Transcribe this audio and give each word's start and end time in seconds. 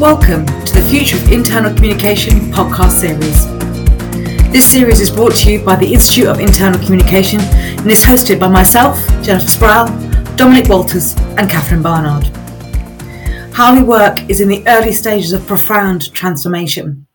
Welcome 0.00 0.46
to 0.46 0.72
the 0.72 0.88
Future 0.88 1.18
of 1.18 1.30
Internal 1.30 1.74
Communication 1.74 2.38
podcast 2.52 2.92
series. 2.92 3.44
This 4.50 4.64
series 4.64 4.98
is 4.98 5.10
brought 5.10 5.34
to 5.34 5.52
you 5.52 5.62
by 5.62 5.76
the 5.76 5.92
Institute 5.92 6.26
of 6.26 6.40
Internal 6.40 6.82
Communication 6.82 7.38
and 7.38 7.86
is 7.86 8.02
hosted 8.02 8.40
by 8.40 8.48
myself, 8.48 8.96
Jennifer 9.22 9.46
Sproul, 9.46 9.88
Dominic 10.36 10.70
Walters, 10.70 11.14
and 11.36 11.50
Catherine 11.50 11.82
Barnard. 11.82 12.28
How 13.52 13.76
we 13.76 13.82
work 13.82 14.26
is 14.30 14.40
in 14.40 14.48
the 14.48 14.66
early 14.68 14.92
stages 14.92 15.34
of 15.34 15.46
profound 15.46 16.10
transformation. 16.14 17.06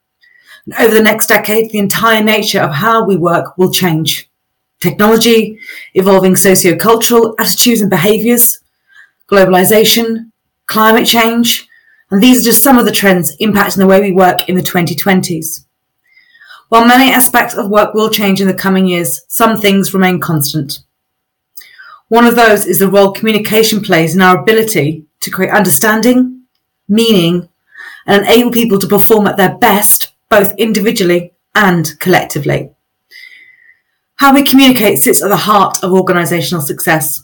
And 0.66 0.76
over 0.76 0.94
the 0.94 1.02
next 1.02 1.26
decade, 1.26 1.72
the 1.72 1.80
entire 1.80 2.24
nature 2.24 2.62
of 2.62 2.72
how 2.72 3.04
we 3.04 3.16
work 3.16 3.58
will 3.58 3.72
change. 3.72 4.30
Technology, 4.80 5.58
evolving 5.96 6.36
socio-cultural 6.36 7.34
attitudes 7.40 7.82
and 7.82 7.90
behaviours, 7.90 8.60
globalisation, 9.28 10.30
climate 10.68 11.08
change, 11.08 11.68
and 12.12 12.22
these 12.22 12.42
are 12.42 12.52
just 12.52 12.64
some 12.64 12.78
of 12.78 12.86
the 12.86 12.92
trends 12.92 13.36
impacting 13.38 13.78
the 13.78 13.88
way 13.88 14.02
we 14.02 14.12
work 14.12 14.48
in 14.48 14.56
the 14.56 14.62
2020s. 14.62 15.66
While 16.70 16.88
many 16.88 17.12
aspects 17.12 17.56
of 17.56 17.70
work 17.70 17.94
will 17.94 18.10
change 18.10 18.42
in 18.42 18.48
the 18.48 18.54
coming 18.54 18.88
years, 18.88 19.22
some 19.28 19.58
things 19.58 19.94
remain 19.94 20.20
constant. 20.20 20.80
One 22.08 22.26
of 22.26 22.36
those 22.36 22.66
is 22.66 22.80
the 22.80 22.90
role 22.90 23.12
communication 23.12 23.82
plays 23.82 24.16
in 24.16 24.22
our 24.22 24.40
ability 24.40 25.06
to 25.22 25.32
create 25.32 25.52
understanding, 25.52 26.44
meaning, 26.88 27.50
and 28.06 28.26
enable 28.26 28.52
people 28.52 28.80
to 28.80 28.88
perform 28.88 29.28
at 29.28 29.38
their 29.38 29.58
best, 29.58 30.14
both 30.30 30.54
individually 30.58 31.34
and 31.56 32.00
collectively. 32.00 32.72
How 34.18 34.34
we 34.34 34.44
communicate 34.44 35.00
sits 35.00 35.22
at 35.22 35.30
the 35.30 35.36
heart 35.36 35.84
of 35.84 35.92
organisational 35.92 36.62
success. 36.62 37.24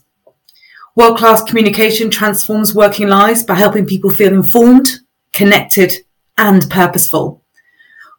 World 0.94 1.18
class 1.18 1.42
communication 1.42 2.10
transforms 2.10 2.76
working 2.76 3.08
lives 3.08 3.44
by 3.44 3.56
helping 3.56 3.86
people 3.86 4.10
feel 4.10 4.34
informed, 4.34 5.00
connected, 5.32 5.94
and 6.38 6.70
purposeful. 6.70 7.42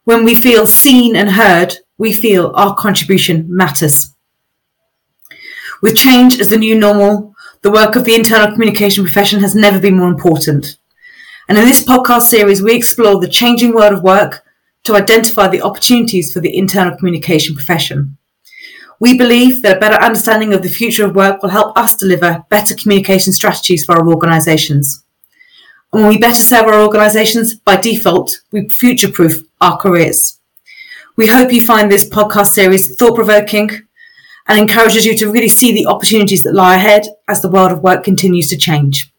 When 0.05 0.25
we 0.25 0.33
feel 0.33 0.65
seen 0.65 1.15
and 1.15 1.29
heard, 1.29 1.75
we 1.99 2.13
feel 2.13 2.51
our 2.55 2.73
contribution 2.73 3.45
matters. 3.47 4.15
With 5.83 5.95
change 5.95 6.39
as 6.39 6.49
the 6.49 6.57
new 6.57 6.77
normal, 6.77 7.35
the 7.61 7.71
work 7.71 7.95
of 7.95 8.05
the 8.05 8.15
internal 8.15 8.51
communication 8.51 9.03
profession 9.03 9.41
has 9.41 9.53
never 9.53 9.79
been 9.79 9.97
more 9.97 10.09
important. 10.09 10.77
And 11.47 11.57
in 11.57 11.65
this 11.65 11.83
podcast 11.83 12.23
series, 12.23 12.63
we 12.63 12.75
explore 12.75 13.19
the 13.19 13.27
changing 13.27 13.73
world 13.73 13.93
of 13.93 14.01
work 14.01 14.43
to 14.85 14.95
identify 14.95 15.47
the 15.47 15.61
opportunities 15.61 16.33
for 16.33 16.39
the 16.39 16.57
internal 16.57 16.97
communication 16.97 17.53
profession. 17.53 18.17
We 19.03 19.17
believe 19.17 19.63
that 19.63 19.75
a 19.75 19.79
better 19.81 20.01
understanding 20.01 20.53
of 20.53 20.61
the 20.61 20.69
future 20.69 21.05
of 21.05 21.13
work 21.13 21.43
will 21.43 21.49
help 21.49 21.77
us 21.77 21.93
deliver 21.93 22.45
better 22.49 22.73
communication 22.73 23.33
strategies 23.33 23.83
for 23.83 23.97
our 23.97 24.07
organisations. 24.07 25.03
And 25.91 26.03
when 26.03 26.09
we 26.09 26.17
better 26.17 26.41
serve 26.41 26.67
our 26.67 26.81
organisations, 26.81 27.53
by 27.53 27.75
default, 27.75 28.39
we 28.53 28.69
future 28.69 29.11
proof 29.11 29.43
our 29.59 29.75
careers. 29.75 30.39
We 31.17 31.27
hope 31.27 31.51
you 31.51 31.65
find 31.65 31.91
this 31.91 32.09
podcast 32.09 32.53
series 32.53 32.95
thought 32.95 33.15
provoking 33.15 33.71
and 34.47 34.57
encourages 34.57 35.05
you 35.05 35.17
to 35.17 35.29
really 35.29 35.49
see 35.49 35.73
the 35.73 35.87
opportunities 35.87 36.43
that 36.43 36.55
lie 36.55 36.75
ahead 36.75 37.05
as 37.27 37.41
the 37.41 37.51
world 37.51 37.73
of 37.73 37.83
work 37.83 38.05
continues 38.05 38.47
to 38.51 38.57
change. 38.57 39.12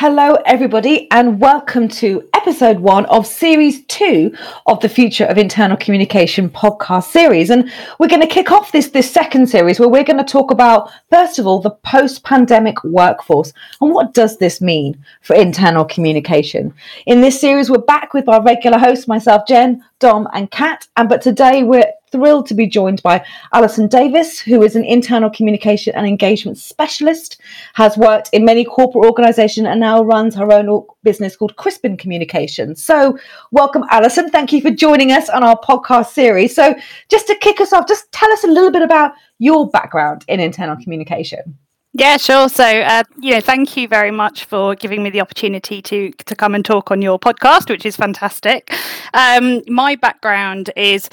Hello, 0.00 0.34
everybody, 0.46 1.10
and 1.10 1.40
welcome 1.40 1.88
to 1.88 2.22
episode 2.32 2.78
one 2.78 3.04
of 3.06 3.26
series 3.26 3.84
two 3.86 4.32
of 4.66 4.78
the 4.78 4.88
Future 4.88 5.24
of 5.24 5.38
Internal 5.38 5.76
Communication 5.76 6.48
podcast 6.50 7.10
series. 7.10 7.50
And 7.50 7.68
we're 7.98 8.06
going 8.06 8.22
to 8.22 8.28
kick 8.28 8.52
off 8.52 8.70
this, 8.70 8.90
this 8.90 9.10
second 9.10 9.48
series 9.48 9.80
where 9.80 9.88
we're 9.88 10.04
going 10.04 10.24
to 10.24 10.32
talk 10.32 10.52
about, 10.52 10.92
first 11.10 11.40
of 11.40 11.48
all, 11.48 11.58
the 11.58 11.72
post 11.72 12.22
pandemic 12.22 12.84
workforce 12.84 13.52
and 13.80 13.92
what 13.92 14.14
does 14.14 14.38
this 14.38 14.60
mean 14.60 15.04
for 15.20 15.34
internal 15.34 15.84
communication. 15.84 16.72
In 17.06 17.20
this 17.20 17.40
series, 17.40 17.68
we're 17.68 17.78
back 17.78 18.14
with 18.14 18.28
our 18.28 18.40
regular 18.40 18.78
hosts, 18.78 19.08
myself, 19.08 19.48
Jen, 19.48 19.82
Dom, 19.98 20.28
and 20.32 20.48
Cat. 20.52 20.86
And 20.96 21.08
but 21.08 21.22
today 21.22 21.64
we're 21.64 21.90
thrilled 22.10 22.46
to 22.46 22.54
be 22.54 22.66
joined 22.66 23.02
by 23.02 23.24
Alyson 23.52 23.88
Davis, 23.88 24.38
who 24.38 24.62
is 24.62 24.76
an 24.76 24.84
internal 24.84 25.30
communication 25.30 25.94
and 25.94 26.06
engagement 26.06 26.58
specialist, 26.58 27.40
has 27.74 27.96
worked 27.96 28.30
in 28.32 28.44
many 28.44 28.64
corporate 28.64 29.04
organizations 29.04 29.66
and 29.66 29.80
now 29.80 30.02
runs 30.02 30.34
her 30.34 30.52
own 30.52 30.86
business 31.02 31.36
called 31.36 31.56
Crispin 31.56 31.96
Communications. 31.96 32.82
So, 32.82 33.18
welcome, 33.50 33.84
Alyson. 33.90 34.30
Thank 34.30 34.52
you 34.52 34.60
for 34.60 34.70
joining 34.70 35.12
us 35.12 35.28
on 35.28 35.42
our 35.42 35.58
podcast 35.60 36.08
series. 36.08 36.54
So, 36.54 36.74
just 37.08 37.26
to 37.26 37.34
kick 37.36 37.60
us 37.60 37.72
off, 37.72 37.88
just 37.88 38.10
tell 38.12 38.30
us 38.32 38.44
a 38.44 38.48
little 38.48 38.70
bit 38.70 38.82
about 38.82 39.12
your 39.38 39.68
background 39.70 40.24
in 40.28 40.40
internal 40.40 40.76
communication. 40.76 41.58
Yeah, 41.98 42.16
sure. 42.16 42.48
So, 42.48 42.62
uh, 42.62 43.02
you 43.20 43.32
know, 43.32 43.40
thank 43.40 43.76
you 43.76 43.88
very 43.88 44.12
much 44.12 44.44
for 44.44 44.76
giving 44.76 45.02
me 45.02 45.10
the 45.10 45.20
opportunity 45.20 45.82
to 45.82 46.12
to 46.12 46.36
come 46.36 46.54
and 46.54 46.64
talk 46.64 46.92
on 46.92 47.02
your 47.02 47.18
podcast, 47.18 47.68
which 47.68 47.84
is 47.84 47.96
fantastic. 47.96 48.72
Um, 49.14 49.62
my 49.66 49.96
background 49.96 50.70
is 50.76 51.10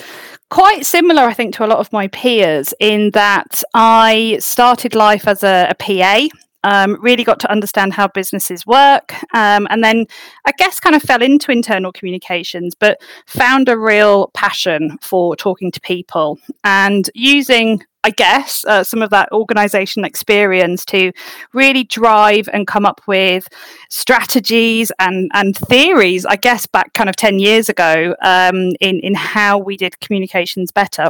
quite 0.51 0.85
similar, 0.85 1.23
I 1.23 1.33
think, 1.33 1.55
to 1.55 1.65
a 1.65 1.71
lot 1.73 1.79
of 1.79 1.91
my 1.91 2.07
peers 2.09 2.71
in 2.79 3.09
that 3.11 3.63
I 3.73 4.37
started 4.39 4.93
life 4.93 5.27
as 5.27 5.43
a, 5.43 5.69
a 5.71 5.73
PA. 5.73 6.27
Um, 6.65 6.97
really 6.99 7.23
got 7.23 7.39
to 7.41 7.51
understand 7.51 7.93
how 7.93 8.07
businesses 8.07 8.65
work, 8.65 9.13
um, 9.35 9.67
and 9.69 9.83
then 9.83 10.07
I 10.45 10.51
guess 10.57 10.79
kind 10.79 10.95
of 10.95 11.03
fell 11.03 11.21
into 11.21 11.51
internal 11.51 11.91
communications, 11.91 12.73
but 12.73 12.99
found 13.27 13.69
a 13.69 13.77
real 13.77 14.31
passion 14.33 14.97
for 15.01 15.35
talking 15.35 15.71
to 15.71 15.79
people 15.81 16.39
and 16.63 17.09
using 17.13 17.83
I 18.05 18.11
guess, 18.11 18.63
uh, 18.67 18.83
some 18.83 19.01
of 19.01 19.09
that 19.09 19.31
organizational 19.31 20.05
experience 20.05 20.85
to 20.85 21.11
really 21.53 21.83
drive 21.83 22.47
and 22.53 22.67
come 22.67 22.85
up 22.85 23.01
with 23.07 23.47
strategies 23.89 24.91
and, 24.99 25.31
and 25.33 25.57
theories, 25.57 26.23
I 26.23 26.35
guess, 26.35 26.67
back 26.67 26.93
kind 26.93 27.09
of 27.09 27.15
10 27.15 27.39
years 27.39 27.67
ago 27.67 28.15
um, 28.21 28.73
in, 28.79 28.99
in 28.99 29.15
how 29.15 29.57
we 29.57 29.75
did 29.75 29.99
communications 30.01 30.71
better. 30.71 31.09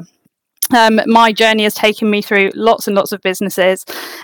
Um, 0.73 1.01
my 1.05 1.33
journey 1.33 1.63
has 1.63 1.73
taken 1.73 2.09
me 2.09 2.21
through 2.21 2.51
lots 2.55 2.87
and 2.87 2.95
lots 2.95 3.11
of 3.11 3.21
businesses 3.21 3.83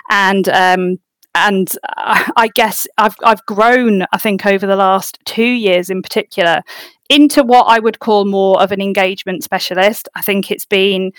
and 0.09 0.47
um, 0.47 0.97
and 1.35 1.77
I 1.97 2.49
guess 2.53 2.87
I've 2.97 3.15
I've 3.23 3.45
grown 3.45 4.03
I 4.11 4.17
think 4.17 4.45
over 4.45 4.67
the 4.67 4.75
last 4.75 5.17
2 5.25 5.43
years 5.43 5.89
in 5.89 6.01
particular 6.01 6.61
into 7.09 7.43
what 7.43 7.63
I 7.63 7.79
would 7.79 7.99
call 7.99 8.25
more 8.25 8.61
of 8.61 8.71
an 8.71 8.81
engagement 8.81 9.43
specialist. 9.43 10.07
I 10.15 10.21
think 10.21 10.49
it's 10.49 10.65
been 10.65 11.11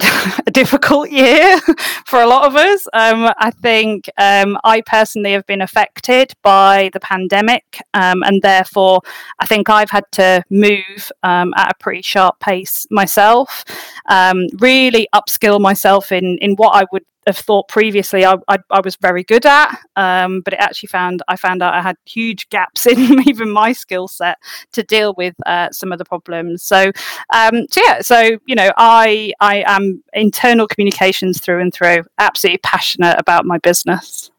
a 0.46 0.50
difficult 0.50 1.10
year 1.10 1.58
for 2.06 2.20
a 2.20 2.26
lot 2.26 2.46
of 2.46 2.56
us. 2.56 2.86
Um, 2.92 3.32
I 3.38 3.50
think 3.50 4.08
um, 4.16 4.58
I 4.64 4.80
personally 4.82 5.32
have 5.32 5.46
been 5.46 5.60
affected 5.60 6.32
by 6.42 6.90
the 6.92 7.00
pandemic, 7.00 7.82
um, 7.94 8.22
and 8.22 8.40
therefore 8.42 9.00
I 9.38 9.46
think 9.46 9.68
I've 9.68 9.90
had 9.90 10.04
to 10.12 10.42
move 10.50 11.10
um, 11.22 11.52
at 11.56 11.72
a 11.72 11.74
pretty 11.78 12.02
sharp 12.02 12.38
pace 12.40 12.86
myself. 12.90 13.64
Um, 14.08 14.46
really 14.58 15.08
upskill 15.14 15.60
myself 15.60 16.12
in 16.12 16.38
in 16.38 16.54
what 16.54 16.74
I 16.74 16.86
would 16.92 17.04
have 17.26 17.36
thought 17.36 17.68
previously 17.68 18.24
I, 18.24 18.36
I, 18.48 18.58
I 18.70 18.80
was 18.80 18.96
very 18.96 19.24
good 19.24 19.46
at, 19.46 19.78
um, 19.96 20.40
but 20.40 20.54
it 20.54 20.60
actually 20.60 20.88
found 20.88 21.22
I 21.28 21.36
found 21.36 21.62
out 21.62 21.74
I 21.74 21.82
had 21.82 21.96
huge 22.06 22.48
gaps 22.48 22.86
in 22.86 23.28
even 23.28 23.50
my 23.50 23.72
skill 23.72 24.08
set 24.08 24.38
to 24.72 24.82
deal 24.82 25.14
with 25.16 25.34
uh, 25.46 25.70
some 25.70 25.92
of 25.92 25.98
the 25.98 26.04
problems. 26.04 26.62
So, 26.62 26.90
um, 27.34 27.66
so 27.70 27.80
yeah, 27.86 28.00
so 28.00 28.38
you 28.46 28.54
know, 28.54 28.70
I 28.76 29.32
I 29.40 29.64
am 29.66 30.02
internal 30.12 30.66
communications 30.66 31.40
through 31.40 31.60
and 31.60 31.72
through, 31.72 32.04
absolutely 32.18 32.58
passionate 32.58 33.18
about 33.18 33.44
my 33.44 33.58
business. 33.58 34.30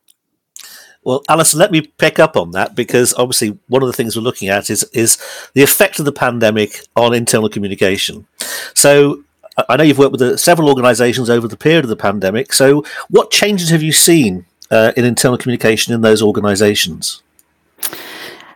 Well, 1.03 1.23
Alyson, 1.29 1.57
let 1.57 1.71
me 1.71 1.81
pick 1.81 2.19
up 2.19 2.37
on 2.37 2.51
that 2.51 2.75
because 2.75 3.13
obviously 3.15 3.57
one 3.67 3.81
of 3.81 3.87
the 3.87 3.93
things 3.93 4.15
we're 4.15 4.21
looking 4.21 4.49
at 4.49 4.69
is 4.69 4.83
is 4.93 5.17
the 5.53 5.63
effect 5.63 5.99
of 5.99 6.05
the 6.05 6.11
pandemic 6.11 6.81
on 6.95 7.13
internal 7.13 7.49
communication. 7.49 8.27
So 8.75 9.23
I 9.69 9.75
know 9.75 9.83
you've 9.83 9.97
worked 9.97 10.13
with 10.13 10.21
uh, 10.21 10.37
several 10.37 10.69
organisations 10.69 11.29
over 11.29 11.47
the 11.47 11.57
period 11.57 11.83
of 11.83 11.89
the 11.89 11.95
pandemic. 11.95 12.53
So, 12.53 12.85
what 13.09 13.31
changes 13.31 13.69
have 13.69 13.83
you 13.83 13.91
seen 13.91 14.45
uh, 14.69 14.93
in 14.95 15.05
internal 15.05 15.37
communication 15.37 15.93
in 15.93 16.01
those 16.01 16.21
organisations? 16.21 17.21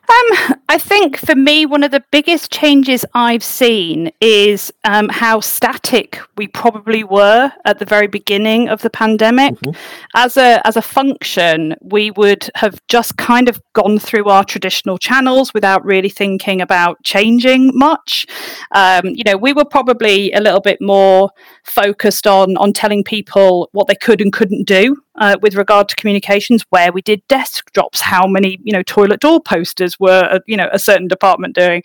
Um, 0.07 0.56
I 0.69 0.78
think 0.78 1.18
for 1.18 1.36
me, 1.36 1.66
one 1.66 1.84
of 1.84 1.92
the 1.92 2.04
biggest 2.12 2.52
changes 2.52 3.06
I've 3.13 3.44
seen 3.44 4.12
is 4.22 4.72
um, 4.84 5.10
how 5.10 5.40
static 5.40 6.19
we 6.38 6.48
probably 6.48 7.04
were 7.04 7.52
at 7.66 7.80
the 7.80 7.86
very 7.86 8.07
beginning 8.07 8.69
of 8.69 8.81
the 8.81 8.90
pandemic. 8.90 9.56
Mm-hmm. 9.56 9.80
As 10.13 10.38
a 10.38 10.66
as 10.68 10.78
a 10.78 10.81
function, 10.81 11.75
we 11.81 12.12
would 12.12 12.50
have 12.56 12.80
just 12.88 13.18
kind 13.18 13.50
of 13.50 13.60
gone 13.74 13.98
through 13.98 14.25
our 14.25 14.44
traditional 14.44 14.98
channels 14.98 15.54
without 15.54 15.84
really 15.84 16.10
thinking 16.10 16.62
about 16.62 17.02
changing 17.04 17.72
much. 17.74 18.28
Um, 18.72 19.07
you 19.07 19.24
know, 19.25 19.38
we 19.38 19.54
were 19.54 19.66
probably 19.66 20.31
a 20.34 20.40
little 20.40 20.62
bit 20.62 20.81
more 20.81 21.30
focused 21.63 22.28
on 22.28 22.57
on 22.57 22.74
telling 22.74 23.04
people 23.04 23.69
what 23.72 23.88
they 23.88 23.96
could 23.96 24.22
and 24.22 24.31
couldn't 24.31 24.68
do 24.68 24.98
uh, 25.17 25.35
with 25.41 25.56
regard 25.56 25.89
to 25.89 25.95
communications, 25.95 26.65
where 26.69 26.91
we 26.91 27.01
did 27.01 27.25
desk 27.27 27.71
drops, 27.73 28.01
how 28.01 28.27
many 28.27 28.59
you 28.63 28.73
know 28.73 28.83
toilet 28.83 29.19
door 29.19 29.41
posters 29.41 30.00
were 30.00 30.27
uh, 30.31 30.39
you 30.47 30.57
know 30.57 30.69
a 30.71 30.79
certain 30.79 31.07
department 31.07 31.56
doing, 31.56 31.83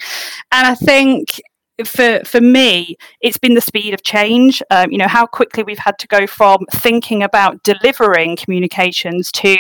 and 0.53 0.67
I 0.67 0.75
think 0.75 1.41
for 1.85 2.21
for 2.25 2.41
me, 2.41 2.97
it's 3.21 3.39
been 3.39 3.55
the 3.55 3.61
speed 3.61 3.95
of 3.95 4.03
change. 4.03 4.63
Um, 4.71 4.91
you 4.91 4.99
know 4.99 5.09
how 5.09 5.27
quickly 5.27 5.63
we've 5.63 5.79
had 5.79 5.99
to 5.99 6.09
go 6.09 6.27
from 6.27 6.67
thinking 6.73 7.23
about 7.23 7.63
delivering 7.63 8.37
communications 8.37 9.31
to 9.33 9.57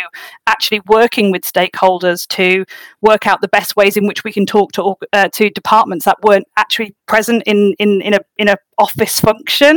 actually 0.46 0.80
working 0.86 1.30
with 1.30 1.42
stakeholders 1.42 2.26
to 2.28 2.64
work 3.00 3.26
out 3.26 3.40
the 3.40 3.48
best 3.48 3.76
ways 3.76 3.96
in 3.96 4.06
which 4.06 4.24
we 4.24 4.32
can 4.32 4.46
talk 4.46 4.72
to 4.72 4.94
uh, 5.12 5.28
to 5.28 5.50
departments 5.50 6.04
that 6.04 6.18
weren't 6.22 6.46
actually 6.56 6.94
present 7.06 7.42
in 7.46 7.74
in 7.78 8.00
in 8.00 8.14
a 8.14 8.20
in 8.38 8.48
a 8.48 8.56
office 8.78 9.20
function. 9.20 9.76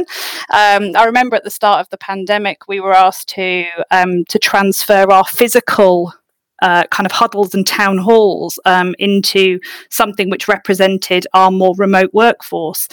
Um, 0.53 0.91
I 0.95 1.03
remember 1.05 1.35
at 1.35 1.43
the 1.43 1.51
start 1.51 1.81
of 1.81 1.89
the 1.89 1.97
pandemic, 1.97 2.67
we 2.67 2.79
were 2.79 2.93
asked 2.93 3.29
to 3.29 3.65
um, 3.91 4.25
to 4.25 4.39
transfer 4.39 5.11
our 5.11 5.25
physical 5.25 6.13
uh, 6.63 6.85
kind 6.91 7.05
of 7.05 7.11
huddles 7.11 7.53
and 7.53 7.67
town 7.67 7.97
halls 7.97 8.57
um, 8.63 8.95
into 8.97 9.59
something 9.89 10.29
which 10.29 10.47
represented 10.47 11.27
our 11.33 11.51
more 11.51 11.75
remote 11.77 12.09
workforce. 12.13 12.87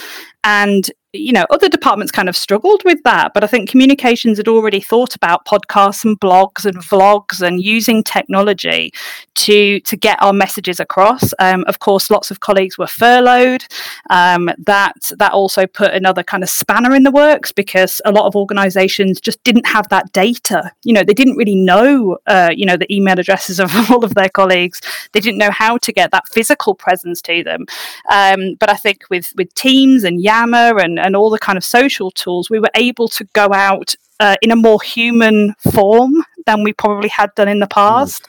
And 0.45 0.91
you 1.13 1.33
know, 1.33 1.45
other 1.51 1.69
departments 1.69 2.13
kind 2.13 2.29
of 2.29 2.37
struggled 2.37 2.83
with 2.85 3.03
that, 3.03 3.33
but 3.35 3.43
I 3.43 3.49
think 3.49 3.69
communications 3.69 4.39
had 4.39 4.47
already 4.47 4.81
thought 4.81 5.17
about 5.17 5.45
podcasts 5.45 6.05
and 6.05 6.19
blogs 6.21 6.65
and 6.65 6.79
vlogs 6.79 7.43
and 7.43 7.61
using 7.61 8.05
technology 8.05 8.93
to 9.35 9.81
to 9.81 9.97
get 9.97 10.23
our 10.23 10.33
messages 10.33 10.79
across. 10.79 11.35
Um, 11.41 11.65
of 11.67 11.81
course, 11.81 12.11
lots 12.11 12.31
of 12.31 12.41
colleagues 12.41 12.79
were 12.79 12.87
furloughed. 12.87 13.65
Um, 14.09 14.51
that 14.59 15.11
that 15.19 15.33
also 15.33 15.67
put 15.67 15.93
another 15.93 16.23
kind 16.23 16.45
of 16.45 16.51
spanner 16.51 16.95
in 16.95 17.03
the 17.03 17.11
works 17.11 17.51
because 17.51 18.01
a 18.05 18.13
lot 18.13 18.27
of 18.27 18.37
organisations 18.37 19.21
just 19.21 19.43
didn't 19.43 19.67
have 19.67 19.89
that 19.89 20.13
data. 20.13 20.71
You 20.85 20.93
know, 20.93 21.03
they 21.03 21.15
didn't 21.15 21.37
really 21.37 21.57
know, 21.57 22.19
uh, 22.29 22.51
you 22.55 22.67
know, 22.67 22.77
the 22.77 22.93
email 22.95 23.19
addresses 23.19 23.59
of 23.59 23.75
all 23.91 24.05
of 24.05 24.15
their 24.15 24.29
colleagues. 24.29 24.81
They 25.13 25.21
didn't 25.21 25.39
know 25.39 25.51
how 25.51 25.77
to 25.79 25.93
get 25.93 26.13
that 26.13 26.29
physical 26.29 26.77
presence 26.77 27.21
to 27.23 27.43
them. 27.43 27.67
Um, 28.13 28.55
but 28.61 28.71
I 28.71 28.77
think 28.77 29.03
with 29.11 29.33
with 29.37 29.53
Teams 29.55 30.05
and 30.05 30.21
and 30.31 30.99
and 30.99 31.17
all 31.17 31.31
the 31.31 31.39
kind 31.39 31.57
of 31.57 31.65
social 31.65 32.11
tools, 32.11 32.51
we 32.51 32.61
were 32.61 32.71
able 32.75 33.09
to 33.09 33.25
go 33.33 33.53
out 33.53 33.95
uh, 34.21 34.37
in 34.43 34.51
a 34.51 34.57
more 34.57 34.81
human 34.83 35.55
form 35.73 36.25
than 36.47 36.63
we 36.63 36.73
probably 36.73 37.09
had 37.09 37.31
done 37.35 37.49
in 37.49 37.59
the 37.59 37.67
past. 37.67 38.27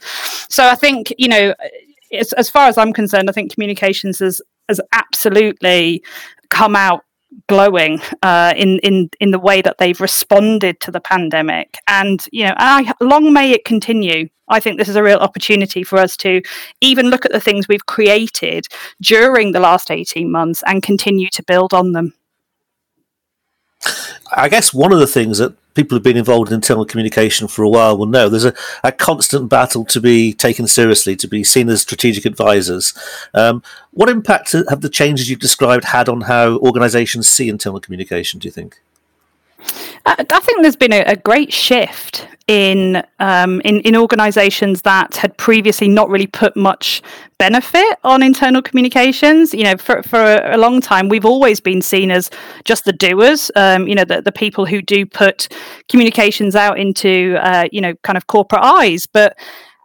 So 0.49 0.65
I 0.65 0.75
think, 0.75 1.13
you 1.17 1.27
know, 1.27 1.53
as, 2.13 2.33
as 2.33 2.49
far 2.49 2.67
as 2.67 2.77
I'm 2.77 2.93
concerned, 2.93 3.29
I 3.29 3.33
think 3.33 3.53
communications 3.53 4.19
has, 4.19 4.41
has 4.69 4.81
absolutely 4.93 6.03
come 6.49 6.75
out 6.75 7.03
glowing 7.47 8.01
uh, 8.23 8.53
in 8.55 8.79
in 8.79 9.09
in 9.19 9.31
the 9.31 9.39
way 9.39 9.61
that 9.61 9.77
they've 9.77 9.99
responded 9.99 10.79
to 10.81 10.91
the 10.91 10.99
pandemic, 10.99 11.77
and 11.87 12.25
you 12.31 12.45
know, 12.45 12.53
I, 12.57 12.93
long 13.01 13.33
may 13.33 13.51
it 13.51 13.65
continue. 13.65 14.29
I 14.47 14.59
think 14.59 14.77
this 14.77 14.89
is 14.89 14.97
a 14.97 15.03
real 15.03 15.19
opportunity 15.19 15.83
for 15.83 15.97
us 15.97 16.17
to 16.17 16.41
even 16.81 17.09
look 17.09 17.25
at 17.25 17.31
the 17.31 17.39
things 17.39 17.67
we've 17.67 17.85
created 17.85 18.67
during 19.01 19.51
the 19.51 19.59
last 19.59 19.91
eighteen 19.91 20.31
months 20.31 20.63
and 20.65 20.83
continue 20.83 21.29
to 21.29 21.43
build 21.43 21.73
on 21.73 21.93
them. 21.93 22.13
I 24.35 24.49
guess 24.49 24.73
one 24.73 24.93
of 24.93 24.99
the 24.99 25.07
things 25.07 25.39
that 25.39 25.55
people 25.73 25.95
who've 25.95 26.03
been 26.03 26.17
involved 26.17 26.49
in 26.49 26.55
internal 26.55 26.85
communication 26.85 27.47
for 27.47 27.63
a 27.63 27.69
while 27.69 27.97
will 27.97 28.05
know 28.05 28.29
there's 28.29 28.45
a, 28.45 28.53
a 28.83 28.91
constant 28.91 29.49
battle 29.49 29.85
to 29.85 29.99
be 29.99 30.33
taken 30.33 30.67
seriously, 30.67 31.15
to 31.15 31.27
be 31.27 31.43
seen 31.43 31.69
as 31.69 31.81
strategic 31.81 32.25
advisors. 32.25 32.93
Um, 33.33 33.63
what 33.91 34.09
impact 34.09 34.53
have 34.69 34.81
the 34.81 34.89
changes 34.89 35.29
you've 35.29 35.39
described 35.39 35.85
had 35.85 36.09
on 36.09 36.21
how 36.21 36.57
organisations 36.57 37.27
see 37.27 37.49
internal 37.49 37.79
communication, 37.79 38.39
do 38.39 38.47
you 38.47 38.51
think? 38.51 38.81
I 40.05 40.39
think 40.39 40.63
there's 40.63 40.75
been 40.75 40.93
a, 40.93 41.03
a 41.05 41.15
great 41.15 41.53
shift 41.53 42.27
in, 42.47 43.03
um, 43.19 43.61
in 43.61 43.81
in 43.81 43.95
organisations 43.95 44.81
that 44.81 45.15
had 45.17 45.37
previously 45.37 45.87
not 45.87 46.09
really 46.09 46.27
put 46.27 46.57
much 46.57 47.03
benefit 47.41 47.97
on 48.03 48.21
internal 48.21 48.61
communications. 48.61 49.51
You 49.51 49.63
know, 49.63 49.75
for 49.75 50.03
for 50.03 50.35
a 50.45 50.57
long 50.57 50.79
time, 50.79 51.09
we've 51.09 51.25
always 51.25 51.59
been 51.59 51.81
seen 51.81 52.11
as 52.11 52.29
just 52.65 52.85
the 52.85 52.93
doers. 52.93 53.49
Um, 53.55 53.87
you 53.87 53.95
know, 53.95 54.05
the 54.05 54.21
the 54.21 54.31
people 54.31 54.67
who 54.67 54.79
do 54.79 55.07
put 55.07 55.47
communications 55.89 56.55
out 56.55 56.79
into 56.79 57.35
uh, 57.41 57.67
you 57.71 57.81
know 57.81 57.95
kind 58.03 58.15
of 58.15 58.27
corporate 58.27 58.61
eyes, 58.61 59.07
but 59.07 59.35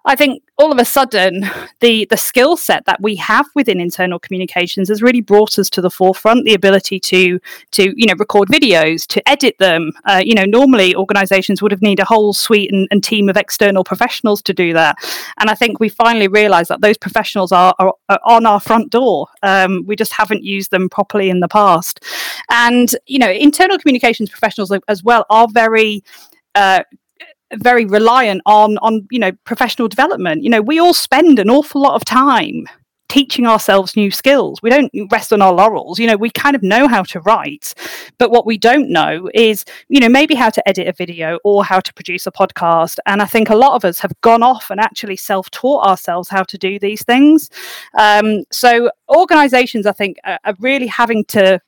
I 0.07 0.15
think 0.15 0.43
all 0.57 0.73
of 0.73 0.79
a 0.79 0.85
sudden 0.85 1.45
the 1.81 2.07
the 2.07 2.17
skill 2.17 2.57
set 2.57 2.87
that 2.87 3.03
we 3.03 3.17
have 3.17 3.47
within 3.55 3.81
internal 3.81 4.19
communications 4.19 4.89
has 4.89 5.03
really 5.03 5.21
brought 5.21 5.59
us 5.59 5.69
to 5.71 5.81
the 5.81 5.91
forefront. 5.91 6.45
The 6.45 6.55
ability 6.55 7.01
to 7.01 7.41
to 7.73 7.93
you 7.97 8.07
know 8.07 8.15
record 8.19 8.49
videos, 8.49 9.07
to 9.09 9.29
edit 9.29 9.57
them. 9.59 9.91
Uh, 10.05 10.23
you 10.25 10.35
know, 10.35 10.45
normally 10.45 10.95
organisations 10.95 11.61
would 11.61 11.73
have 11.73 11.83
needed 11.83 12.03
a 12.03 12.07
whole 12.07 12.33
suite 12.33 12.73
and, 12.73 12.87
and, 12.91 13.03
team 13.03 13.29
of 13.29 13.37
external 13.37 13.85
professionals 13.85 14.43
to 14.43 14.53
do 14.53 14.73
that. 14.73 14.97
And 15.39 15.51
I 15.51 15.55
think 15.55 15.79
we 15.79 15.89
finally 15.89 16.29
realised 16.29 16.71
that 16.71 16.81
those 16.81 16.97
professionals 16.97 17.53
are, 17.53 17.75
are, 17.79 17.95
are 18.09 18.21
on 18.25 18.47
our 18.47 18.61
front 18.61 18.91
door. 18.91 19.29
Um, 19.43 19.85
we 19.87 19.97
just 19.97 20.13
haven't 20.13 20.45
used 20.45 20.71
them 20.71 20.89
properly 20.89 21.31
in 21.31 21.41
the 21.41 21.49
past. 21.49 22.03
And 22.51 22.95
you 23.07 23.19
know, 23.19 23.31
internal 23.31 23.79
communications 23.79 24.31
professionals 24.31 24.73
as 24.89 25.03
well 25.03 25.27
are 25.31 25.49
very 25.53 26.03
uh, 26.55 26.83
very 27.57 27.85
reliant 27.85 28.43
on 28.47 28.79
on 28.79 29.07
you 29.11 29.19
know 29.19 29.33
professional 29.45 29.89
development. 29.89 30.43
You 30.43 30.51
know 30.51 30.63
we 30.63 30.79
all 30.79 30.95
spend 30.95 31.39
an 31.39 31.51
awful 31.51 31.83
lot 31.83 31.95
of 31.95 32.05
time 32.05 32.67
teaching 33.09 33.47
ourselves 33.47 33.97
new 33.97 34.11
skills. 34.11 34.61
We 34.63 34.71
don't 34.71 34.93
rest 35.11 35.33
on 35.33 35.41
our 35.41 35.53
laurels. 35.53 35.99
You 35.99 36.07
know 36.07 36.17
we 36.17 36.31
kind 36.31 36.57
of 36.57 36.63
know 36.63 36.89
how 36.89 37.03
to 37.05 37.21
write 37.21 37.75
but 38.19 38.31
what 38.31 38.47
we 38.47 38.59
don't 38.59 38.91
know 38.91 39.31
is 39.35 39.65
you 39.89 40.01
know 40.01 40.09
maybe 40.09 40.35
how 40.35 40.51
to 40.51 40.69
edit 40.69 40.89
a 40.89 40.93
video 40.93 41.39
or 41.45 41.65
how 41.65 41.81
to 41.81 41.93
produce 41.95 42.27
a 42.27 42.33
podcast. 42.33 42.99
And 43.07 43.23
i 43.23 43.27
think 43.27 43.51
a 43.51 43.57
lot 43.57 43.75
of 43.75 43.85
us 43.85 43.99
have 44.01 44.13
gone 44.23 44.43
off 44.43 44.71
and 44.71 44.81
actually 44.81 45.17
self-taught 45.17 45.87
ourselves 45.87 46.29
how 46.29 46.43
to 46.45 46.59
do 46.59 46.79
these 46.79 47.03
things. 47.03 47.51
Um, 47.99 48.45
so 48.51 48.91
organizations 49.09 49.87
i 49.87 49.93
think 49.93 50.19
are, 50.25 50.39
are 50.45 50.55
really 50.61 50.87
having 50.87 51.25
to 51.27 51.61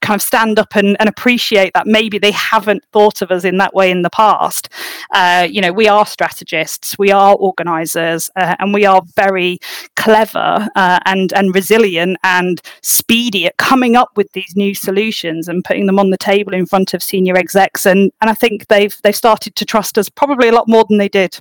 kind 0.00 0.18
of 0.18 0.22
stand 0.22 0.58
up 0.58 0.74
and, 0.76 0.96
and 0.98 1.08
appreciate 1.08 1.72
that 1.74 1.86
maybe 1.86 2.18
they 2.18 2.30
haven't 2.30 2.84
thought 2.92 3.22
of 3.22 3.30
us 3.30 3.44
in 3.44 3.58
that 3.58 3.74
way 3.74 3.90
in 3.90 4.02
the 4.02 4.10
past. 4.10 4.68
Uh, 5.12 5.46
you 5.50 5.60
know, 5.60 5.72
we 5.72 5.88
are 5.88 6.06
strategists, 6.06 6.98
we 6.98 7.10
are 7.10 7.34
organisers, 7.36 8.30
uh, 8.36 8.56
and 8.58 8.72
we 8.74 8.84
are 8.84 9.02
very 9.16 9.58
clever 9.96 10.68
uh, 10.76 10.98
and 11.04 11.32
and 11.32 11.54
resilient 11.54 12.16
and 12.24 12.60
speedy 12.82 13.46
at 13.46 13.56
coming 13.56 13.96
up 13.96 14.10
with 14.16 14.30
these 14.32 14.54
new 14.56 14.74
solutions 14.74 15.48
and 15.48 15.64
putting 15.64 15.86
them 15.86 15.98
on 15.98 16.10
the 16.10 16.18
table 16.18 16.54
in 16.54 16.66
front 16.66 16.94
of 16.94 17.02
senior 17.02 17.36
execs. 17.36 17.86
And 17.86 18.10
and 18.20 18.30
I 18.30 18.34
think 18.34 18.68
they've 18.68 18.96
they've 19.02 19.16
started 19.16 19.56
to 19.56 19.64
trust 19.64 19.98
us 19.98 20.08
probably 20.08 20.48
a 20.48 20.52
lot 20.52 20.68
more 20.68 20.84
than 20.88 20.98
they 20.98 21.08
did. 21.08 21.40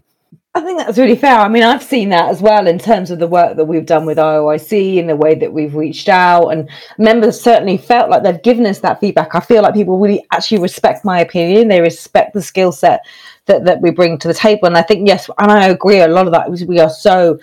I 0.56 0.62
think 0.62 0.80
that's 0.80 0.98
really 0.98 1.16
fair. 1.16 1.38
I 1.38 1.48
mean, 1.48 1.62
I've 1.62 1.84
seen 1.84 2.10
that 2.10 2.30
as 2.30 2.42
well 2.42 2.66
in 2.66 2.80
terms 2.80 3.12
of 3.12 3.20
the 3.20 3.28
work 3.28 3.56
that 3.56 3.66
we've 3.66 3.86
done 3.86 4.08
with 4.08 4.18
IOIC 4.18 5.00
and 5.00 5.08
the 5.08 5.16
way 5.16 5.36
that 5.36 5.54
we've 5.54 5.76
reached 5.76 6.10
out. 6.10 6.50
And 6.50 6.68
members 6.98 7.40
certainly 7.40 7.78
felt 7.78 8.10
like 8.10 8.24
they've 8.24 8.42
given 8.42 8.66
us 8.66 8.80
that 8.80 9.00
feedback. 9.00 9.36
I 9.36 9.42
feel 9.42 9.62
like 9.62 9.76
people 9.76 10.00
really 10.00 10.26
actually 10.32 10.60
respect 10.60 11.06
my 11.06 11.20
opinion. 11.20 11.68
They 11.68 11.82
respect 11.82 12.34
the 12.34 12.42
skill 12.42 12.72
set 12.72 13.06
that, 13.46 13.64
that 13.66 13.80
we 13.82 13.92
bring 13.92 14.18
to 14.18 14.28
the 14.28 14.34
table. 14.34 14.66
And 14.66 14.76
I 14.76 14.82
think, 14.82 15.08
yes, 15.08 15.30
and 15.38 15.52
I 15.52 15.68
agree, 15.68 16.00
a 16.00 16.08
lot 16.08 16.26
of 16.26 16.34
that 16.34 16.50
we 16.68 16.80
are 16.80 16.90
so, 16.90 17.40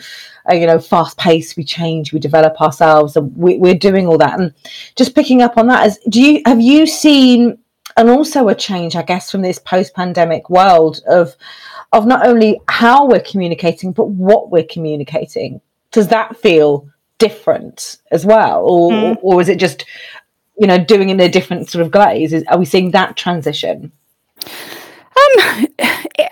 uh, 0.50 0.54
you 0.54 0.66
know, 0.66 0.80
fast 0.80 1.16
paced, 1.16 1.56
we 1.56 1.62
change, 1.62 2.12
we 2.12 2.18
develop 2.18 2.60
ourselves, 2.60 3.16
and 3.16 3.34
we, 3.36 3.56
we're 3.56 3.74
doing 3.74 4.08
all 4.08 4.18
that. 4.18 4.40
And 4.40 4.52
just 4.96 5.14
picking 5.14 5.42
up 5.42 5.56
on 5.56 5.68
that, 5.68 5.86
is 5.86 5.98
do 6.08 6.20
you 6.20 6.42
have 6.44 6.60
you 6.60 6.88
seen, 6.88 7.56
and 7.96 8.10
also 8.10 8.48
a 8.48 8.54
change, 8.54 8.96
I 8.96 9.02
guess, 9.02 9.30
from 9.30 9.42
this 9.42 9.60
post 9.60 9.94
pandemic 9.94 10.50
world 10.50 11.02
of, 11.08 11.36
of 11.92 12.06
not 12.06 12.26
only 12.26 12.60
how 12.68 13.06
we're 13.06 13.20
communicating, 13.20 13.92
but 13.92 14.08
what 14.08 14.50
we're 14.50 14.64
communicating. 14.64 15.60
Does 15.92 16.08
that 16.08 16.36
feel 16.36 16.88
different 17.18 17.98
as 18.10 18.26
well? 18.26 18.64
Or, 18.64 18.90
mm. 18.90 19.18
or, 19.22 19.40
is 19.40 19.48
it 19.48 19.58
just, 19.58 19.84
you 20.58 20.66
know, 20.66 20.78
doing 20.78 21.08
in 21.08 21.20
a 21.20 21.28
different 21.28 21.70
sort 21.70 21.84
of 21.84 21.90
glaze? 21.90 22.32
Is, 22.32 22.44
are 22.48 22.58
we 22.58 22.64
seeing 22.64 22.90
that 22.90 23.16
transition? 23.16 23.92
Um, 25.16 25.66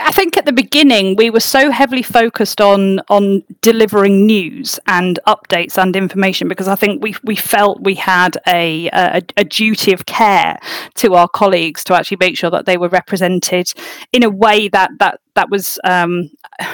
I 0.01 0.13
think 0.13 0.37
at 0.37 0.45
the 0.45 0.53
beginning 0.53 1.17
we 1.17 1.31
were 1.31 1.41
so 1.41 1.71
heavily 1.71 2.03
focused 2.03 2.61
on 2.61 3.01
on 3.09 3.43
delivering 3.61 4.27
news 4.27 4.79
and 4.87 5.19
updates 5.27 5.81
and 5.81 5.97
information 5.97 6.49
because 6.49 6.69
I 6.69 6.75
think 6.75 7.03
we 7.03 7.15
we 7.25 7.37
felt 7.37 7.83
we 7.83 7.95
had 7.95 8.37
a, 8.47 8.89
a, 8.93 9.23
a 9.37 9.45
duty 9.45 9.93
of 9.93 10.07
care 10.07 10.59
to 10.97 11.15
our 11.15 11.29
colleagues 11.29 11.85
to 11.85 11.95
actually 11.95 12.19
make 12.21 12.37
sure 12.37 12.51
that 12.51 12.67
they 12.67 12.77
were 12.77 12.89
represented 12.89 13.73
in 14.13 14.23
a 14.23 14.31
way 14.31 14.69
that 14.69 14.91
that 14.99 15.21
that 15.35 15.51
was. 15.51 15.79
Um, 15.85 16.31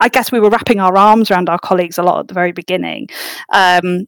I 0.00 0.08
guess 0.08 0.30
we 0.30 0.38
were 0.38 0.48
wrapping 0.48 0.78
our 0.78 0.96
arms 0.96 1.28
around 1.28 1.48
our 1.48 1.58
colleagues 1.58 1.98
a 1.98 2.04
lot 2.04 2.20
at 2.20 2.28
the 2.28 2.34
very 2.34 2.52
beginning. 2.52 3.08
Um, 3.52 4.06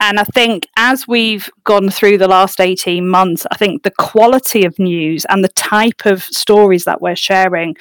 and 0.00 0.20
I 0.20 0.24
think 0.24 0.68
as 0.76 1.08
we've 1.08 1.50
gone 1.64 1.90
through 1.90 2.18
the 2.18 2.28
last 2.28 2.60
18 2.60 3.08
months, 3.08 3.46
I 3.50 3.56
think 3.56 3.82
the 3.82 3.90
quality 3.90 4.64
of 4.64 4.78
news 4.78 5.24
and 5.28 5.42
the 5.42 5.48
type 5.48 6.06
of 6.06 6.22
stories 6.22 6.84
that 6.84 7.02
we're 7.02 7.16
sharing 7.16 7.76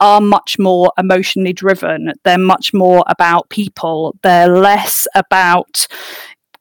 are 0.00 0.20
much 0.20 0.58
more 0.58 0.92
emotionally 0.96 1.52
driven. 1.52 2.12
They're 2.24 2.38
much 2.38 2.72
more 2.72 3.04
about 3.06 3.50
people. 3.50 4.16
They're 4.22 4.48
less 4.48 5.06
about 5.14 5.86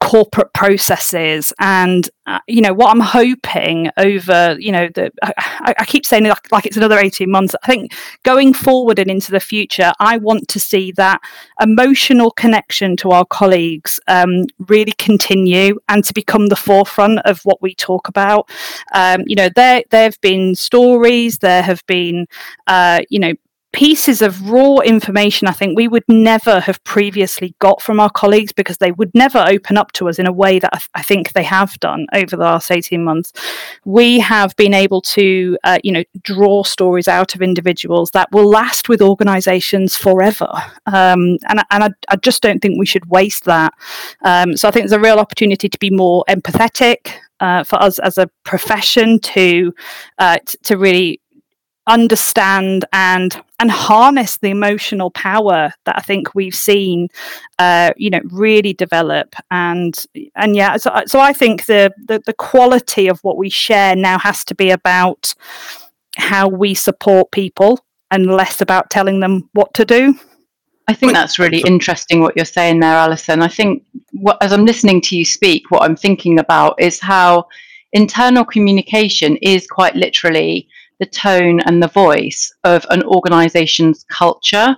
corporate 0.08 0.54
processes 0.54 1.52
and 1.60 2.10
uh, 2.28 2.40
you 2.48 2.62
know 2.62 2.74
what 2.74 2.90
i'm 2.90 3.02
hoping 3.02 3.90
over 3.98 4.56
you 4.58 4.72
know 4.72 4.88
the 4.96 5.12
I, 5.22 5.76
I, 5.80 5.86
keep 5.86 6.06
saying 6.06 6.24
like, 6.24 6.50
like 6.50 6.66
it's 6.66 6.78
another 6.78 6.98
18 6.98 7.30
months. 7.30 7.56
I 7.62 7.68
think 7.68 7.94
going 8.24 8.54
forward 8.54 9.00
and 9.00 9.12
into 9.12 9.32
the 9.32 9.42
future 9.42 9.92
i 10.00 10.18
want 10.18 10.48
to 10.48 10.62
see 10.62 10.94
that 10.94 11.20
emotional 11.60 12.32
connection 12.32 12.96
to 12.98 13.12
our 13.12 13.26
colleagues 13.26 14.00
um, 14.08 14.46
really 14.70 14.94
continue 14.94 15.78
and 15.90 16.06
to 16.06 16.14
become 16.14 16.48
the 16.48 16.56
forefront 16.56 17.20
of 17.26 17.42
what 17.44 17.62
we 17.62 17.76
talk 17.76 18.08
about. 18.08 18.50
Um, 18.94 19.24
you 19.26 19.36
know 19.36 19.50
there 19.56 19.84
there 19.90 20.04
have 20.04 20.22
been 20.22 20.56
stories 20.56 21.40
there 21.40 21.64
have 21.64 21.86
been 21.86 22.28
uh, 22.68 23.02
you 23.10 23.20
know 23.20 23.34
pieces 23.74 24.22
of 24.22 24.50
raw 24.50 24.78
information 24.78 25.48
I 25.48 25.52
think 25.52 25.78
we 25.78 25.88
would 25.88 26.06
never 26.08 26.60
have 26.62 26.84
previously 26.84 27.54
got 27.60 27.82
from 27.82 28.00
our 28.00 28.10
colleagues 28.10 28.54
because 28.54 28.78
they 28.78 28.92
would 28.94 29.12
never 29.14 29.44
open 29.48 29.78
up 29.78 29.92
to 29.94 30.08
us 30.08 30.20
in 30.20 30.26
a 30.26 30.32
way 30.32 30.58
that 30.58 30.70
I, 30.74 30.78
th- 30.78 30.90
I 30.96 31.04
think 31.04 31.34
they 31.34 31.44
have 31.44 31.80
done 31.80 32.08
over 32.14 32.36
the 32.36 32.44
last 32.44 32.72
18 32.72 33.04
months. 33.04 33.34
We 33.86 34.20
have 34.20 34.56
been 34.56 34.74
able 34.74 35.02
to, 35.02 35.58
uh, 35.64 35.80
you 35.84 35.92
know, 35.92 36.04
draw 36.22 36.64
stories 36.64 37.08
out 37.08 37.36
of 37.36 37.42
individuals 37.42 38.12
that 38.12 38.32
will 38.32 38.50
last 38.50 38.90
with 38.90 39.02
organizations 39.02 39.96
forever. 39.96 40.52
Um, 40.86 41.38
and 41.50 41.62
and 41.70 41.84
I, 41.84 41.90
I, 42.10 42.16
just 42.16 42.42
don't 42.42 42.62
think 42.62 42.80
we 42.80 42.86
should 42.86 43.10
waste 43.10 43.44
that. 43.46 43.74
Um, 44.24 44.56
so 44.56 44.68
I 44.68 44.72
think 44.72 44.84
there's 44.84 44.92
a 44.94 45.00
real 45.00 45.20
opportunity 45.20 45.70
to 45.70 45.78
be 45.80 45.90
more 45.90 46.24
empathetic. 46.30 47.12
Uh, 47.40 47.64
for 47.64 47.80
us 47.80 48.00
as 48.00 48.18
a 48.18 48.28
profession 48.44 49.20
to 49.20 49.72
uh, 50.18 50.40
t- 50.44 50.58
to 50.64 50.76
really 50.76 51.22
understand 51.88 52.86
and 52.94 53.42
and 53.60 53.72
harness 53.72 54.38
the 54.38 54.50
emotional 54.50 55.10
power 55.12 55.74
that 55.86 55.98
I 55.98 56.02
think 56.02 56.36
we've 56.36 56.54
seen, 56.54 57.08
uh, 57.58 57.92
you 57.98 58.10
know, 58.10 58.22
really 58.30 58.74
develop. 58.74 59.36
And 59.50 59.96
and 60.36 60.56
yeah, 60.56 60.78
so, 60.78 61.02
so 61.08 61.20
I 61.20 61.34
think 61.34 61.66
the, 61.66 61.92
the 62.08 62.22
the 62.26 62.34
quality 62.34 63.08
of 63.08 63.20
what 63.22 63.38
we 63.38 63.50
share 63.50 63.96
now 63.96 64.20
has 64.20 64.44
to 64.46 64.56
be 64.56 64.70
about 64.70 65.34
how 66.18 66.48
we 66.48 66.74
support 66.74 67.32
people 67.32 67.80
and 68.12 68.28
less 68.28 68.62
about 68.62 68.90
telling 68.90 69.20
them 69.20 69.50
what 69.54 69.74
to 69.76 69.86
do. 69.86 70.16
I 70.90 70.94
think 70.94 71.12
that's 71.12 71.38
really 71.38 71.62
interesting 71.62 72.22
what 72.22 72.36
you're 72.38 72.46
saying 72.46 72.80
there, 72.80 72.96
Alyson. 72.96 73.42
I 73.42 73.50
think 73.50 73.84
what, 74.14 74.42
as 74.42 74.54
I'm 74.54 74.66
listening 74.66 75.02
to 75.02 75.18
you 75.18 75.26
speak, 75.26 75.70
what 75.70 75.84
I'm 75.84 75.98
thinking 75.98 76.40
about 76.40 76.82
is 76.82 77.00
how 77.00 77.48
internal 77.92 78.46
communication 78.46 79.36
is 79.38 79.68
quite 79.68 79.96
literally 79.96 80.70
the 81.00 81.06
tone 81.06 81.60
and 81.62 81.82
the 81.82 81.88
voice 81.88 82.52
of 82.64 82.86
an 82.90 83.04
organization's 83.04 84.04
culture. 84.06 84.76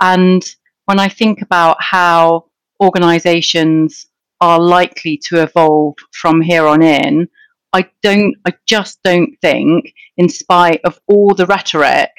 And 0.00 0.44
when 0.86 0.98
I 0.98 1.08
think 1.08 1.42
about 1.42 1.76
how 1.80 2.46
organizations 2.82 4.06
are 4.40 4.60
likely 4.60 5.20
to 5.28 5.42
evolve 5.42 5.94
from 6.12 6.40
here 6.40 6.66
on 6.66 6.82
in, 6.82 7.28
I 7.72 7.88
don't, 8.02 8.34
I 8.44 8.52
just 8.66 8.98
don't 9.02 9.34
think, 9.40 9.94
in 10.16 10.28
spite 10.28 10.80
of 10.84 11.00
all 11.06 11.34
the 11.34 11.46
rhetoric 11.46 12.10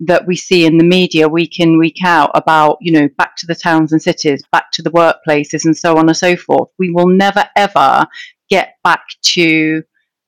that 0.00 0.26
we 0.26 0.36
see 0.36 0.64
in 0.64 0.78
the 0.78 0.84
media 0.84 1.28
week 1.28 1.60
in, 1.60 1.78
week 1.78 1.98
out 2.04 2.30
about, 2.34 2.78
you 2.80 2.92
know, 2.92 3.08
back 3.18 3.36
to 3.36 3.46
the 3.46 3.54
towns 3.54 3.92
and 3.92 4.02
cities, 4.02 4.42
back 4.50 4.70
to 4.72 4.82
the 4.82 4.90
workplaces, 4.90 5.64
and 5.64 5.76
so 5.76 5.96
on 5.96 6.08
and 6.08 6.16
so 6.16 6.34
forth, 6.34 6.70
we 6.78 6.90
will 6.90 7.08
never 7.08 7.44
ever 7.56 8.06
get 8.48 8.76
back 8.82 9.04
to 9.22 9.82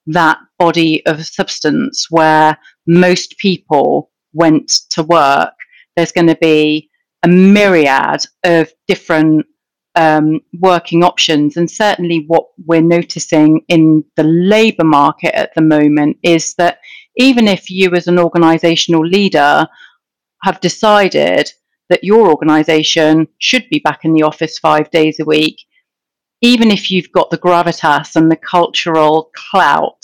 that 0.06 0.38
body 0.58 1.04
of 1.06 1.24
substance 1.24 2.06
where 2.10 2.58
most 2.86 3.38
people 3.38 4.10
went 4.32 4.70
to 4.90 5.02
work, 5.02 5.54
there's 5.96 6.12
going 6.12 6.26
to 6.26 6.38
be 6.40 6.90
a 7.22 7.28
myriad 7.28 8.24
of 8.44 8.70
different 8.86 9.46
um, 9.94 10.40
working 10.60 11.04
options. 11.04 11.56
And 11.56 11.70
certainly, 11.70 12.24
what 12.26 12.46
we're 12.66 12.82
noticing 12.82 13.62
in 13.68 14.04
the 14.16 14.24
labour 14.24 14.84
market 14.84 15.34
at 15.36 15.54
the 15.54 15.62
moment 15.62 16.18
is 16.22 16.54
that 16.54 16.78
even 17.16 17.46
if 17.46 17.70
you, 17.70 17.94
as 17.94 18.08
an 18.08 18.16
organisational 18.16 19.08
leader, 19.08 19.66
have 20.42 20.60
decided 20.60 21.50
that 21.88 22.04
your 22.04 22.28
organisation 22.28 23.28
should 23.38 23.68
be 23.70 23.78
back 23.78 24.04
in 24.04 24.12
the 24.14 24.22
office 24.22 24.58
five 24.58 24.90
days 24.90 25.20
a 25.20 25.24
week, 25.24 25.60
even 26.40 26.70
if 26.70 26.90
you've 26.90 27.12
got 27.12 27.30
the 27.30 27.38
gravitas 27.38 28.16
and 28.16 28.30
the 28.30 28.36
cultural 28.36 29.30
clout 29.34 30.02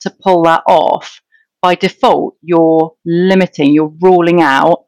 to 0.00 0.10
pull 0.22 0.42
that 0.44 0.62
off, 0.66 1.20
by 1.62 1.76
default, 1.76 2.36
you're 2.42 2.92
limiting, 3.06 3.72
you're 3.72 3.94
ruling 4.00 4.42
out 4.42 4.84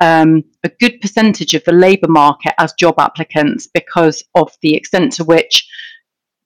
um, 0.00 0.44
a 0.62 0.70
good 0.80 1.00
percentage 1.00 1.54
of 1.54 1.64
the 1.64 1.72
labour 1.72 2.08
market 2.08 2.54
as 2.58 2.72
job 2.74 2.96
applicants 2.98 3.66
because 3.66 4.22
of 4.34 4.52
the 4.62 4.74
extent 4.74 5.12
to 5.14 5.24
which 5.24 5.66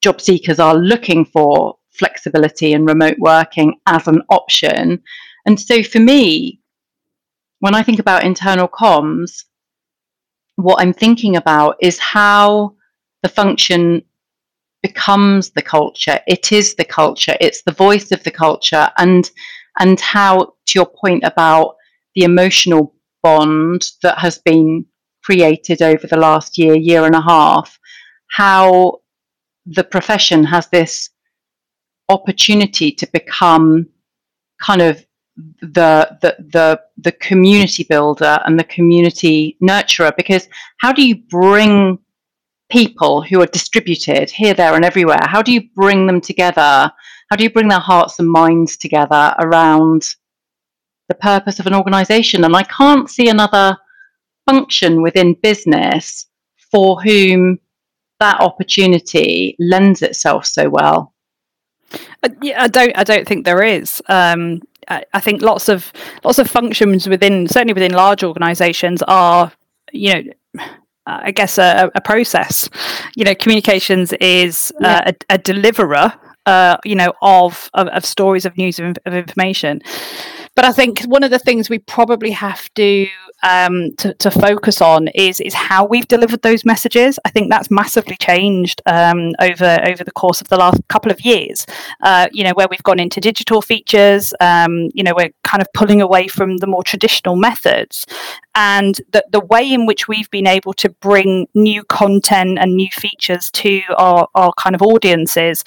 job 0.01 0.19
seekers 0.19 0.59
are 0.59 0.75
looking 0.75 1.25
for 1.25 1.75
flexibility 1.91 2.73
and 2.73 2.87
remote 2.87 3.17
working 3.19 3.75
as 3.85 4.07
an 4.07 4.21
option. 4.29 5.01
And 5.45 5.59
so 5.59 5.83
for 5.83 5.99
me, 5.99 6.61
when 7.59 7.75
I 7.75 7.83
think 7.83 7.99
about 7.99 8.23
internal 8.23 8.67
comms, 8.67 9.43
what 10.55 10.81
I'm 10.81 10.93
thinking 10.93 11.35
about 11.35 11.75
is 11.81 11.99
how 11.99 12.75
the 13.21 13.29
function 13.29 14.01
becomes 14.81 15.51
the 15.51 15.61
culture. 15.61 16.19
It 16.27 16.51
is 16.51 16.75
the 16.75 16.83
culture. 16.83 17.35
It's 17.39 17.61
the 17.61 17.71
voice 17.71 18.11
of 18.11 18.23
the 18.23 18.31
culture. 18.31 18.89
And 18.97 19.29
and 19.79 19.99
how, 19.99 20.53
to 20.67 20.79
your 20.79 20.85
point 20.85 21.23
about 21.23 21.75
the 22.15 22.23
emotional 22.23 22.95
bond 23.21 23.85
that 24.01 24.17
has 24.19 24.37
been 24.37 24.85
created 25.23 25.81
over 25.81 26.05
the 26.05 26.17
last 26.17 26.57
year, 26.57 26.75
year 26.75 27.05
and 27.05 27.15
a 27.15 27.21
half, 27.21 27.79
how 28.29 28.99
the 29.65 29.83
profession 29.83 30.43
has 30.43 30.67
this 30.67 31.09
opportunity 32.09 32.91
to 32.91 33.07
become 33.13 33.87
kind 34.61 34.81
of 34.81 35.05
the 35.61 36.15
the 36.21 36.35
the 36.51 36.79
the 36.97 37.11
community 37.13 37.83
builder 37.89 38.39
and 38.45 38.59
the 38.59 38.63
community 38.65 39.57
nurturer? 39.63 40.15
Because 40.15 40.47
how 40.77 40.91
do 40.91 41.05
you 41.05 41.15
bring 41.15 41.97
people 42.69 43.21
who 43.21 43.41
are 43.41 43.47
distributed 43.47 44.29
here 44.29 44.53
there 44.53 44.75
and 44.75 44.85
everywhere? 44.85 45.19
How 45.21 45.41
do 45.41 45.51
you 45.51 45.69
bring 45.75 46.05
them 46.05 46.21
together 46.21 46.91
how 47.33 47.37
do 47.37 47.43
you 47.43 47.49
bring 47.49 47.67
their 47.67 47.79
hearts 47.79 48.19
and 48.19 48.29
minds 48.29 48.77
together 48.77 49.33
around 49.39 50.17
the 51.07 51.15
purpose 51.15 51.57
of 51.57 51.65
an 51.65 51.73
organization? 51.73 52.43
And 52.43 52.55
I 52.55 52.61
can't 52.61 53.09
see 53.09 53.27
another 53.27 53.75
function 54.47 55.01
within 55.01 55.33
business 55.41 56.27
for 56.71 57.01
whom 57.01 57.57
that 58.19 58.39
opportunity 58.39 59.55
lends 59.57 60.03
itself 60.03 60.45
so 60.45 60.69
well. 60.69 61.15
Uh, 62.21 62.29
yeah, 62.43 62.61
I 62.61 62.67
don't. 62.67 62.95
I 62.95 63.03
don't 63.03 63.27
think 63.27 63.45
there 63.45 63.63
is. 63.63 63.99
Um, 64.09 64.61
I, 64.87 65.03
I, 65.15 65.19
think 65.19 65.41
lots 65.41 65.69
of 65.69 65.91
lots 66.23 66.37
of 66.37 66.47
functions 66.47 67.09
within, 67.09 67.47
certainly 67.47 67.73
within 67.73 67.93
large 67.93 68.23
organisations, 68.23 69.01
are 69.07 69.51
you 69.91 70.13
know. 70.13 70.63
I 71.05 71.31
guess 71.31 71.57
a, 71.57 71.91
a, 71.95 71.99
process. 71.99 72.69
You 73.17 73.25
know, 73.25 73.35
communications 73.35 74.13
is 74.21 74.71
yeah. 74.79 75.01
uh, 75.05 75.11
a, 75.11 75.33
a, 75.33 75.37
deliverer 75.37 76.13
uh, 76.45 76.77
you 76.83 76.95
know, 76.95 77.13
of, 77.21 77.69
of, 77.73 77.87
of 77.87 78.05
stories 78.05 78.45
of 78.45 78.57
news 78.57 78.79
of, 78.79 78.97
of 79.05 79.13
information. 79.13 79.81
But 80.55 80.65
I 80.65 80.71
think 80.71 81.01
one 81.03 81.23
of 81.23 81.31
the 81.31 81.39
things 81.39 81.69
we 81.69 81.79
probably 81.79 82.31
have 82.31 82.71
to 82.75 83.07
um, 83.41 83.91
to, 83.97 84.13
to, 84.13 84.31
focus 84.31 84.81
on 84.81 85.09
is 85.09 85.41
is 85.41 85.53
how 85.53 85.83
we've 85.85 86.07
delivered 86.07 86.43
those 86.43 86.63
messages. 86.63 87.19
I 87.25 87.29
think 87.29 87.49
that's 87.49 87.69
massively 87.69 88.15
changed 88.17 88.81
um, 88.85 89.33
over 89.41 89.79
over 89.85 90.03
the 90.03 90.11
course 90.11 90.41
of 90.41 90.47
the 90.47 90.57
last 90.57 90.79
couple 90.87 91.11
of 91.11 91.19
years. 91.21 91.65
Uh, 92.01 92.27
you 92.31 92.43
know, 92.43 92.53
where 92.53 92.67
we've 92.69 92.83
gone 92.83 92.99
into 92.99 93.19
digital 93.19 93.61
features. 93.61 94.33
Um, 94.39 94.89
you 94.93 95.03
know, 95.03 95.13
we're 95.15 95.31
kind 95.43 95.61
of 95.61 95.67
pulling 95.73 96.01
away 96.01 96.27
from 96.27 96.57
the 96.57 96.67
more 96.67 96.83
traditional 96.83 97.35
methods, 97.35 98.05
and 98.55 99.01
the 99.11 99.25
the 99.31 99.41
way 99.41 99.73
in 99.73 99.85
which 99.87 100.07
we've 100.07 100.29
been 100.29 100.47
able 100.47 100.73
to 100.73 100.89
bring 100.89 101.47
new 101.53 101.83
content 101.83 102.59
and 102.59 102.75
new 102.75 102.89
features 102.91 103.49
to 103.51 103.81
our 103.97 104.27
our 104.35 104.53
kind 104.53 104.75
of 104.75 104.81
audiences 104.81 105.65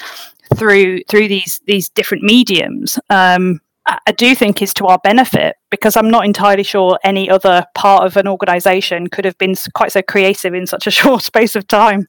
through 0.55 1.03
through 1.09 1.29
these 1.29 1.61
these 1.67 1.89
different 1.89 2.23
mediums 2.23 2.99
um, 3.11 3.61
I 3.87 4.13
do 4.13 4.35
think 4.35 4.63
is 4.63 4.75
to 4.75 4.87
our 4.87 4.99
benefit 4.99 5.57
because 5.71 5.97
I'm 5.97 6.11
not 6.11 6.25
entirely 6.25 6.65
sure 6.65 6.99
any 7.05 7.31
other 7.31 7.65
part 7.75 8.05
of 8.05 8.17
an 8.17 8.27
organisation 8.27 9.07
could 9.09 9.25
have 9.25 9.39
been 9.39 9.55
quite 9.75 9.93
so 9.93 10.03
creative 10.03 10.55
in 10.55 10.67
such 10.67 10.87
a 10.87 10.91
short 11.03 11.23
space 11.23 11.55
of 11.55 11.69
time. 11.69 12.09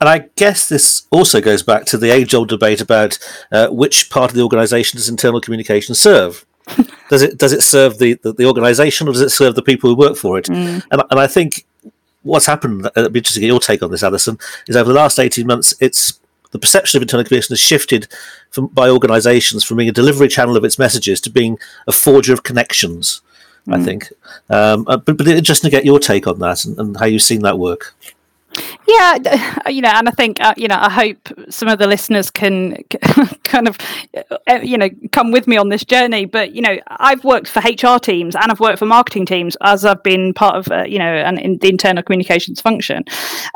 And 0.00 0.08
I 0.08 0.28
guess 0.36 0.68
this 0.68 1.06
also 1.10 1.40
goes 1.40 1.62
back 1.62 1.84
to 1.86 1.98
the 1.98 2.10
age-old 2.10 2.48
debate 2.48 2.80
about 2.80 3.18
uh, 3.50 3.68
which 3.68 4.10
part 4.10 4.30
of 4.30 4.36
the 4.36 4.42
organisation 4.42 4.98
does 4.98 5.08
internal 5.08 5.40
communication 5.40 5.94
serve. 5.94 6.46
does 7.08 7.22
it 7.22 7.38
does 7.38 7.52
it 7.52 7.62
serve 7.62 7.98
the, 7.98 8.14
the, 8.22 8.32
the, 8.32 8.44
organisation 8.44 9.08
or 9.08 9.12
does 9.12 9.22
it 9.22 9.30
serve 9.30 9.56
the 9.56 9.62
people 9.62 9.90
who 9.90 9.96
work 9.96 10.16
for 10.16 10.38
it? 10.38 10.44
Mm. 10.44 10.84
And, 10.92 11.02
and 11.10 11.18
I 11.18 11.26
think 11.26 11.66
what's 12.22 12.46
happened, 12.46 12.86
uh, 12.86 12.90
it'd 12.96 13.12
be 13.12 13.18
interesting 13.18 13.40
to 13.40 13.46
get 13.46 13.52
your 13.52 13.58
take 13.58 13.82
on 13.82 13.90
this, 13.90 14.02
Alyson, 14.02 14.38
is 14.68 14.76
over 14.76 14.92
the 14.92 14.94
last 14.94 15.18
18 15.18 15.46
months, 15.46 15.74
it's 15.80 16.19
the 16.50 16.58
perception 16.58 16.98
of 16.98 17.02
internal 17.02 17.24
communication 17.24 17.52
has 17.52 17.60
shifted 17.60 18.08
from, 18.50 18.66
by 18.68 18.88
organisations 18.88 19.64
from 19.64 19.76
being 19.76 19.88
a 19.88 19.92
delivery 19.92 20.28
channel 20.28 20.56
of 20.56 20.64
its 20.64 20.78
messages 20.78 21.20
to 21.22 21.30
being 21.30 21.58
a 21.86 21.92
forger 21.92 22.32
of 22.32 22.42
connections. 22.42 23.22
Mm. 23.66 23.76
I 23.76 23.84
think, 23.84 24.12
um, 24.48 24.84
uh, 24.88 24.96
but 24.96 25.18
but 25.18 25.28
interesting 25.28 25.70
to 25.70 25.76
get 25.76 25.84
your 25.84 25.98
take 25.98 26.26
on 26.26 26.38
that 26.38 26.64
and, 26.64 26.78
and 26.78 26.96
how 26.96 27.04
you've 27.04 27.22
seen 27.22 27.42
that 27.42 27.58
work. 27.58 27.94
Yeah 28.86 29.68
you 29.68 29.80
know 29.80 29.90
and 29.94 30.08
i 30.08 30.12
think 30.12 30.40
uh, 30.40 30.54
you 30.56 30.66
know 30.66 30.78
i 30.78 30.90
hope 30.90 31.28
some 31.48 31.68
of 31.68 31.78
the 31.78 31.86
listeners 31.86 32.30
can 32.30 32.76
kind 33.44 33.68
of 33.68 33.78
uh, 34.48 34.60
you 34.62 34.76
know 34.76 34.88
come 35.12 35.30
with 35.30 35.46
me 35.46 35.56
on 35.56 35.68
this 35.68 35.84
journey. 35.84 36.24
But 36.24 36.52
you 36.52 36.62
know 36.62 36.78
i've 36.88 37.24
worked 37.24 37.48
for 37.48 37.60
hr 37.60 37.98
teams 37.98 38.34
and 38.34 38.50
i've 38.50 38.60
worked 38.60 38.78
for 38.78 38.86
marketing 38.86 39.26
teams 39.26 39.56
as 39.62 39.84
i've 39.84 40.02
been 40.02 40.34
part 40.34 40.56
of 40.56 40.70
uh, 40.70 40.84
you 40.84 40.98
know 40.98 41.12
an 41.12 41.38
in 41.38 41.58
the 41.58 41.68
internal 41.68 42.02
communications 42.02 42.60
function. 42.60 43.04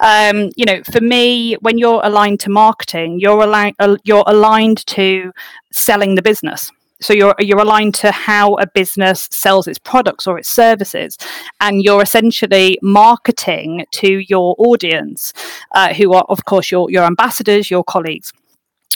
Um, 0.02 0.50
you 0.56 0.64
know 0.64 0.82
for 0.90 1.00
me 1.00 1.54
when 1.54 1.78
you're 1.78 2.00
aligned 2.04 2.40
to 2.40 2.50
marketing 2.50 3.18
you're 3.20 3.40
uh, 3.42 3.96
you're 4.04 4.24
aligned 4.26 4.86
to 4.86 5.32
selling 5.72 6.14
the 6.14 6.22
business 6.22 6.70
so 7.04 7.12
you're 7.12 7.34
you're 7.38 7.60
aligned 7.60 7.94
to 7.94 8.10
how 8.10 8.54
a 8.54 8.66
business 8.66 9.28
sells 9.30 9.68
its 9.68 9.78
products 9.78 10.26
or 10.26 10.38
its 10.38 10.48
services 10.48 11.18
and 11.60 11.82
you're 11.82 12.02
essentially 12.02 12.78
marketing 12.82 13.84
to 13.90 14.18
your 14.28 14.54
audience 14.58 15.32
uh, 15.72 15.92
who 15.94 16.12
are 16.12 16.24
of 16.28 16.44
course 16.44 16.70
your 16.70 16.90
your 16.90 17.04
ambassadors 17.04 17.70
your 17.70 17.84
colleagues 17.84 18.32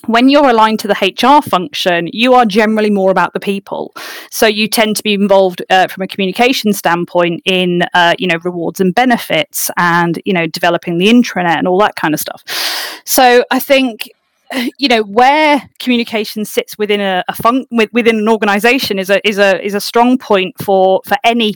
when 0.06 0.28
you're 0.28 0.48
aligned 0.48 0.78
to 0.80 0.88
the 0.88 0.94
HR 0.94 1.42
function, 1.42 2.08
you 2.12 2.32
are 2.34 2.46
generally 2.46 2.90
more 2.90 3.10
about 3.10 3.32
the 3.32 3.40
people. 3.40 3.92
So 4.30 4.46
you 4.46 4.68
tend 4.68 4.96
to 4.96 5.02
be 5.02 5.12
involved 5.12 5.62
uh, 5.70 5.88
from 5.88 6.02
a 6.02 6.06
communication 6.06 6.72
standpoint 6.72 7.42
in, 7.44 7.82
uh, 7.94 8.14
you 8.16 8.28
know, 8.28 8.38
rewards 8.44 8.80
and 8.80 8.94
benefits, 8.94 9.72
and 9.76 10.20
you 10.24 10.32
know, 10.32 10.46
developing 10.46 10.98
the 10.98 11.08
intranet 11.08 11.58
and 11.58 11.66
all 11.66 11.80
that 11.80 11.96
kind 11.96 12.14
of 12.14 12.20
stuff. 12.20 12.44
So 13.04 13.44
I 13.50 13.58
think 13.58 14.08
you 14.78 14.88
know 14.88 15.02
where 15.02 15.68
communication 15.78 16.44
sits 16.44 16.78
within 16.78 17.00
a, 17.00 17.24
a 17.28 17.34
fun- 17.34 17.66
within 17.92 18.18
an 18.18 18.28
organization 18.28 18.98
is 18.98 19.10
a 19.10 19.26
is 19.26 19.38
a 19.38 19.64
is 19.64 19.74
a 19.74 19.80
strong 19.80 20.18
point 20.18 20.54
for 20.62 21.00
for 21.04 21.16
any 21.24 21.54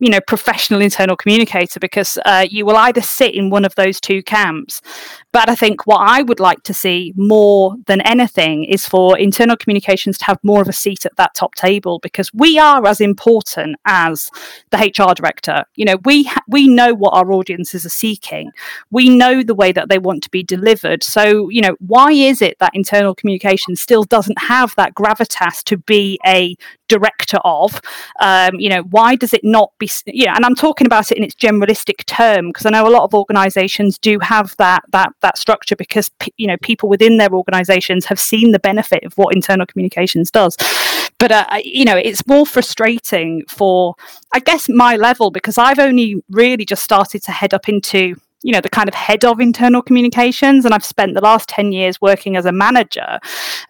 you 0.00 0.10
know 0.10 0.20
professional 0.26 0.80
internal 0.80 1.16
communicator 1.16 1.80
because 1.80 2.18
uh, 2.24 2.46
you 2.48 2.64
will 2.64 2.76
either 2.76 3.00
sit 3.00 3.34
in 3.34 3.50
one 3.50 3.64
of 3.64 3.74
those 3.74 4.00
two 4.00 4.22
camps. 4.22 4.80
But 5.32 5.48
i 5.48 5.54
think 5.54 5.86
what 5.86 6.00
i 6.00 6.22
would 6.22 6.40
like 6.40 6.62
to 6.64 6.74
see 6.74 7.12
more 7.16 7.76
than 7.86 8.00
anything 8.02 8.64
is 8.64 8.86
for 8.86 9.18
internal 9.18 9.56
communications 9.56 10.18
to 10.18 10.24
have 10.24 10.38
more 10.42 10.62
of 10.62 10.68
a 10.68 10.72
seat 10.72 11.04
at 11.04 11.16
that 11.16 11.34
top 11.34 11.54
table 11.54 11.98
because 12.02 12.32
we 12.32 12.58
are 12.58 12.86
as 12.86 13.00
important 13.00 13.76
as 13.84 14.30
the 14.70 14.78
hr 14.78 15.14
director. 15.14 15.64
You 15.74 15.84
know 15.84 15.96
we 16.04 16.24
ha- 16.24 16.42
we 16.48 16.68
know 16.68 16.94
what 16.94 17.14
our 17.14 17.32
audiences 17.32 17.84
are 17.84 17.90
seeking. 17.90 18.50
We 18.90 19.08
know 19.08 19.42
the 19.42 19.54
way 19.54 19.72
that 19.72 19.88
they 19.88 19.98
want 19.98 20.22
to 20.24 20.30
be 20.30 20.42
delivered. 20.42 21.02
So 21.02 21.48
you 21.48 21.60
know 21.60 21.76
why 21.80 22.12
is 22.12 22.42
it 22.42 22.58
that 22.58 22.74
internal 22.74 23.14
communication 23.14 23.76
still 23.76 24.04
doesn't 24.04 24.38
have 24.38 24.74
that 24.76 24.94
gravitas 24.94 25.62
to 25.64 25.76
be 25.76 26.18
a 26.26 26.56
director 26.88 27.38
of 27.44 27.80
um, 28.20 28.54
you 28.58 28.68
know 28.68 28.82
why 28.90 29.14
does 29.14 29.32
it 29.32 29.42
not 29.44 29.72
be 29.78 29.90
you 30.06 30.26
know 30.26 30.32
and 30.34 30.44
i'm 30.44 30.54
talking 30.54 30.86
about 30.86 31.10
it 31.10 31.18
in 31.18 31.24
its 31.24 31.34
generalistic 31.34 32.04
term 32.06 32.48
because 32.48 32.66
i 32.66 32.70
know 32.70 32.86
a 32.86 32.90
lot 32.90 33.04
of 33.04 33.14
organizations 33.14 33.98
do 33.98 34.18
have 34.18 34.54
that 34.58 34.82
that 34.90 35.12
that 35.20 35.38
structure 35.38 35.76
because 35.76 36.10
you 36.36 36.46
know 36.46 36.56
people 36.62 36.88
within 36.88 37.16
their 37.16 37.30
organizations 37.30 38.06
have 38.06 38.18
seen 38.18 38.52
the 38.52 38.58
benefit 38.58 39.04
of 39.04 39.12
what 39.14 39.34
internal 39.34 39.66
communications 39.66 40.30
does. 40.30 40.56
But 41.18 41.32
uh, 41.32 41.46
you 41.64 41.84
know 41.84 41.96
it's 41.96 42.26
more 42.26 42.46
frustrating 42.46 43.44
for 43.48 43.94
i 44.32 44.38
guess 44.38 44.68
my 44.68 44.96
level 44.96 45.30
because 45.30 45.58
i've 45.58 45.78
only 45.78 46.22
really 46.30 46.64
just 46.64 46.84
started 46.84 47.22
to 47.24 47.32
head 47.32 47.52
up 47.52 47.68
into 47.68 48.14
you 48.42 48.52
know 48.52 48.60
the 48.60 48.68
kind 48.68 48.88
of 48.88 48.94
head 48.94 49.24
of 49.24 49.40
internal 49.40 49.82
communications 49.82 50.64
and 50.64 50.72
i've 50.74 50.84
spent 50.84 51.14
the 51.14 51.20
last 51.20 51.48
10 51.48 51.72
years 51.72 52.00
working 52.00 52.36
as 52.36 52.46
a 52.46 52.52
manager. 52.52 53.18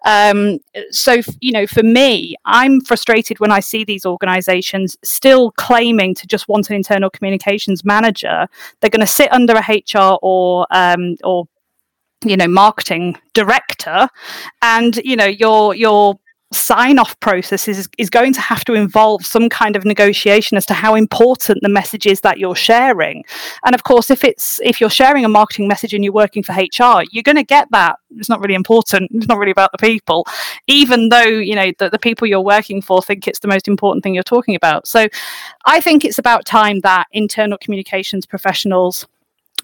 Um, 0.04 0.58
so 0.90 1.16
you 1.40 1.52
know 1.52 1.66
for 1.66 1.82
me 1.82 2.36
i'm 2.44 2.80
frustrated 2.82 3.40
when 3.40 3.50
i 3.50 3.60
see 3.60 3.84
these 3.84 4.04
organizations 4.04 4.96
still 5.02 5.52
claiming 5.52 6.14
to 6.14 6.26
just 6.26 6.48
want 6.48 6.70
an 6.70 6.76
internal 6.76 7.10
communications 7.10 7.84
manager. 7.84 8.46
They're 8.80 8.90
going 8.90 9.00
to 9.00 9.06
sit 9.06 9.32
under 9.32 9.54
a 9.54 9.62
hr 9.62 10.18
or 10.22 10.66
um, 10.70 11.16
or 11.24 11.46
you 12.24 12.36
know 12.36 12.48
marketing 12.48 13.16
director 13.32 14.08
and 14.62 14.96
you 14.96 15.16
know 15.16 15.26
your 15.26 15.74
your 15.74 16.18
sign 16.52 16.98
off 16.98 17.18
process 17.20 17.68
is, 17.68 17.88
is 17.98 18.08
going 18.08 18.32
to 18.32 18.40
have 18.40 18.64
to 18.64 18.72
involve 18.72 19.24
some 19.24 19.48
kind 19.48 19.76
of 19.76 19.84
negotiation 19.84 20.56
as 20.56 20.64
to 20.66 20.74
how 20.74 20.94
important 20.94 21.58
the 21.62 21.68
message 21.68 22.06
is 22.06 22.22
that 22.22 22.38
you're 22.38 22.56
sharing. 22.56 23.22
And 23.64 23.74
of 23.74 23.84
course 23.84 24.10
if 24.10 24.24
it's 24.24 24.58
if 24.62 24.80
you're 24.80 24.88
sharing 24.88 25.24
a 25.24 25.28
marketing 25.28 25.68
message 25.68 25.92
and 25.92 26.02
you're 26.02 26.12
working 26.12 26.42
for 26.42 26.52
hr 26.52 27.02
you're 27.12 27.22
going 27.22 27.36
to 27.36 27.44
get 27.44 27.68
that. 27.72 27.98
It's 28.16 28.28
not 28.28 28.40
really 28.40 28.54
important. 28.54 29.10
It's 29.12 29.28
not 29.28 29.38
really 29.38 29.50
about 29.50 29.72
the 29.72 29.78
people 29.78 30.26
even 30.66 31.10
though 31.10 31.22
you 31.22 31.54
know 31.54 31.72
the, 31.78 31.90
the 31.90 31.98
people 31.98 32.26
you're 32.26 32.40
working 32.40 32.80
for 32.80 33.02
think 33.02 33.28
it's 33.28 33.40
the 33.40 33.48
most 33.48 33.68
important 33.68 34.02
thing 34.02 34.14
you're 34.14 34.22
talking 34.22 34.54
about. 34.54 34.86
So 34.86 35.08
i 35.66 35.80
think 35.80 36.04
it's 36.04 36.18
about 36.18 36.44
time 36.44 36.80
that 36.80 37.06
internal 37.12 37.58
communications 37.58 38.24
professionals 38.26 39.06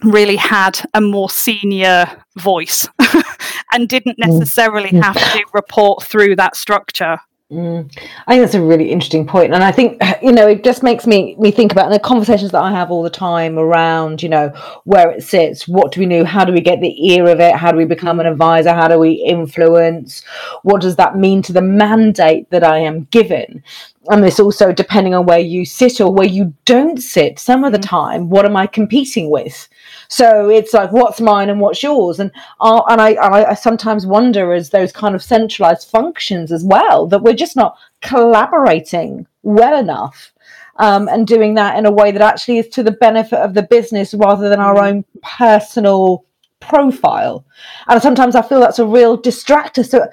really 0.02 0.36
had 0.36 0.80
a 0.94 1.00
more 1.00 1.30
senior 1.30 2.06
voice 2.36 2.88
and 3.73 3.88
didn't 3.88 4.19
mm. 4.19 4.26
necessarily 4.26 4.90
mm. 4.90 5.02
have 5.02 5.16
to 5.16 5.45
report 5.52 6.02
through 6.02 6.36
that 6.36 6.56
structure. 6.56 7.19
Mm. 7.52 7.95
I 8.26 8.32
think 8.32 8.42
that's 8.42 8.54
a 8.54 8.62
really 8.62 8.90
interesting 8.90 9.26
point, 9.26 9.52
and 9.52 9.62
I 9.62 9.71
think 9.71 10.02
you 10.23 10.32
know 10.32 10.49
it 10.49 10.64
just 10.64 10.82
makes 10.82 11.06
me 11.06 11.36
me 11.38 11.50
think 11.50 11.73
about 11.73 11.90
the 11.90 11.99
conversations 11.99 12.52
that 12.52 12.62
I 12.62 12.71
have 12.71 12.90
all 12.90 13.02
the 13.02 13.10
time 13.10 13.58
around 13.58 14.23
you 14.23 14.30
know 14.30 14.49
where 14.84 15.10
it 15.10 15.23
sits, 15.23 15.69
what 15.69 15.92
do 15.92 16.00
we 16.00 16.06
know, 16.06 16.25
how 16.25 16.47
do 16.47 16.54
we 16.54 16.62
get 16.62 16.80
the 16.80 17.12
ear 17.12 17.28
of 17.28 17.40
it, 17.40 17.54
how 17.54 17.71
do 17.71 17.76
we 17.76 17.84
become 17.84 18.19
an 18.19 18.26
advisor, 18.26 18.73
how 18.73 18.88
do 18.88 18.99
we 18.99 19.12
influence, 19.12 20.25
what 20.62 20.80
does 20.80 20.97
that 20.97 21.19
mean 21.19 21.42
to 21.42 21.52
the 21.52 21.60
mandate 21.60 22.49
that 22.49 22.64
I 22.64 22.78
am 22.78 23.04
given, 23.10 23.62
and 24.08 24.25
this 24.25 24.40
also 24.40 24.73
depending 24.73 25.14
on 25.14 25.26
where 25.26 25.38
you 25.38 25.66
sit 25.66 26.00
or 26.00 26.10
where 26.10 26.26
you 26.26 26.54
don't 26.64 27.00
sit. 27.00 27.38
Some 27.38 27.62
of 27.62 27.73
the 27.73 27.78
mm. 27.78 27.88
time, 27.88 28.30
what 28.30 28.47
am 28.47 28.56
I 28.56 28.66
competing 28.66 29.28
with? 29.28 29.69
So 30.14 30.48
it's 30.48 30.72
like, 30.72 30.92
what's 30.92 31.20
mine 31.20 31.50
and 31.50 31.60
what's 31.60 31.82
yours? 31.82 32.20
And 32.20 32.30
uh, 32.60 32.82
and 32.88 33.00
I, 33.00 33.14
I, 33.14 33.50
I 33.50 33.54
sometimes 33.54 34.06
wonder 34.06 34.52
as 34.52 34.70
those 34.70 34.92
kind 34.92 35.16
of 35.16 35.24
centralized 35.24 35.90
functions 35.90 36.52
as 36.52 36.62
well 36.62 37.08
that 37.08 37.22
we're 37.22 37.34
just 37.34 37.56
not 37.56 37.76
collaborating 38.00 39.26
well 39.42 39.76
enough. 39.76 40.30
Um, 40.76 41.08
and 41.08 41.26
doing 41.26 41.54
that 41.54 41.76
in 41.78 41.86
a 41.86 41.90
way 41.90 42.12
that 42.12 42.22
actually 42.22 42.58
is 42.58 42.68
to 42.68 42.84
the 42.84 42.92
benefit 42.92 43.40
of 43.40 43.54
the 43.54 43.62
business 43.62 44.14
rather 44.14 44.48
than 44.48 44.60
our 44.60 44.78
own 44.78 45.04
personal 45.22 46.24
profile. 46.60 47.44
And 47.88 48.00
sometimes 48.00 48.36
I 48.36 48.42
feel 48.42 48.60
that's 48.60 48.78
a 48.78 48.86
real 48.86 49.20
distractor. 49.20 49.84
So, 49.84 50.06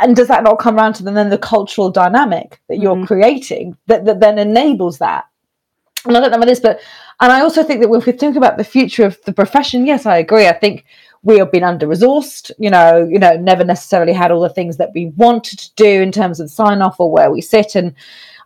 and 0.00 0.16
does 0.16 0.28
that 0.28 0.42
not 0.42 0.58
come 0.58 0.76
around 0.76 0.94
to 0.94 1.04
then 1.04 1.30
the 1.30 1.38
cultural 1.38 1.90
dynamic 1.90 2.60
that 2.68 2.78
you're 2.78 2.96
mm-hmm. 2.96 3.04
creating 3.04 3.76
that, 3.86 4.04
that 4.06 4.18
then 4.18 4.38
enables 4.38 4.98
that? 4.98 5.24
And 6.04 6.16
I 6.16 6.20
don't 6.20 6.30
know 6.30 6.36
about 6.36 6.46
this, 6.46 6.60
but 6.60 6.80
and 7.20 7.32
I 7.32 7.40
also 7.40 7.62
think 7.62 7.80
that 7.80 7.92
if 7.92 8.06
we 8.06 8.12
think 8.12 8.36
about 8.36 8.58
the 8.58 8.64
future 8.64 9.04
of 9.04 9.20
the 9.24 9.32
profession, 9.32 9.86
yes, 9.86 10.06
I 10.06 10.18
agree. 10.18 10.46
I 10.46 10.52
think 10.52 10.84
we 11.22 11.38
have 11.38 11.50
been 11.50 11.64
under 11.64 11.86
resourced, 11.86 12.50
you 12.58 12.70
know, 12.70 13.06
you 13.10 13.18
know, 13.18 13.36
never 13.36 13.64
necessarily 13.64 14.12
had 14.12 14.30
all 14.30 14.40
the 14.40 14.48
things 14.48 14.76
that 14.76 14.92
we 14.94 15.06
wanted 15.16 15.58
to 15.58 15.74
do 15.74 16.02
in 16.02 16.12
terms 16.12 16.40
of 16.40 16.50
sign 16.50 16.82
off 16.82 17.00
or 17.00 17.10
where 17.10 17.30
we 17.30 17.40
sit. 17.40 17.74
And 17.74 17.94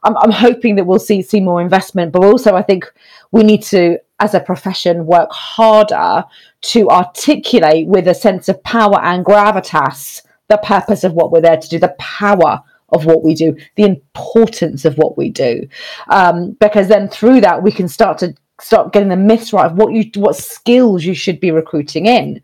I'm, 0.05 0.17
I'm 0.19 0.31
hoping 0.31 0.77
that 0.77 0.85
we'll 0.85 0.99
see 0.99 1.21
see 1.21 1.41
more 1.41 1.61
investment, 1.61 2.13
but 2.13 2.25
also 2.25 2.57
I 2.57 2.63
think 2.63 2.91
we 3.33 3.43
need 3.43 3.63
to, 3.65 3.99
as 4.21 4.35
a 4.35 4.41
profession, 4.41 5.05
work 5.05 5.31
harder 5.31 6.25
to 6.63 6.89
articulate 6.89 7.87
with 7.87 8.09
a 8.09 8.15
sense 8.15 8.49
of 8.49 8.63
power 8.63 9.01
and 9.03 9.25
gravitas 9.25 10.23
the 10.49 10.59
purpose 10.59 11.05
of 11.05 11.13
what 11.13 11.31
we're 11.31 11.41
there 11.41 11.57
to 11.57 11.69
do, 11.69 11.79
the 11.79 11.95
power 11.99 12.61
of 12.89 13.05
what 13.05 13.23
we 13.23 13.35
do, 13.35 13.57
the 13.77 13.85
importance 13.85 14.85
of 14.85 14.97
what 14.97 15.17
we 15.17 15.31
do, 15.31 15.67
um, 16.09 16.57
because 16.61 16.89
then 16.89 17.09
through 17.09 17.41
that 17.41 17.63
we 17.63 17.71
can 17.71 17.87
start 17.87 18.19
to 18.19 18.35
start 18.61 18.93
getting 18.93 19.09
the 19.09 19.17
myths 19.17 19.53
right 19.53 19.67
of 19.67 19.77
what 19.77 19.93
you 19.93 20.11
what 20.15 20.37
skills 20.37 21.05
you 21.05 21.15
should 21.15 21.41
be 21.41 21.51
recruiting 21.51 22.07
in. 22.07 22.41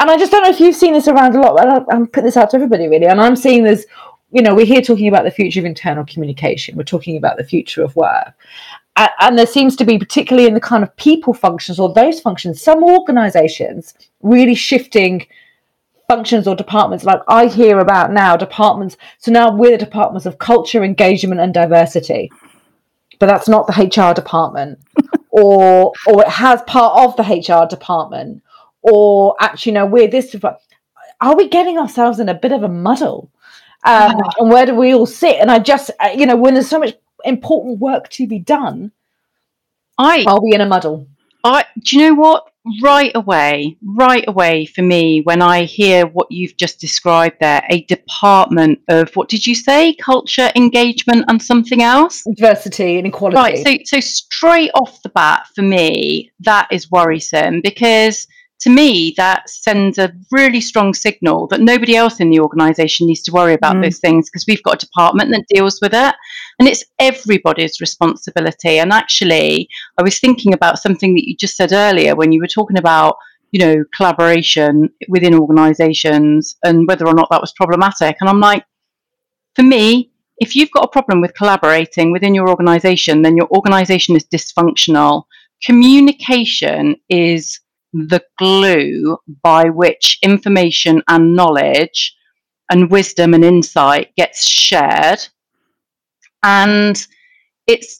And 0.00 0.10
I 0.10 0.16
just 0.16 0.30
don't 0.30 0.42
know 0.42 0.50
if 0.50 0.60
you've 0.60 0.76
seen 0.76 0.92
this 0.92 1.08
around 1.08 1.34
a 1.34 1.40
lot. 1.40 1.58
I, 1.66 1.94
I'm 1.94 2.06
putting 2.06 2.26
this 2.26 2.36
out 2.36 2.50
to 2.50 2.56
everybody 2.56 2.88
really, 2.88 3.06
and 3.06 3.20
I'm 3.20 3.36
seeing 3.36 3.64
this. 3.64 3.86
You 4.30 4.42
know, 4.42 4.54
we're 4.54 4.66
here 4.66 4.82
talking 4.82 5.08
about 5.08 5.24
the 5.24 5.30
future 5.30 5.58
of 5.58 5.64
internal 5.64 6.04
communication. 6.04 6.76
We're 6.76 6.84
talking 6.84 7.16
about 7.16 7.38
the 7.38 7.44
future 7.44 7.82
of 7.82 7.96
work, 7.96 8.34
and, 9.20 9.38
there 9.38 9.46
seems 9.46 9.76
to 9.76 9.84
be, 9.84 9.98
particularly 9.98 10.48
in 10.48 10.54
the 10.54 10.60
kind 10.60 10.82
of 10.82 10.94
people 10.96 11.32
functions 11.32 11.78
or 11.78 11.92
those 11.92 12.20
functions, 12.20 12.60
some 12.60 12.82
organisations 12.82 13.94
really 14.22 14.54
shifting 14.54 15.26
functions 16.08 16.48
or 16.48 16.56
departments 16.56 17.04
like 17.04 17.20
I 17.28 17.46
hear 17.46 17.80
about 17.80 18.12
now 18.12 18.36
departments. 18.36 18.96
So 19.18 19.30
now 19.30 19.54
we're 19.54 19.72
the 19.72 19.84
departments 19.84 20.26
of 20.26 20.38
culture, 20.38 20.82
engagement, 20.82 21.40
and 21.40 21.52
diversity, 21.52 22.30
but 23.18 23.26
that's 23.26 23.48
not 23.48 23.66
the 23.66 23.84
HR 23.84 24.14
department 24.14 24.78
or 25.38 25.92
or 26.06 26.22
it 26.22 26.28
has 26.28 26.62
part 26.62 26.98
of 27.00 27.16
the 27.16 27.22
HR 27.22 27.66
department, 27.68 28.42
or 28.82 29.36
actually 29.40 29.72
no, 29.72 29.86
we're 29.86 30.08
this. 30.08 30.34
Are 31.20 31.36
we 31.36 31.48
getting 31.48 31.78
ourselves 31.78 32.20
in 32.20 32.28
a 32.28 32.34
bit 32.34 32.52
of 32.52 32.62
a 32.62 32.68
muddle? 32.68 33.30
Um, 33.84 34.20
and 34.38 34.50
where 34.50 34.66
do 34.66 34.74
we 34.74 34.92
all 34.92 35.06
sit? 35.06 35.36
And 35.40 35.50
I 35.50 35.60
just, 35.60 35.90
uh, 36.00 36.10
you 36.14 36.26
know, 36.26 36.36
when 36.36 36.54
there's 36.54 36.68
so 36.68 36.80
much 36.80 36.94
important 37.24 37.78
work 37.78 38.08
to 38.10 38.26
be 38.26 38.38
done, 38.38 38.92
I 39.96 40.24
are 40.26 40.42
we 40.42 40.52
in 40.52 40.60
a 40.60 40.66
muddle? 40.66 41.06
I 41.44 41.64
do 41.78 41.98
you 41.98 42.08
know 42.08 42.14
what? 42.14 42.50
Right 42.82 43.12
away, 43.14 43.76
right 43.82 44.24
away 44.28 44.66
for 44.66 44.82
me, 44.82 45.20
when 45.22 45.42
I 45.42 45.64
hear 45.64 46.06
what 46.06 46.30
you've 46.30 46.56
just 46.56 46.80
described 46.80 47.36
there, 47.40 47.62
a 47.70 47.82
department 47.82 48.80
of 48.88 49.14
what 49.14 49.28
did 49.28 49.46
you 49.46 49.54
say? 49.54 49.94
Culture, 49.94 50.50
engagement, 50.56 51.24
and 51.28 51.42
something 51.42 51.82
else? 51.82 52.24
Diversity 52.36 52.98
and 52.98 53.06
equality. 53.06 53.36
Right. 53.36 53.66
So, 53.66 53.96
so 53.96 54.00
straight 54.00 54.70
off 54.74 55.02
the 55.02 55.10
bat, 55.10 55.46
for 55.54 55.62
me, 55.62 56.30
that 56.40 56.68
is 56.70 56.90
worrisome 56.90 57.60
because 57.60 58.26
to 58.60 58.70
me, 58.70 59.14
that 59.16 59.48
sends 59.48 59.98
a 59.98 60.12
really 60.32 60.60
strong 60.60 60.92
signal 60.92 61.46
that 61.48 61.60
nobody 61.60 61.94
else 61.94 62.18
in 62.18 62.30
the 62.30 62.40
organization 62.40 63.06
needs 63.06 63.22
to 63.22 63.32
worry 63.32 63.54
about 63.54 63.76
mm. 63.76 63.84
those 63.84 63.98
things 63.98 64.28
because 64.28 64.46
we've 64.48 64.62
got 64.64 64.82
a 64.82 64.86
department 64.86 65.30
that 65.30 65.46
deals 65.48 65.78
with 65.80 65.94
it. 65.94 66.14
And 66.58 66.68
it's 66.68 66.84
everybody's 66.98 67.80
responsibility. 67.80 68.78
And 68.78 68.92
actually, 68.92 69.68
I 69.96 70.02
was 70.02 70.18
thinking 70.18 70.54
about 70.54 70.80
something 70.80 71.14
that 71.14 71.28
you 71.28 71.36
just 71.36 71.56
said 71.56 71.72
earlier 71.72 72.16
when 72.16 72.32
you 72.32 72.40
were 72.40 72.48
talking 72.48 72.78
about, 72.78 73.16
you 73.52 73.60
know, 73.60 73.84
collaboration 73.94 74.90
within 75.08 75.34
organizations 75.34 76.56
and 76.64 76.88
whether 76.88 77.06
or 77.06 77.14
not 77.14 77.28
that 77.30 77.40
was 77.40 77.52
problematic. 77.52 78.16
And 78.20 78.28
I'm 78.28 78.40
like, 78.40 78.64
for 79.54 79.62
me, 79.62 80.10
if 80.38 80.56
you've 80.56 80.70
got 80.72 80.84
a 80.84 80.88
problem 80.88 81.20
with 81.20 81.34
collaborating 81.34 82.10
within 82.10 82.34
your 82.34 82.48
organization, 82.48 83.22
then 83.22 83.36
your 83.36 83.48
organization 83.50 84.16
is 84.16 84.24
dysfunctional. 84.24 85.24
Communication 85.64 86.96
is 87.08 87.60
the 87.92 88.22
glue 88.38 89.18
by 89.42 89.64
which 89.64 90.18
information 90.22 91.02
and 91.08 91.34
knowledge 91.34 92.14
and 92.70 92.90
wisdom 92.90 93.34
and 93.34 93.44
insight 93.44 94.14
gets 94.16 94.46
shared. 94.46 95.20
And 96.42 97.06
it's 97.66 97.98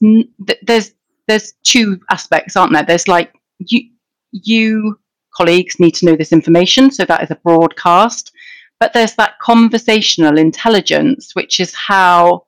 there's 0.62 0.92
there's 1.27 1.53
two 1.62 2.01
aspects 2.11 2.57
aren't 2.57 2.72
there? 2.72 2.85
There's 2.85 3.09
like 3.09 3.33
you 3.59 3.90
you 4.33 4.98
colleagues 5.35 5.79
need 5.79 5.94
to 5.94 6.07
know 6.07 6.16
this 6.16 6.33
information 6.33 6.90
so 6.90 7.05
that 7.05 7.22
is 7.22 7.31
a 7.31 7.37
broadcast. 7.37 8.33
But 8.81 8.92
there's 8.92 9.14
that 9.14 9.38
conversational 9.40 10.38
intelligence 10.38 11.35
which 11.35 11.61
is 11.61 11.74
how 11.74 12.46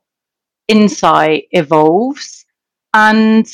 insight 0.68 1.44
evolves. 1.52 2.44
And 2.94 3.46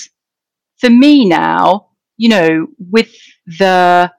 for 0.78 0.90
me 0.90 1.24
now 1.26 1.88
you 2.16 2.28
know 2.28 2.66
with 2.90 3.14
the 3.46 4.12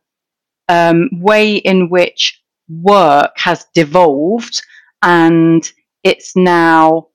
um, 0.70 1.10
way 1.14 1.56
in 1.56 1.90
which 1.90 2.42
work 2.70 3.32
has 3.38 3.66
devolved 3.74 4.62
and 5.02 5.72
it's 6.04 6.36
now 6.36 7.08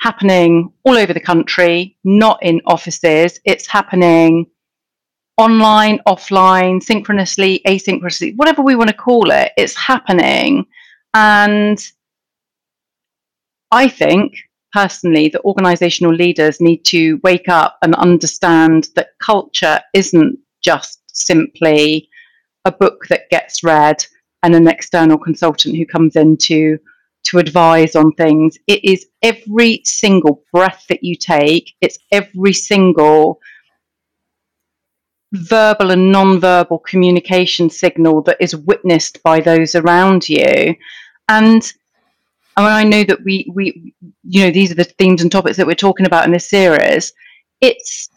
happening 0.00 0.72
all 0.84 0.96
over 0.96 1.12
the 1.12 1.20
country, 1.20 1.96
not 2.04 2.42
in 2.42 2.60
offices. 2.66 3.40
It's 3.44 3.66
happening 3.66 4.46
online, 5.36 6.00
offline, 6.06 6.82
synchronously, 6.82 7.60
asynchronously, 7.66 8.36
whatever 8.36 8.62
we 8.62 8.76
want 8.76 8.90
to 8.90 8.96
call 8.96 9.30
it. 9.30 9.52
It's 9.56 9.76
happening. 9.76 10.66
And 11.14 11.78
I 13.70 13.88
think 13.88 14.36
personally 14.72 15.28
that 15.28 15.42
organizational 15.42 16.14
leaders 16.14 16.60
need 16.60 16.84
to 16.84 17.18
wake 17.22 17.48
up 17.48 17.78
and 17.82 17.94
understand 17.94 18.88
that 18.94 19.10
culture 19.20 19.80
isn't 19.94 20.38
just 20.62 20.95
simply 21.16 22.08
a 22.64 22.72
book 22.72 23.06
that 23.08 23.30
gets 23.30 23.62
read 23.62 24.04
and 24.42 24.54
an 24.54 24.68
external 24.68 25.18
consultant 25.18 25.76
who 25.76 25.86
comes 25.86 26.16
in 26.16 26.36
to 26.36 26.78
to 27.24 27.38
advise 27.38 27.96
on 27.96 28.12
things. 28.12 28.56
It 28.68 28.84
is 28.84 29.06
every 29.20 29.80
single 29.84 30.44
breath 30.52 30.84
that 30.88 31.02
you 31.02 31.16
take. 31.16 31.74
It's 31.80 31.98
every 32.12 32.52
single 32.52 33.40
verbal 35.32 35.90
and 35.90 36.12
non-verbal 36.12 36.78
communication 36.80 37.68
signal 37.68 38.22
that 38.22 38.36
is 38.38 38.54
witnessed 38.54 39.22
by 39.24 39.40
those 39.40 39.74
around 39.74 40.28
you. 40.28 40.74
And 41.28 41.72
I 42.56 42.62
mean, 42.62 42.70
I 42.70 42.84
know 42.84 43.04
that 43.04 43.24
we 43.24 43.50
we 43.52 43.94
you 44.22 44.44
know 44.44 44.50
these 44.50 44.70
are 44.70 44.76
the 44.76 44.84
themes 44.84 45.22
and 45.22 45.30
topics 45.30 45.56
that 45.56 45.66
we're 45.66 45.74
talking 45.74 46.06
about 46.06 46.24
in 46.24 46.32
this 46.32 46.48
series. 46.48 47.12
It's 47.60 48.08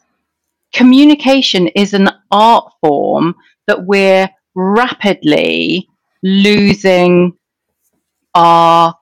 communication 0.73 1.67
is 1.69 1.93
an 1.93 2.09
art 2.31 2.71
form 2.81 3.35
that 3.67 3.85
we're 3.85 4.29
rapidly 4.55 5.87
losing 6.23 7.33
our 8.35 8.95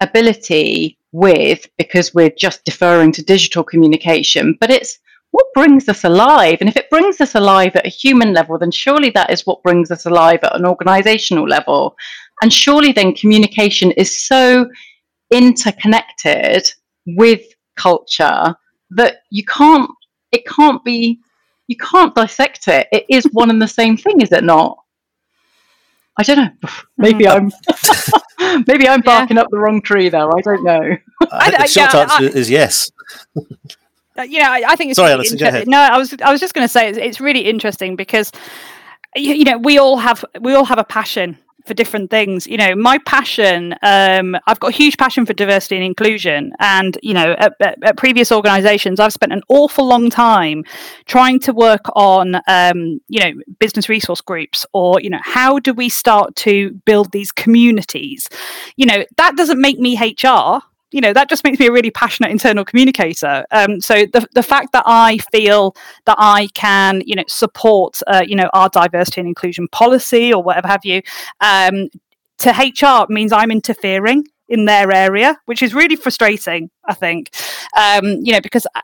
ability 0.00 0.98
with 1.12 1.66
because 1.78 2.14
we're 2.14 2.30
just 2.30 2.64
deferring 2.64 3.12
to 3.12 3.22
digital 3.22 3.64
communication, 3.64 4.56
but 4.60 4.70
it's 4.70 4.98
what 5.30 5.46
brings 5.54 5.88
us 5.88 6.04
alive. 6.04 6.58
And 6.60 6.68
if 6.68 6.76
it 6.76 6.90
brings 6.90 7.20
us 7.20 7.34
alive 7.34 7.76
at 7.76 7.86
a 7.86 7.90
human 7.90 8.32
level, 8.32 8.58
then 8.58 8.70
surely 8.70 9.10
that 9.10 9.30
is 9.30 9.46
what 9.46 9.62
brings 9.62 9.90
us 9.90 10.06
alive 10.06 10.40
at 10.42 10.56
an 10.56 10.66
organizational 10.66 11.46
level. 11.46 11.96
And 12.42 12.52
surely 12.52 12.92
then 12.92 13.14
communication 13.14 13.90
is 13.92 14.26
so 14.26 14.68
interconnected 15.30 16.70
with 17.06 17.42
culture 17.76 18.54
that 18.90 19.18
you 19.30 19.44
can't 19.44 19.90
it 20.32 20.46
can't 20.46 20.82
be 20.84 21.20
you 21.68 21.76
can't 21.76 22.14
dissect 22.14 22.66
it. 22.68 22.88
It 22.92 23.06
is 23.08 23.24
one 23.32 23.50
and 23.50 23.60
the 23.60 23.68
same 23.68 23.96
thing, 23.96 24.20
is 24.20 24.32
it 24.32 24.44
not? 24.44 24.78
I 26.16 26.22
don't 26.22 26.36
know. 26.38 26.70
Maybe 26.96 27.24
mm. 27.24 27.52
I'm 28.40 28.64
maybe 28.66 28.88
I'm 28.88 29.00
barking 29.00 29.36
yeah. 29.36 29.42
up 29.42 29.50
the 29.50 29.58
wrong 29.58 29.82
tree 29.82 30.08
there. 30.08 30.28
I 30.28 30.40
don't 30.40 30.64
know. 30.64 30.96
I, 31.32 31.50
the 31.50 31.66
short 31.66 31.92
yeah, 31.92 32.00
answer 32.00 32.24
I, 32.24 32.38
is 32.38 32.48
yes. 32.50 32.90
Uh, 34.16 34.22
yeah, 34.22 34.50
I, 34.50 34.62
I 34.68 34.76
think 34.76 34.90
it's 34.90 34.96
sorry, 34.96 35.12
really 35.12 35.28
Alyson, 35.28 35.68
No, 35.68 35.78
I 35.78 35.98
was 35.98 36.14
I 36.22 36.30
was 36.32 36.40
just 36.40 36.54
going 36.54 36.64
to 36.64 36.68
say 36.68 36.88
it's, 36.88 36.98
it's 36.98 37.20
really 37.20 37.40
interesting 37.40 37.94
because 37.96 38.32
you, 39.14 39.34
you 39.34 39.44
know 39.44 39.58
we 39.58 39.78
all 39.78 39.96
have 39.96 40.24
we 40.40 40.54
all 40.54 40.64
have 40.64 40.78
a 40.78 40.84
passion 40.84 41.36
for 41.68 41.74
different 41.74 42.10
things. 42.10 42.46
You 42.46 42.56
know, 42.56 42.74
my 42.74 42.98
passion, 42.98 43.74
um, 43.82 44.36
I've 44.46 44.58
got 44.58 44.68
a 44.68 44.76
huge 44.76 44.96
passion 44.96 45.26
for 45.26 45.34
diversity 45.34 45.76
and 45.76 45.84
inclusion. 45.84 46.52
And, 46.58 46.98
you 47.02 47.14
know, 47.14 47.36
at, 47.38 47.54
at, 47.60 47.78
at 47.82 47.96
previous 47.96 48.32
organizations, 48.32 48.98
I've 48.98 49.12
spent 49.12 49.32
an 49.32 49.42
awful 49.48 49.86
long 49.86 50.10
time 50.10 50.64
trying 51.06 51.38
to 51.40 51.52
work 51.52 51.82
on, 51.94 52.36
um, 52.48 53.00
you 53.08 53.20
know, 53.20 53.32
business 53.60 53.88
resource 53.88 54.20
groups 54.20 54.66
or, 54.72 55.00
you 55.00 55.10
know, 55.10 55.20
how 55.22 55.58
do 55.58 55.72
we 55.72 55.88
start 55.88 56.34
to 56.36 56.70
build 56.84 57.12
these 57.12 57.30
communities? 57.30 58.28
You 58.76 58.86
know, 58.86 59.04
that 59.16 59.36
doesn't 59.36 59.60
make 59.60 59.78
me 59.78 59.96
HR 59.96 60.62
you 60.90 61.00
know 61.00 61.12
that 61.12 61.28
just 61.28 61.44
makes 61.44 61.58
me 61.58 61.66
a 61.66 61.72
really 61.72 61.90
passionate 61.90 62.30
internal 62.30 62.64
communicator 62.64 63.44
um, 63.50 63.80
so 63.80 64.06
the, 64.12 64.26
the 64.34 64.42
fact 64.42 64.72
that 64.72 64.82
i 64.86 65.18
feel 65.32 65.74
that 66.06 66.16
i 66.18 66.48
can 66.54 67.02
you 67.04 67.14
know 67.14 67.24
support 67.28 68.00
uh, 68.06 68.22
you 68.26 68.36
know 68.36 68.48
our 68.52 68.68
diversity 68.68 69.20
and 69.20 69.28
inclusion 69.28 69.68
policy 69.68 70.32
or 70.32 70.42
whatever 70.42 70.68
have 70.68 70.84
you 70.84 71.02
um, 71.40 71.88
to 72.38 72.50
hr 72.50 73.12
means 73.12 73.32
i'm 73.32 73.50
interfering 73.50 74.24
in 74.48 74.64
their 74.64 74.90
area, 74.92 75.36
which 75.44 75.62
is 75.62 75.74
really 75.74 75.96
frustrating, 75.96 76.70
I 76.86 76.94
think. 76.94 77.30
Um, 77.76 78.04
you 78.22 78.32
know, 78.32 78.40
because 78.40 78.66
uh, 78.74 78.80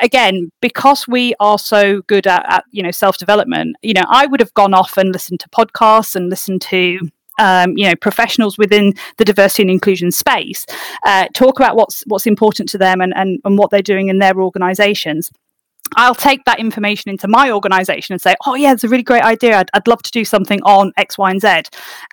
again, 0.00 0.50
because 0.60 1.06
we 1.06 1.34
are 1.40 1.58
so 1.58 2.02
good 2.02 2.26
at, 2.26 2.44
at 2.52 2.64
you 2.72 2.82
know 2.82 2.90
self 2.90 3.16
development, 3.18 3.76
you 3.82 3.94
know, 3.94 4.04
I 4.08 4.26
would 4.26 4.40
have 4.40 4.52
gone 4.54 4.74
off 4.74 4.96
and 4.98 5.12
listened 5.12 5.40
to 5.40 5.48
podcasts 5.50 6.16
and 6.16 6.28
listened 6.28 6.62
to 6.62 6.98
um, 7.38 7.76
you 7.76 7.88
know 7.88 7.96
professionals 7.96 8.58
within 8.58 8.94
the 9.16 9.24
diversity 9.24 9.62
and 9.62 9.70
inclusion 9.70 10.10
space 10.10 10.66
uh, 11.04 11.26
talk 11.34 11.58
about 11.58 11.76
what's 11.76 12.02
what's 12.06 12.26
important 12.26 12.68
to 12.68 12.78
them 12.78 13.00
and, 13.00 13.12
and, 13.16 13.40
and 13.44 13.58
what 13.58 13.70
they're 13.70 13.82
doing 13.82 14.08
in 14.08 14.18
their 14.18 14.40
organizations 14.40 15.30
I'll 15.96 16.14
take 16.14 16.44
that 16.44 16.58
information 16.58 17.10
into 17.10 17.28
my 17.28 17.50
organization 17.52 18.14
and 18.14 18.20
say, 18.20 18.34
oh, 18.46 18.54
yeah, 18.54 18.72
it's 18.72 18.84
a 18.84 18.88
really 18.88 19.02
great 19.02 19.22
idea. 19.22 19.58
I'd, 19.58 19.70
I'd 19.74 19.86
love 19.86 20.02
to 20.02 20.10
do 20.10 20.24
something 20.24 20.60
on 20.62 20.92
X, 20.96 21.18
Y, 21.18 21.30
and 21.30 21.40
Z. 21.40 21.62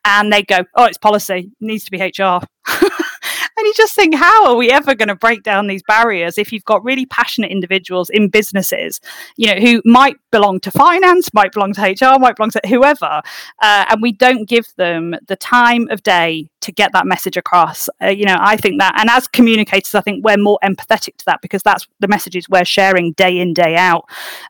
And 0.05 0.31
they 0.31 0.43
go, 0.43 0.59
oh, 0.75 0.85
it's 0.85 0.97
policy, 0.97 1.51
needs 1.61 1.85
to 1.85 1.91
be 1.91 1.97
HR. 1.99 2.41
And 3.57 3.65
you 3.65 3.73
just 3.75 3.93
think, 3.95 4.15
how 4.15 4.47
are 4.47 4.55
we 4.55 4.71
ever 4.71 4.95
going 4.95 5.09
to 5.09 5.15
break 5.15 5.43
down 5.43 5.67
these 5.67 5.83
barriers 5.83 6.37
if 6.37 6.51
you've 6.51 6.65
got 6.65 6.83
really 6.83 7.05
passionate 7.05 7.51
individuals 7.51 8.09
in 8.09 8.29
businesses, 8.29 8.99
you 9.37 9.47
know, 9.47 9.59
who 9.59 9.81
might 9.85 10.15
belong 10.31 10.59
to 10.61 10.71
finance, 10.71 11.33
might 11.33 11.51
belong 11.51 11.73
to 11.73 11.81
HR, 11.81 12.19
might 12.19 12.35
belong 12.35 12.51
to 12.51 12.61
whoever, 12.67 13.21
uh, 13.61 13.85
and 13.89 14.01
we 14.01 14.11
don't 14.11 14.47
give 14.47 14.67
them 14.77 15.15
the 15.27 15.35
time 15.35 15.87
of 15.89 16.01
day 16.03 16.49
to 16.61 16.71
get 16.71 16.91
that 16.93 17.05
message 17.05 17.37
across. 17.37 17.89
Uh, 18.01 18.07
you 18.07 18.25
know, 18.25 18.37
I 18.39 18.55
think 18.55 18.79
that, 18.79 18.93
and 18.97 19.09
as 19.09 19.27
communicators, 19.27 19.95
I 19.95 20.01
think 20.01 20.23
we're 20.23 20.37
more 20.37 20.59
empathetic 20.63 21.17
to 21.17 21.25
that 21.25 21.41
because 21.41 21.63
that's 21.63 21.87
the 21.99 22.07
messages 22.07 22.47
we're 22.47 22.65
sharing 22.65 23.13
day 23.13 23.39
in, 23.39 23.53
day 23.53 23.75
out. 23.75 24.05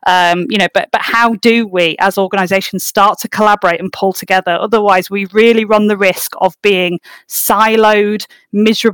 Um, 0.06 0.46
you 0.48 0.58
know, 0.58 0.68
but 0.72 0.90
but 0.92 1.00
how 1.02 1.34
do 1.34 1.66
we, 1.66 1.96
as 1.98 2.18
organisations, 2.18 2.84
start 2.84 3.18
to 3.20 3.28
collaborate 3.28 3.80
and 3.80 3.92
pull 3.92 4.12
together? 4.12 4.52
Otherwise, 4.52 5.10
we 5.10 5.24
really 5.26 5.64
run 5.64 5.86
the 5.86 5.96
risk 5.96 6.32
of 6.40 6.60
being 6.62 7.00
siloed, 7.28 8.26
miserable. 8.52 8.91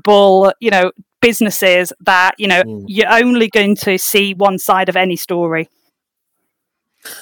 You 0.60 0.70
know, 0.70 0.92
businesses 1.20 1.92
that 2.00 2.34
you 2.38 2.48
know 2.48 2.62
mm. 2.62 2.84
you're 2.86 3.12
only 3.12 3.48
going 3.48 3.76
to 3.76 3.98
see 3.98 4.34
one 4.34 4.58
side 4.58 4.88
of 4.88 4.96
any 4.96 5.16
story. 5.16 5.68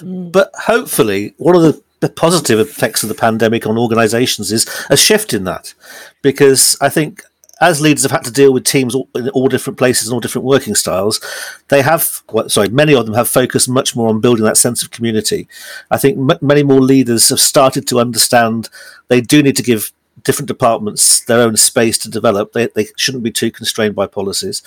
But 0.02 0.50
hopefully, 0.54 1.34
one 1.38 1.56
of 1.56 1.62
the 1.62 1.82
the 2.00 2.08
positive 2.08 2.60
effects 2.60 3.02
of 3.02 3.08
the 3.08 3.14
pandemic 3.14 3.66
on 3.66 3.78
organizations 3.78 4.52
is 4.52 4.66
a 4.90 4.96
shift 4.96 5.32
in 5.32 5.44
that 5.44 5.72
because 6.22 6.76
I 6.80 6.88
think 6.90 7.22
as 7.60 7.80
leaders 7.80 8.02
have 8.02 8.12
had 8.12 8.24
to 8.24 8.30
deal 8.30 8.52
with 8.52 8.64
teams 8.64 8.94
in 9.14 9.30
all 9.30 9.48
different 9.48 9.78
places 9.78 10.06
and 10.06 10.14
all 10.14 10.20
different 10.20 10.44
working 10.44 10.74
styles, 10.74 11.20
they 11.68 11.80
have, 11.80 12.22
well, 12.30 12.48
sorry, 12.50 12.68
many 12.68 12.94
of 12.94 13.06
them 13.06 13.14
have 13.14 13.28
focused 13.28 13.68
much 13.68 13.96
more 13.96 14.10
on 14.10 14.20
building 14.20 14.44
that 14.44 14.58
sense 14.58 14.82
of 14.82 14.90
community. 14.90 15.48
I 15.90 15.96
think 15.96 16.18
m- 16.18 16.38
many 16.42 16.62
more 16.62 16.82
leaders 16.82 17.30
have 17.30 17.40
started 17.40 17.88
to 17.88 17.98
understand 17.98 18.68
they 19.08 19.22
do 19.22 19.42
need 19.42 19.56
to 19.56 19.62
give 19.62 19.90
different 20.26 20.48
departments 20.48 21.24
their 21.24 21.40
own 21.40 21.56
space 21.56 21.96
to 21.98 22.10
develop. 22.10 22.52
They, 22.52 22.66
they 22.66 22.88
shouldn't 22.96 23.24
be 23.24 23.30
too 23.30 23.50
constrained 23.50 23.94
by 23.94 24.06
policies. 24.06 24.62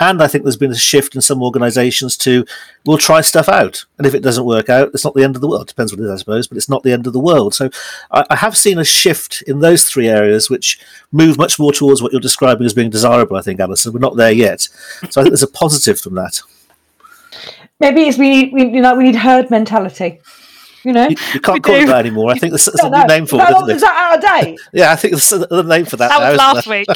And 0.00 0.22
I 0.22 0.28
think 0.28 0.44
there's 0.44 0.56
been 0.56 0.70
a 0.70 0.76
shift 0.76 1.14
in 1.14 1.20
some 1.20 1.42
organisations 1.42 2.16
to 2.18 2.46
we'll 2.86 2.98
try 2.98 3.20
stuff 3.20 3.48
out, 3.48 3.84
and 3.98 4.06
if 4.06 4.14
it 4.14 4.22
doesn't 4.22 4.44
work 4.44 4.68
out, 4.68 4.90
it's 4.94 5.04
not 5.04 5.14
the 5.14 5.22
end 5.22 5.36
of 5.36 5.42
the 5.42 5.48
world. 5.48 5.62
It 5.62 5.68
depends 5.68 5.92
what 5.92 6.00
it 6.00 6.04
is, 6.04 6.10
I 6.10 6.16
suppose, 6.16 6.46
but 6.48 6.56
it's 6.56 6.68
not 6.68 6.82
the 6.82 6.92
end 6.92 7.06
of 7.06 7.12
the 7.12 7.20
world. 7.20 7.54
So 7.54 7.70
I, 8.10 8.24
I 8.30 8.36
have 8.36 8.56
seen 8.56 8.78
a 8.78 8.84
shift 8.84 9.42
in 9.42 9.60
those 9.60 9.84
three 9.84 10.08
areas, 10.08 10.48
which 10.48 10.80
move 11.12 11.36
much 11.36 11.58
more 11.58 11.72
towards 11.72 12.00
what 12.00 12.12
you're 12.12 12.20
describing 12.20 12.64
as 12.64 12.74
being 12.74 12.90
desirable. 12.90 13.36
I 13.36 13.42
think, 13.42 13.60
Alyson, 13.60 13.92
we're 13.92 13.98
not 14.00 14.16
there 14.16 14.32
yet. 14.32 14.62
So 15.10 15.20
I 15.20 15.24
think 15.24 15.28
there's 15.28 15.42
a 15.42 15.48
positive 15.48 16.00
from 16.00 16.14
that. 16.14 16.40
Maybe 17.80 18.02
it's 18.02 18.18
we 18.18 18.50
we, 18.50 18.62
you 18.66 18.80
know, 18.80 18.94
we 18.94 19.04
need 19.04 19.16
herd 19.16 19.50
mentality. 19.50 20.20
You 20.84 20.92
know, 20.92 21.08
you, 21.08 21.16
you 21.32 21.40
can't 21.40 21.62
call 21.62 21.76
do. 21.76 21.82
it 21.82 21.86
that 21.86 22.04
anymore. 22.04 22.30
I 22.30 22.38
think 22.38 22.52
there's, 22.52 22.66
there's 22.66 22.90
no, 22.90 22.98
a 22.98 23.00
new 23.00 23.06
name 23.06 23.26
for 23.26 23.40
it. 23.40 23.48
Isn't 23.48 23.70
is 23.70 23.80
that 23.80 23.96
out 23.96 24.18
of 24.18 24.44
date? 24.44 24.60
yeah, 24.72 24.92
I 24.92 24.96
think 24.96 25.12
there's 25.12 25.32
a 25.32 25.62
name 25.62 25.86
for 25.86 25.96
that. 25.96 26.08
That 26.08 26.20
now, 26.20 26.30
was 26.30 26.38
last 26.38 26.66
week. 26.66 26.86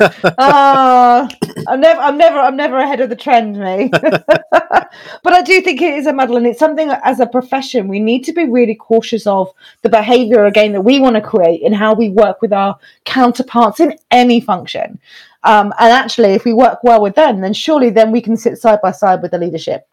Ah, 0.38 1.26
uh, 1.26 1.62
I'm 1.68 1.80
never, 1.80 2.00
I'm 2.00 2.16
never, 2.16 2.38
I'm 2.38 2.56
never 2.56 2.78
ahead 2.78 3.00
of 3.00 3.10
the 3.10 3.16
trend, 3.16 3.58
me. 3.58 3.88
but 3.90 5.32
I 5.32 5.42
do 5.42 5.60
think 5.60 5.82
it 5.82 5.94
is 5.94 6.06
a 6.06 6.12
muddle, 6.12 6.36
and 6.36 6.46
it's 6.46 6.58
something 6.58 6.90
as 6.90 7.20
a 7.20 7.26
profession, 7.26 7.88
we 7.88 8.00
need 8.00 8.24
to 8.24 8.32
be 8.32 8.44
really 8.44 8.74
cautious 8.74 9.26
of 9.26 9.52
the 9.82 9.88
behaviour 9.88 10.46
again 10.46 10.72
that 10.72 10.82
we 10.82 10.98
want 10.98 11.16
to 11.16 11.20
create 11.20 11.62
and 11.62 11.74
how 11.74 11.94
we 11.94 12.08
work 12.08 12.40
with 12.40 12.52
our 12.52 12.78
counterparts 13.04 13.80
in 13.80 13.98
any 14.10 14.40
function. 14.40 14.98
Um, 15.42 15.72
and 15.78 15.92
actually, 15.92 16.30
if 16.30 16.44
we 16.44 16.52
work 16.52 16.82
well 16.84 17.02
with 17.02 17.14
them, 17.14 17.40
then 17.40 17.52
surely 17.52 17.90
then 17.90 18.12
we 18.12 18.20
can 18.20 18.36
sit 18.36 18.58
side 18.58 18.80
by 18.82 18.92
side 18.92 19.22
with 19.22 19.32
the 19.32 19.38
leadership 19.38 19.86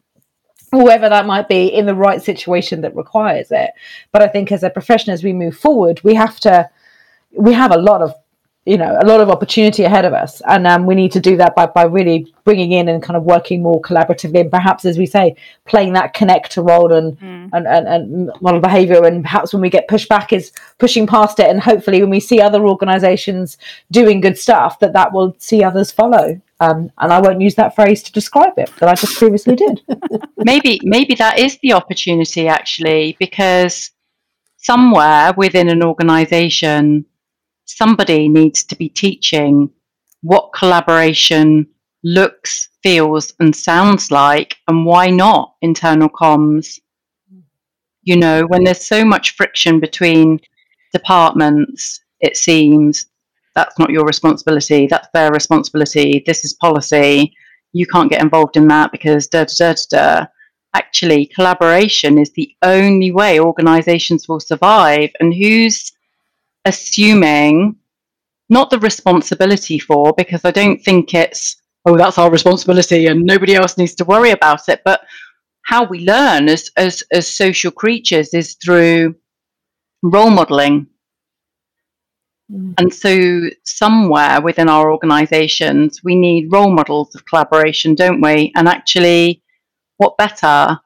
whoever 0.72 1.10
that 1.10 1.26
might 1.26 1.48
be 1.48 1.68
in 1.68 1.86
the 1.86 1.96
right 1.96 2.22
situation 2.22 2.82
that 2.82 2.96
requires 2.96 3.52
it. 3.52 3.72
But 4.12 4.22
i 4.22 4.28
think 4.28 4.52
as 4.52 4.64
a 4.64 4.70
profession 4.70 5.14
as 5.14 5.24
we 5.24 5.34
move 5.34 5.58
forward 5.58 6.02
we 6.04 6.16
have 6.16 6.40
to 6.42 6.70
we 7.32 7.54
have 7.54 7.72
a 7.72 7.78
lot 7.78 8.02
of 8.02 8.14
you 8.66 8.78
know 8.78 9.00
a 9.02 9.08
lot 9.08 9.22
of 9.22 9.30
opportunity 9.30 9.84
ahead 9.84 10.04
of 10.04 10.14
us. 10.14 10.42
And 10.46 10.68
um, 10.68 10.86
we 10.86 10.94
need 10.94 11.14
to 11.14 11.22
do 11.22 11.38
that 11.38 11.56
by, 11.56 11.68
by 11.68 11.84
really 11.84 12.34
bringing 12.44 12.74
in 12.74 12.90
and 12.90 13.02
kind 13.02 13.16
of 13.16 13.24
working 13.24 13.64
more 13.64 13.82
collaboratively 13.82 14.42
and 14.42 14.52
perhaps 14.52 14.84
as 14.84 14.98
we 14.98 15.06
say 15.06 15.38
playing 15.66 15.94
that 15.94 16.14
connector 16.14 16.68
role 16.68 16.92
and 16.92 17.18
mm. 17.20 17.50
and, 17.54 17.66
and, 17.66 17.88
and 17.88 18.32
model 18.42 18.60
behavior. 18.60 19.06
And 19.06 19.24
perhaps 19.24 19.54
when 19.54 19.62
we 19.62 19.70
get 19.70 19.88
pushed 19.88 20.10
back 20.10 20.34
is 20.34 20.52
pushing 20.80 21.08
past 21.08 21.40
it. 21.40 21.50
And 21.50 21.62
hopefully 21.62 22.02
when 22.02 22.10
we 22.10 22.20
see 22.20 22.42
other 22.42 22.68
organizations 22.68 23.58
doing 23.90 24.20
good 24.20 24.38
stuff 24.38 24.80
that 24.80 24.94
that 24.94 25.14
will 25.14 25.34
see 25.40 25.64
others 25.64 25.90
follow 25.90 26.42
um, 26.60 26.92
and 26.98 27.14
I 27.14 27.22
won't 27.22 27.42
use 27.42 27.56
that 27.56 27.76
phrase 27.76 28.02
to 28.04 28.12
describe 28.12 28.54
it, 28.58 28.72
but 28.80 28.90
I 28.90 28.96
just 28.96 29.18
previously 29.18 29.56
did. 29.56 29.82
maybe, 30.38 30.80
maybe 30.84 31.14
that 31.16 31.38
is 31.38 31.58
the 31.62 31.74
opportunity 31.74 32.48
actually, 32.48 33.16
because 33.20 33.92
somewhere 34.58 35.34
within 35.38 35.70
an 35.70 35.84
organization, 35.84 37.06
somebody 37.66 38.28
needs 38.28 38.64
to 38.66 38.76
be 38.76 38.90
teaching 38.90 39.70
what 40.22 40.52
collaboration 40.54 41.68
looks, 42.04 42.70
feels, 42.82 43.34
and 43.40 43.56
sounds 43.56 44.10
like, 44.12 44.58
and 44.68 44.86
why 44.86 45.08
not 45.08 45.56
internal 45.62 46.10
comms. 46.10 46.80
You 48.02 48.16
know, 48.16 48.44
when 48.48 48.64
there's 48.64 48.84
so 48.84 49.06
much 49.06 49.36
friction 49.36 49.80
between 49.80 50.40
departments, 50.94 52.00
it 52.20 52.36
seems 52.36 53.06
that's 53.58 53.80
not 53.80 53.90
your 53.90 54.06
responsibility. 54.06 54.86
That's 54.86 55.08
their 55.16 55.32
responsibility. 55.32 56.24
This 56.28 56.46
is 56.46 56.54
policy. 56.54 57.34
You 57.74 57.88
can't 57.88 58.12
get 58.12 58.22
involved 58.22 58.56
in 58.56 58.68
that 58.68 58.92
because 58.92 59.26
da 59.28 59.46
da 59.46 59.74
da 59.74 59.74
da. 59.90 60.26
Actually, 60.76 61.26
collaboration 61.26 62.20
is 62.20 62.32
the 62.34 62.56
only 62.62 63.12
way 63.12 63.40
organizations 63.40 64.28
will 64.30 64.40
survive. 64.40 65.10
And 65.20 65.34
who's 65.34 65.92
assuming 66.66 67.76
not 68.48 68.70
the 68.70 68.78
responsibility 68.78 69.80
for, 69.80 70.14
because 70.16 70.46
I 70.46 70.52
don't 70.52 70.78
think 70.78 71.16
it's, 71.16 71.56
oh, 71.86 71.98
that's 71.98 72.20
our 72.20 72.30
responsibility 72.30 73.08
and 73.08 73.24
nobody 73.24 73.56
else 73.56 73.76
needs 73.76 73.96
to 73.96 74.06
worry 74.06 74.30
about 74.30 74.70
it. 74.70 74.82
But 74.86 75.02
how 75.64 75.84
we 75.84 76.02
learn 76.02 76.48
as, 76.48 76.70
as, 76.78 77.02
as 77.12 77.28
social 77.28 77.72
creatures 77.72 78.36
is 78.36 78.56
through 78.64 79.16
role 80.04 80.30
modeling 80.30 80.86
Mm. 82.52 82.74
And 82.78 82.94
so, 82.94 83.50
somewhere 83.64 84.42
within 84.42 84.70
our 84.70 84.92
organizations, 84.92 86.02
we 86.04 86.16
need 86.16 86.52
role 86.52 86.72
models 86.72 87.14
of 87.16 87.26
collaboration, 87.26 87.96
don't 87.96 88.22
we? 88.22 88.52
And 88.56 88.68
actually, 88.68 89.42
what 89.98 90.18
better? 90.18 90.80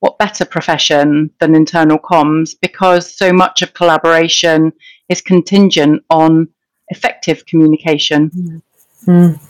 What 0.00 0.18
better 0.18 0.46
profession 0.46 1.30
than 1.40 1.54
internal 1.54 1.98
comms? 1.98 2.54
Because 2.58 3.14
so 3.14 3.34
much 3.34 3.60
of 3.60 3.74
collaboration 3.74 4.72
is 5.10 5.20
contingent 5.20 6.02
on 6.08 6.48
effective 6.88 7.44
communication. 7.44 8.30
Mm. 8.30 8.62
Mm. 9.06 9.40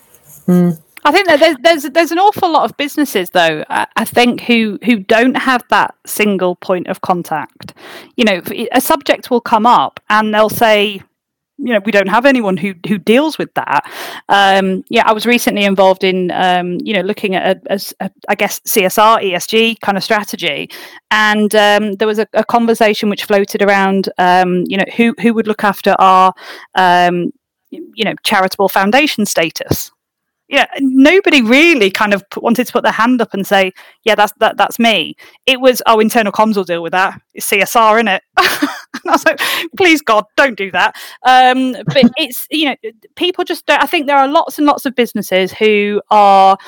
mm. 0.46 0.82
I 1.02 1.12
think 1.12 1.26
that 1.28 1.40
there's, 1.40 1.56
there's 1.62 1.82
there's 1.92 2.12
an 2.12 2.18
awful 2.18 2.52
lot 2.52 2.68
of 2.68 2.76
businesses 2.76 3.30
though 3.30 3.64
I 3.70 4.04
think 4.04 4.42
who 4.42 4.78
who 4.84 4.98
don't 4.98 5.36
have 5.36 5.64
that 5.70 5.94
single 6.04 6.56
point 6.56 6.88
of 6.88 7.00
contact. 7.00 7.72
You 8.16 8.24
know, 8.24 8.42
a 8.72 8.80
subject 8.80 9.30
will 9.30 9.40
come 9.40 9.64
up 9.64 10.00
and 10.10 10.34
they'll 10.34 10.50
say, 10.50 11.00
you 11.62 11.72
know 11.72 11.80
we 11.84 11.92
don't 11.92 12.08
have 12.08 12.26
anyone 12.26 12.56
who 12.56 12.74
who 12.88 12.98
deals 12.98 13.38
with 13.38 13.52
that. 13.54 13.84
Um, 14.28 14.84
yeah 14.88 15.02
i 15.06 15.12
was 15.12 15.26
recently 15.26 15.64
involved 15.64 16.04
in 16.04 16.30
um, 16.30 16.78
you 16.82 16.94
know 16.94 17.00
looking 17.00 17.34
at 17.34 17.62
I 18.28 18.34
guess 18.34 18.60
csr 18.60 19.22
esg 19.22 19.80
kind 19.80 19.96
of 19.96 20.04
strategy. 20.04 20.70
And 21.12 21.54
um, 21.56 21.94
there 21.94 22.06
was 22.06 22.20
a, 22.20 22.28
a, 22.34 22.44
conversation 22.44 23.10
which 23.10 23.24
floated 23.24 23.62
around 23.62 24.08
um, 24.18 24.64
you 24.66 24.76
know 24.76 24.84
who 24.96 25.14
who 25.20 25.34
would 25.34 25.46
look 25.46 25.64
after 25.64 25.94
our 25.98 26.32
um, 26.74 27.32
you 27.70 28.04
know 28.04 28.14
charitable 28.22 28.68
foundation 28.68 29.26
status 29.26 29.90
yeah, 30.50 30.66
nobody 30.80 31.42
really 31.42 31.90
kind 31.92 32.12
of 32.12 32.24
wanted 32.36 32.66
to 32.66 32.72
put 32.72 32.82
their 32.82 32.92
hand 32.92 33.22
up 33.22 33.32
and 33.32 33.46
say, 33.46 33.72
"Yeah, 34.02 34.16
that's 34.16 34.32
that, 34.38 34.56
that's 34.56 34.80
me." 34.80 35.14
It 35.46 35.60
was, 35.60 35.80
"Oh, 35.86 36.00
internal 36.00 36.32
comms 36.32 36.56
will 36.56 36.64
deal 36.64 36.82
with 36.82 36.90
that. 36.92 37.20
It's 37.34 37.48
CSR, 37.48 38.00
in 38.00 38.08
it." 38.08 38.22
I 38.36 38.68
was 39.04 39.24
like, 39.24 39.40
"Please, 39.76 40.02
God, 40.02 40.24
don't 40.36 40.58
do 40.58 40.72
that." 40.72 40.96
Um, 41.24 41.76
but 41.86 42.10
it's 42.18 42.48
you 42.50 42.66
know, 42.66 42.76
people 43.14 43.44
just. 43.44 43.64
don't. 43.66 43.80
I 43.80 43.86
think 43.86 44.08
there 44.08 44.18
are 44.18 44.26
lots 44.26 44.58
and 44.58 44.66
lots 44.66 44.86
of 44.86 44.96
businesses 44.96 45.52
who 45.52 46.02
are 46.10 46.58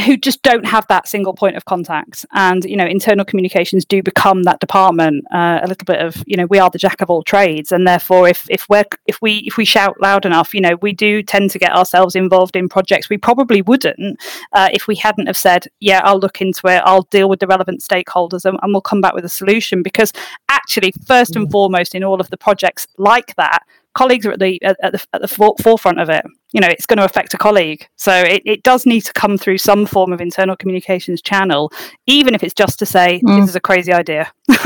who 0.00 0.16
just 0.16 0.42
don't 0.42 0.66
have 0.66 0.86
that 0.88 1.08
single 1.08 1.34
point 1.34 1.56
of 1.56 1.64
contact. 1.64 2.26
And 2.32 2.64
you 2.64 2.76
know 2.76 2.86
internal 2.86 3.24
communications 3.24 3.84
do 3.84 4.02
become 4.02 4.44
that 4.44 4.60
department 4.60 5.24
uh, 5.32 5.60
a 5.62 5.68
little 5.68 5.84
bit 5.84 6.00
of 6.00 6.22
you 6.26 6.36
know 6.36 6.46
we 6.46 6.58
are 6.58 6.70
the 6.70 6.78
jack 6.78 7.00
of 7.00 7.10
all 7.10 7.22
trades. 7.22 7.72
And 7.72 7.86
therefore 7.86 8.28
if 8.28 8.48
if 8.50 8.68
we're 8.68 8.84
if 9.06 9.20
we 9.22 9.38
if 9.46 9.56
we 9.56 9.64
shout 9.64 10.00
loud 10.00 10.26
enough 10.26 10.54
you 10.54 10.60
know 10.60 10.76
we 10.82 10.92
do 10.92 11.22
tend 11.22 11.50
to 11.50 11.58
get 11.58 11.72
ourselves 11.72 12.14
involved 12.14 12.56
in 12.56 12.68
projects 12.68 13.08
we 13.08 13.18
probably 13.18 13.62
wouldn't 13.62 14.20
uh, 14.52 14.68
if 14.72 14.86
we 14.86 14.94
hadn't 14.96 15.26
have 15.26 15.36
said 15.36 15.66
yeah 15.80 16.00
i'll 16.04 16.18
look 16.18 16.40
into 16.40 16.66
it. 16.66 16.82
I'll 16.84 17.02
deal 17.02 17.28
with 17.28 17.40
the 17.40 17.46
relevant 17.46 17.80
stakeholders 17.80 18.44
and, 18.44 18.58
and 18.62 18.72
we'll 18.72 18.80
come 18.80 19.00
back 19.00 19.14
with 19.14 19.24
a 19.24 19.28
solution. 19.28 19.82
Because 19.82 20.12
actually 20.48 20.92
first 21.06 21.36
and 21.36 21.48
mm. 21.48 21.52
foremost 21.52 21.94
in 21.94 22.04
all 22.04 22.20
of 22.20 22.30
the 22.30 22.36
projects 22.36 22.86
like 22.98 23.34
that 23.36 23.60
colleagues 23.94 24.26
are 24.26 24.32
at 24.32 24.38
the 24.38 24.60
at, 24.62 24.76
the, 24.80 25.04
at 25.12 25.22
the 25.22 25.28
forefront 25.28 26.00
of 26.00 26.08
it. 26.08 26.24
You 26.52 26.60
know, 26.60 26.68
it's 26.68 26.86
going 26.86 26.98
to 26.98 27.04
affect 27.04 27.34
a 27.34 27.38
colleague, 27.38 27.86
so 27.96 28.12
it, 28.12 28.42
it 28.44 28.62
does 28.62 28.86
need 28.86 29.02
to 29.02 29.12
come 29.12 29.38
through 29.38 29.58
some 29.58 29.86
form 29.86 30.12
of 30.12 30.20
internal 30.20 30.56
communications 30.56 31.22
channel, 31.22 31.72
even 32.06 32.34
if 32.34 32.42
it's 32.42 32.54
just 32.54 32.78
to 32.80 32.86
say 32.86 33.20
mm. 33.24 33.40
this 33.40 33.50
is 33.50 33.56
a 33.56 33.60
crazy 33.60 33.92
idea. 33.92 34.32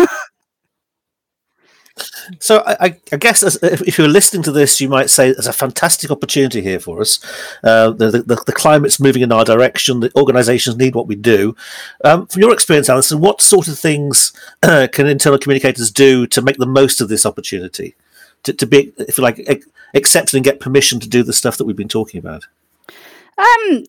So 2.41 2.63
I, 2.67 2.97
I 3.13 3.17
guess 3.17 3.43
if 3.63 3.99
you're 3.99 4.09
listening 4.09 4.43
to 4.45 4.53
this, 4.53 4.81
you 4.81 4.89
might 4.89 5.11
say 5.11 5.33
there's 5.33 5.47
a 5.47 5.53
fantastic 5.53 6.11
opportunity 6.11 6.61
here 6.61 6.81
for 6.81 7.01
us. 7.01 7.21
Uh, 7.63 7.91
the, 7.91 8.11
the, 8.11 8.43
the, 8.47 8.53
climate's 8.53 8.99
moving 8.99 9.23
in 9.23 9.31
our 9.31 9.45
direction. 9.45 10.01
The 10.01 10.11
organisations 10.17 10.77
need 10.77 10.95
what 10.95 11.07
we 11.07 11.15
do. 11.15 11.55
Um, 12.05 12.27
from 12.27 12.43
your 12.43 12.53
experience, 12.53 12.89
Alyson, 12.89 13.21
what 13.21 13.41
sort 13.41 13.69
of 13.69 13.79
things 13.79 14.33
uh, 14.63 14.89
can 14.93 15.07
internal 15.07 15.39
communicators 15.39 15.91
do 15.91 16.27
to 16.29 16.43
make 16.43 16.57
the 16.57 16.67
most 16.67 17.01
of 17.01 17.09
this 17.09 17.25
opportunity? 17.25 17.95
To, 18.45 18.53
to 18.53 18.67
be, 18.67 18.93
if 18.99 19.19
like, 19.19 19.67
accepted 19.95 20.37
and 20.37 20.45
get 20.45 20.61
permission 20.61 21.01
to 21.01 21.09
do 21.09 21.23
the 21.23 21.33
stuff 21.33 21.57
that 21.59 21.65
we've 21.65 21.77
been 21.77 21.89
talking 21.89 22.19
about? 22.19 22.47
Um, 23.39 23.85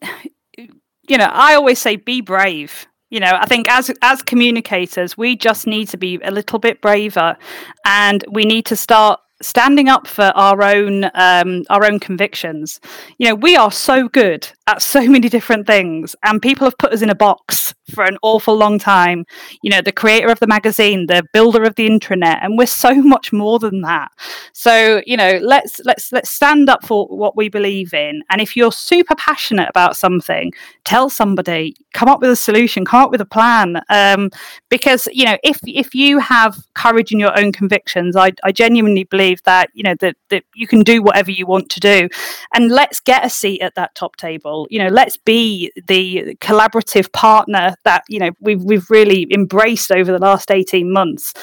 you 1.07 1.17
know, 1.17 1.29
I 1.31 1.55
always 1.55 1.79
say 1.79 1.95
be 1.95 2.21
brave. 2.21 2.87
You 3.11 3.19
know, 3.19 3.37
I 3.39 3.45
think 3.45 3.69
as 3.69 3.91
as 4.01 4.21
communicators, 4.23 5.17
we 5.17 5.37
just 5.37 5.67
need 5.67 5.87
to 5.89 5.97
be 5.97 6.19
a 6.23 6.31
little 6.31 6.57
bit 6.57 6.81
braver, 6.81 7.37
and 7.85 8.25
we 8.29 8.45
need 8.45 8.65
to 8.65 8.75
start 8.75 9.19
standing 9.41 9.89
up 9.89 10.07
for 10.07 10.31
our 10.35 10.61
own 10.63 11.05
um, 11.13 11.63
our 11.69 11.85
own 11.85 11.99
convictions. 11.99 12.79
You 13.17 13.29
know, 13.29 13.35
we 13.35 13.55
are 13.55 13.71
so 13.71 14.07
good 14.07 14.47
at 14.67 14.81
so 14.81 15.01
many 15.07 15.29
different 15.29 15.67
things, 15.67 16.15
and 16.23 16.41
people 16.41 16.65
have 16.65 16.77
put 16.77 16.93
us 16.93 17.01
in 17.01 17.09
a 17.09 17.15
box 17.15 17.73
for 17.93 18.03
an 18.03 18.17
awful 18.23 18.55
long 18.55 18.79
time. 18.79 19.25
You 19.61 19.69
know, 19.69 19.81
the 19.81 19.91
creator 19.91 20.29
of 20.29 20.39
the 20.39 20.47
magazine, 20.47 21.07
the 21.07 21.23
builder 21.33 21.63
of 21.63 21.75
the 21.75 21.87
intranet, 21.89 22.39
and 22.41 22.57
we're 22.57 22.65
so 22.65 22.93
much 23.01 23.33
more 23.33 23.59
than 23.59 23.81
that. 23.81 24.11
So, 24.53 25.01
you 25.05 25.17
know, 25.17 25.39
let's 25.41 25.79
let's 25.85 26.11
let's 26.11 26.29
stand 26.29 26.69
up 26.69 26.85
for 26.85 27.07
what 27.07 27.35
we 27.35 27.49
believe 27.49 27.93
in. 27.93 28.23
And 28.29 28.41
if 28.41 28.55
you're 28.55 28.71
super 28.71 29.15
passionate 29.15 29.69
about 29.69 29.97
something, 29.97 30.53
tell 30.83 31.09
somebody, 31.09 31.75
come 31.93 32.09
up 32.09 32.21
with 32.21 32.29
a 32.29 32.35
solution, 32.35 32.85
come 32.85 33.03
up 33.03 33.11
with 33.11 33.21
a 33.21 33.25
plan. 33.25 33.81
Um, 33.89 34.29
because 34.69 35.07
you 35.11 35.25
know, 35.25 35.37
if 35.43 35.59
if 35.63 35.93
you 35.93 36.19
have 36.19 36.57
courage 36.73 37.11
in 37.11 37.19
your 37.19 37.37
own 37.37 37.51
convictions, 37.51 38.15
I, 38.15 38.31
I 38.43 38.51
genuinely 38.51 39.03
believe 39.03 39.24
that 39.45 39.69
you 39.73 39.83
know 39.83 39.95
that 39.99 40.15
that 40.29 40.43
you 40.53 40.67
can 40.67 40.81
do 40.81 41.01
whatever 41.01 41.31
you 41.31 41.45
want 41.45 41.69
to 41.69 41.79
do, 41.79 42.09
and 42.53 42.69
let's 42.71 42.99
get 42.99 43.25
a 43.25 43.29
seat 43.29 43.61
at 43.61 43.75
that 43.75 43.95
top 43.95 44.15
table. 44.15 44.67
You 44.69 44.79
know, 44.79 44.89
let's 44.89 45.17
be 45.17 45.71
the 45.87 46.37
collaborative 46.41 47.11
partner 47.11 47.75
that 47.83 48.03
you 48.07 48.19
know 48.19 48.31
we've 48.39 48.63
we've 48.63 48.89
really 48.89 49.27
embraced 49.31 49.91
over 49.91 50.11
the 50.11 50.19
last 50.19 50.51
eighteen 50.51 50.91
months, 50.91 51.33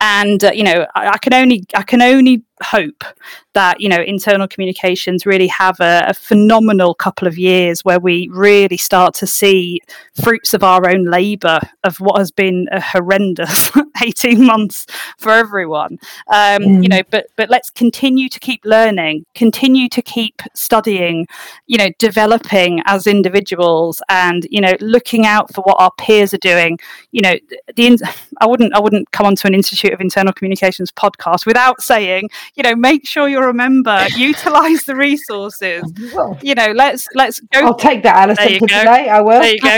and 0.00 0.44
uh, 0.44 0.50
you 0.52 0.64
know 0.64 0.86
I, 0.94 1.08
I, 1.10 1.18
can 1.18 1.34
only 1.34 1.64
I 1.74 1.82
can 1.82 2.02
only 2.02 2.42
hope 2.62 3.04
that 3.54 3.80
you 3.80 3.88
know 3.88 4.00
internal 4.00 4.46
communications 4.46 5.26
really 5.26 5.46
have 5.46 5.80
a, 5.80 6.04
a, 6.08 6.14
phenomenal 6.14 6.94
couple 6.94 7.26
of 7.26 7.38
years 7.38 7.84
where 7.84 7.98
we 7.98 8.28
really 8.30 8.76
start 8.76 9.14
to 9.14 9.26
see 9.26 9.80
fruits 10.22 10.54
of 10.54 10.62
our 10.62 10.88
own 10.88 11.04
labor 11.06 11.58
of 11.84 11.98
what 12.00 12.18
has 12.18 12.30
been 12.30 12.68
a 12.70 12.80
horrendous 12.80 13.70
18 14.02 14.44
months 14.44 14.86
for 15.18 15.32
everyone 15.32 15.98
um, 16.28 16.62
mm. 16.62 16.82
you 16.82 16.88
know 16.88 17.02
but 17.10 17.26
but 17.36 17.48
let's 17.50 17.70
continue 17.70 18.28
to 18.28 18.38
keep 18.38 18.64
learning 18.64 19.24
continue 19.34 19.88
to 19.88 20.02
keep 20.02 20.42
studying 20.54 21.26
you 21.66 21.78
know 21.78 21.88
developing 21.98 22.82
as 22.86 23.06
individuals 23.06 24.02
and 24.08 24.46
you 24.50 24.60
know 24.60 24.74
looking 24.80 25.26
out 25.26 25.52
for 25.52 25.62
what 25.62 25.80
our 25.80 25.90
peers 25.98 26.34
are 26.34 26.38
doing 26.38 26.78
you 27.10 27.20
know 27.20 27.36
the 27.74 27.90
i 28.40 28.46
wouldn't 28.46 28.72
i 28.74 28.80
wouldn't 28.80 29.10
come 29.12 29.26
onto 29.26 29.48
an 29.48 29.54
institute 29.54 29.89
of 29.92 30.00
internal 30.00 30.32
communications 30.32 30.90
podcast 30.90 31.46
without 31.46 31.80
saying 31.82 32.28
you 32.54 32.62
know 32.62 32.74
make 32.74 33.06
sure 33.06 33.28
you're 33.28 33.48
a 33.48 33.54
member 33.54 34.06
utilize 34.16 34.84
the 34.84 34.94
resources. 34.94 35.82
You 36.42 36.54
know 36.54 36.72
let's 36.72 37.08
let's 37.14 37.40
go 37.40 37.60
i'll 37.60 37.74
take 37.74 38.02
that 38.02 38.28
Alyson 38.28 38.58
for 38.58 38.66
today. 38.66 39.08
I 39.08 39.20
will. 39.20 39.40
There 39.40 39.52
you 39.52 39.60
go. 39.60 39.76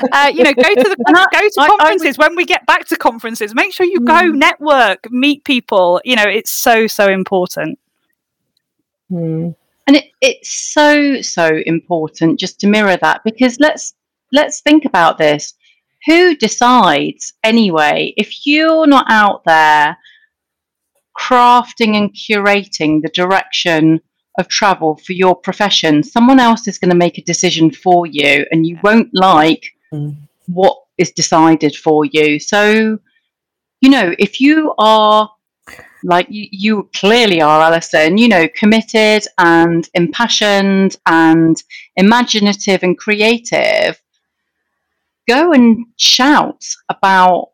Uh, 0.12 0.30
you 0.34 0.42
know 0.42 0.52
go 0.52 0.62
to 0.62 0.74
the 0.74 1.28
go 1.32 1.64
to 1.64 1.68
conferences 1.68 2.18
I, 2.18 2.24
I, 2.24 2.28
when 2.28 2.36
we 2.36 2.44
get 2.44 2.66
back 2.66 2.86
to 2.88 2.96
conferences 2.96 3.54
make 3.54 3.72
sure 3.72 3.86
you 3.86 4.00
go 4.00 4.12
mm. 4.12 4.34
network 4.34 5.10
meet 5.10 5.44
people. 5.44 6.00
You 6.04 6.16
know 6.16 6.24
it's 6.24 6.50
so 6.50 6.86
so 6.86 7.08
important. 7.08 7.78
Mm. 9.10 9.56
and 9.88 9.96
it, 9.96 10.04
it's 10.20 10.52
so 10.52 11.20
so 11.20 11.60
important 11.66 12.38
just 12.38 12.60
to 12.60 12.68
mirror 12.68 12.96
that 12.98 13.22
because 13.24 13.58
let's 13.58 13.94
let's 14.32 14.60
think 14.60 14.84
about 14.84 15.18
this 15.18 15.54
who 16.06 16.34
decides 16.36 17.34
anyway 17.44 18.12
if 18.16 18.46
you're 18.46 18.86
not 18.86 19.06
out 19.08 19.42
there 19.44 19.96
crafting 21.18 21.96
and 21.96 22.14
curating 22.14 23.02
the 23.02 23.10
direction 23.14 24.00
of 24.38 24.48
travel 24.48 24.96
for 25.04 25.12
your 25.12 25.36
profession, 25.36 26.02
someone 26.02 26.40
else 26.40 26.66
is 26.66 26.78
going 26.78 26.90
to 26.90 26.96
make 26.96 27.18
a 27.18 27.22
decision 27.22 27.70
for 27.70 28.06
you 28.06 28.46
and 28.50 28.66
you 28.66 28.78
won't 28.82 29.10
like 29.12 29.64
mm. 29.92 30.16
what 30.46 30.76
is 30.98 31.10
decided 31.10 31.74
for 31.74 32.04
you. 32.04 32.38
So, 32.38 32.98
you 33.80 33.90
know, 33.90 34.14
if 34.18 34.40
you 34.40 34.74
are 34.78 35.30
like 36.02 36.26
you, 36.30 36.48
you 36.50 36.88
clearly 36.94 37.42
are, 37.42 37.60
Alyson, 37.70 38.18
you 38.18 38.28
know, 38.28 38.48
committed 38.54 39.26
and 39.38 39.88
impassioned 39.94 40.96
and 41.06 41.62
imaginative 41.96 42.82
and 42.82 42.96
creative, 42.96 44.00
go 45.30 45.52
and 45.52 45.86
shout 45.96 46.64
about 46.88 47.50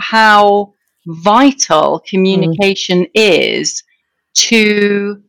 how 0.00 0.72
vital 1.06 2.00
communication 2.08 3.04
mm. 3.04 3.10
is 3.14 3.82
to 4.34 5.22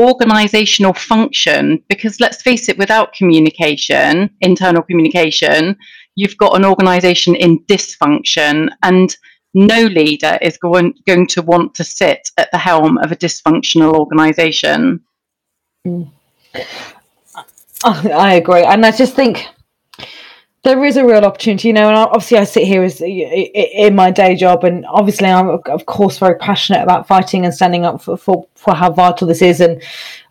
organizational 0.00 0.94
function 0.94 1.82
because 1.88 2.20
let's 2.20 2.40
face 2.40 2.68
it 2.68 2.78
without 2.78 3.12
communication 3.12 4.30
internal 4.40 4.80
communication 4.82 5.76
you've 6.14 6.36
got 6.36 6.56
an 6.56 6.64
organization 6.64 7.34
in 7.34 7.58
dysfunction 7.64 8.68
and 8.82 9.16
no 9.54 9.82
leader 9.86 10.38
is 10.40 10.56
going, 10.56 10.94
going 11.06 11.26
to 11.26 11.42
want 11.42 11.74
to 11.74 11.82
sit 11.82 12.30
at 12.36 12.48
the 12.52 12.58
helm 12.58 12.96
of 12.98 13.10
a 13.10 13.16
dysfunctional 13.16 13.92
organization 13.94 15.00
mm. 15.86 16.08
i 17.84 18.34
agree 18.34 18.62
and 18.62 18.86
i 18.86 18.90
just 18.92 19.14
think 19.14 19.48
there 20.68 20.84
is 20.84 20.96
a 20.96 21.04
real 21.04 21.24
opportunity, 21.24 21.68
you 21.68 21.74
know, 21.74 21.88
and 21.88 21.96
obviously 21.96 22.38
I 22.38 22.44
sit 22.44 22.64
here 22.64 22.82
as 22.82 23.00
in 23.00 23.94
my 23.94 24.10
day 24.10 24.36
job, 24.36 24.64
and 24.64 24.84
obviously 24.86 25.26
I'm 25.26 25.48
of 25.48 25.86
course 25.86 26.18
very 26.18 26.36
passionate 26.36 26.82
about 26.82 27.08
fighting 27.08 27.44
and 27.44 27.54
standing 27.54 27.84
up 27.84 28.02
for 28.02 28.16
for, 28.16 28.46
for 28.54 28.74
how 28.74 28.92
vital 28.92 29.26
this 29.26 29.42
is, 29.42 29.60
and 29.60 29.82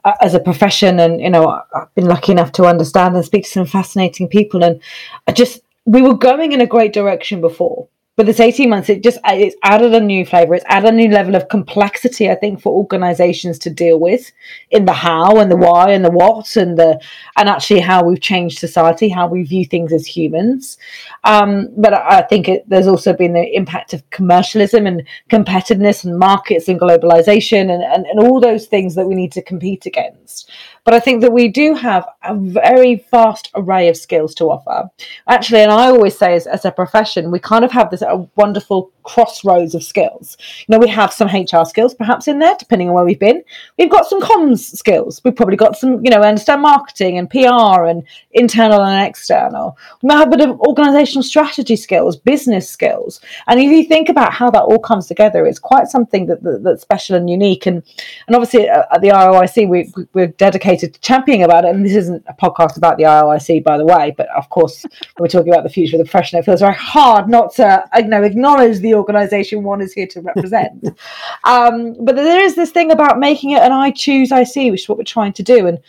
uh, 0.05 0.13
as 0.21 0.33
a 0.33 0.39
profession, 0.39 0.99
and 0.99 1.19
you 1.19 1.29
know 1.29 1.61
I've 1.75 1.93
been 1.95 2.05
lucky 2.05 2.31
enough 2.31 2.51
to 2.53 2.65
understand 2.65 3.15
and 3.15 3.25
speak 3.25 3.43
to 3.45 3.49
some 3.49 3.65
fascinating 3.65 4.27
people, 4.27 4.63
and 4.63 4.79
I 5.27 5.31
just 5.31 5.61
we 5.85 6.01
were 6.01 6.15
going 6.15 6.51
in 6.51 6.61
a 6.61 6.67
great 6.67 6.93
direction 6.93 7.41
before, 7.41 7.87
but 8.17 8.25
this 8.25 8.39
18 8.39 8.69
months 8.69 8.89
it 8.89 9.03
just 9.03 9.19
it's 9.25 9.55
added 9.63 9.93
a 9.93 10.01
new 10.01 10.25
flavor. 10.25 10.55
It's 10.55 10.65
added 10.67 10.89
a 10.89 10.91
new 10.91 11.09
level 11.09 11.35
of 11.35 11.47
complexity 11.47 12.29
i 12.29 12.35
think 12.35 12.59
for 12.59 12.73
organizations 12.73 13.59
to 13.59 13.69
deal 13.69 13.99
with 13.99 14.31
in 14.71 14.85
the 14.85 14.93
how 14.93 15.37
and 15.37 15.49
the 15.49 15.55
why 15.55 15.91
and 15.91 16.03
the 16.03 16.11
what 16.11 16.57
and 16.57 16.77
the 16.77 16.99
and 17.37 17.47
actually 17.47 17.79
how 17.79 18.03
we've 18.03 18.19
changed 18.19 18.59
society 18.59 19.07
how 19.07 19.27
we 19.27 19.43
view 19.43 19.65
things 19.65 19.93
as 19.93 20.05
humans. 20.05 20.77
Um, 21.23 21.69
but 21.77 21.93
i 21.93 22.21
think 22.23 22.49
it, 22.49 22.67
there's 22.67 22.87
also 22.87 23.13
been 23.13 23.33
the 23.33 23.55
impact 23.55 23.93
of 23.93 24.07
commercialism 24.09 24.87
and 24.87 25.07
competitiveness 25.29 26.03
and 26.03 26.17
markets 26.17 26.67
and 26.67 26.79
globalization 26.79 27.71
and, 27.73 27.83
and, 27.83 28.05
and 28.07 28.19
all 28.19 28.41
those 28.41 28.65
things 28.65 28.95
that 28.95 29.07
we 29.07 29.15
need 29.15 29.31
to 29.33 29.41
compete 29.43 29.85
against 29.85 30.51
but 30.87 30.93
I 30.93 31.01
think 31.01 31.19
that 31.19 31.33
we 31.33 31.49
do 31.49 31.73
have 31.73 32.07
a 32.23 32.33
very 32.33 33.05
vast 33.11 33.51
array 33.55 33.89
of 33.89 33.97
skills 33.97 34.33
to 34.35 34.45
offer. 34.45 34.89
Actually, 35.27 35.63
and 35.63 35.69
I 35.69 35.87
always 35.87 36.17
say 36.17 36.33
as, 36.33 36.47
as 36.47 36.63
a 36.63 36.71
profession, 36.71 37.29
we 37.29 37.39
kind 37.39 37.65
of 37.65 37.73
have 37.73 37.89
this 37.89 38.01
a 38.01 38.25
wonderful 38.37 38.93
crossroads 39.03 39.75
of 39.75 39.83
skills. 39.83 40.37
You 40.59 40.65
know, 40.69 40.79
we 40.79 40.87
have 40.87 41.11
some 41.11 41.27
HR 41.27 41.65
skills 41.65 41.93
perhaps 41.93 42.29
in 42.29 42.39
there, 42.39 42.55
depending 42.57 42.87
on 42.87 42.93
where 42.93 43.03
we've 43.03 43.19
been. 43.19 43.43
We've 43.77 43.89
got 43.89 44.05
some 44.05 44.21
comms 44.21 44.59
skills. 44.77 45.21
We've 45.25 45.35
probably 45.35 45.57
got 45.57 45.75
some, 45.75 46.03
you 46.05 46.09
know, 46.09 46.21
we 46.21 46.27
understand 46.27 46.61
marketing 46.61 47.17
and 47.17 47.29
PR 47.29 47.83
and 47.83 48.03
internal 48.31 48.81
and 48.81 49.05
external. 49.05 49.77
We 50.01 50.07
might 50.07 50.19
have 50.19 50.27
a 50.27 50.37
bit 50.37 50.49
of 50.49 50.57
organizational 50.61 51.23
strategy 51.23 51.75
skills, 51.75 52.15
business 52.15 52.69
skills. 52.69 53.19
And 53.47 53.59
if 53.59 53.69
you 53.69 53.83
think 53.83 54.07
about 54.07 54.33
how 54.33 54.49
that 54.51 54.63
all 54.63 54.79
comes 54.79 55.07
together, 55.07 55.45
it's 55.45 55.59
quite 55.59 55.87
something 55.87 56.27
that, 56.27 56.43
that 56.43 56.63
that's 56.63 56.81
special 56.81 57.17
and 57.17 57.29
unique. 57.29 57.65
And 57.65 57.83
and 58.27 58.35
obviously 58.37 58.69
uh, 58.69 58.83
at 58.91 59.01
the 59.01 59.09
IoIC, 59.09 59.67
we, 59.67 59.93
we're 60.13 60.27
dedicated 60.27 60.76
dedicated 60.77 60.93
to 60.93 60.99
championing 61.01 61.43
about 61.43 61.65
it. 61.65 61.75
And 61.75 61.85
this 61.85 61.95
isn't 61.95 62.23
a 62.27 62.33
podcast 62.33 62.77
about 62.77 62.97
the 62.97 63.03
IoIC, 63.03 63.63
by 63.63 63.77
the 63.77 63.85
way, 63.85 64.13
but 64.17 64.27
of 64.35 64.49
course, 64.49 64.83
when 64.83 64.91
we're 65.19 65.27
talking 65.27 65.51
about 65.51 65.63
the 65.63 65.69
future 65.69 65.95
of 65.95 65.99
the 65.99 66.05
profession. 66.05 66.39
It 66.39 66.45
feels 66.45 66.61
very 66.61 66.75
hard 66.75 67.29
not 67.29 67.53
to 67.55 67.83
you 67.97 68.07
know 68.07 68.23
acknowledge 68.23 68.79
the 68.79 68.93
organisation 68.93 69.63
one 69.63 69.81
is 69.81 69.93
here 69.93 70.07
to 70.07 70.21
represent. 70.21 70.87
um, 71.43 71.95
but 72.01 72.15
there 72.15 72.43
is 72.43 72.55
this 72.55 72.71
thing 72.71 72.91
about 72.91 73.19
making 73.19 73.51
it 73.51 73.61
an 73.61 73.71
I 73.71 73.91
choose, 73.91 74.31
I 74.31 74.43
see, 74.43 74.71
which 74.71 74.83
is 74.83 74.89
what 74.89 74.97
we're 74.97 75.03
trying 75.03 75.33
to 75.33 75.43
do. 75.43 75.67
And 75.67 75.79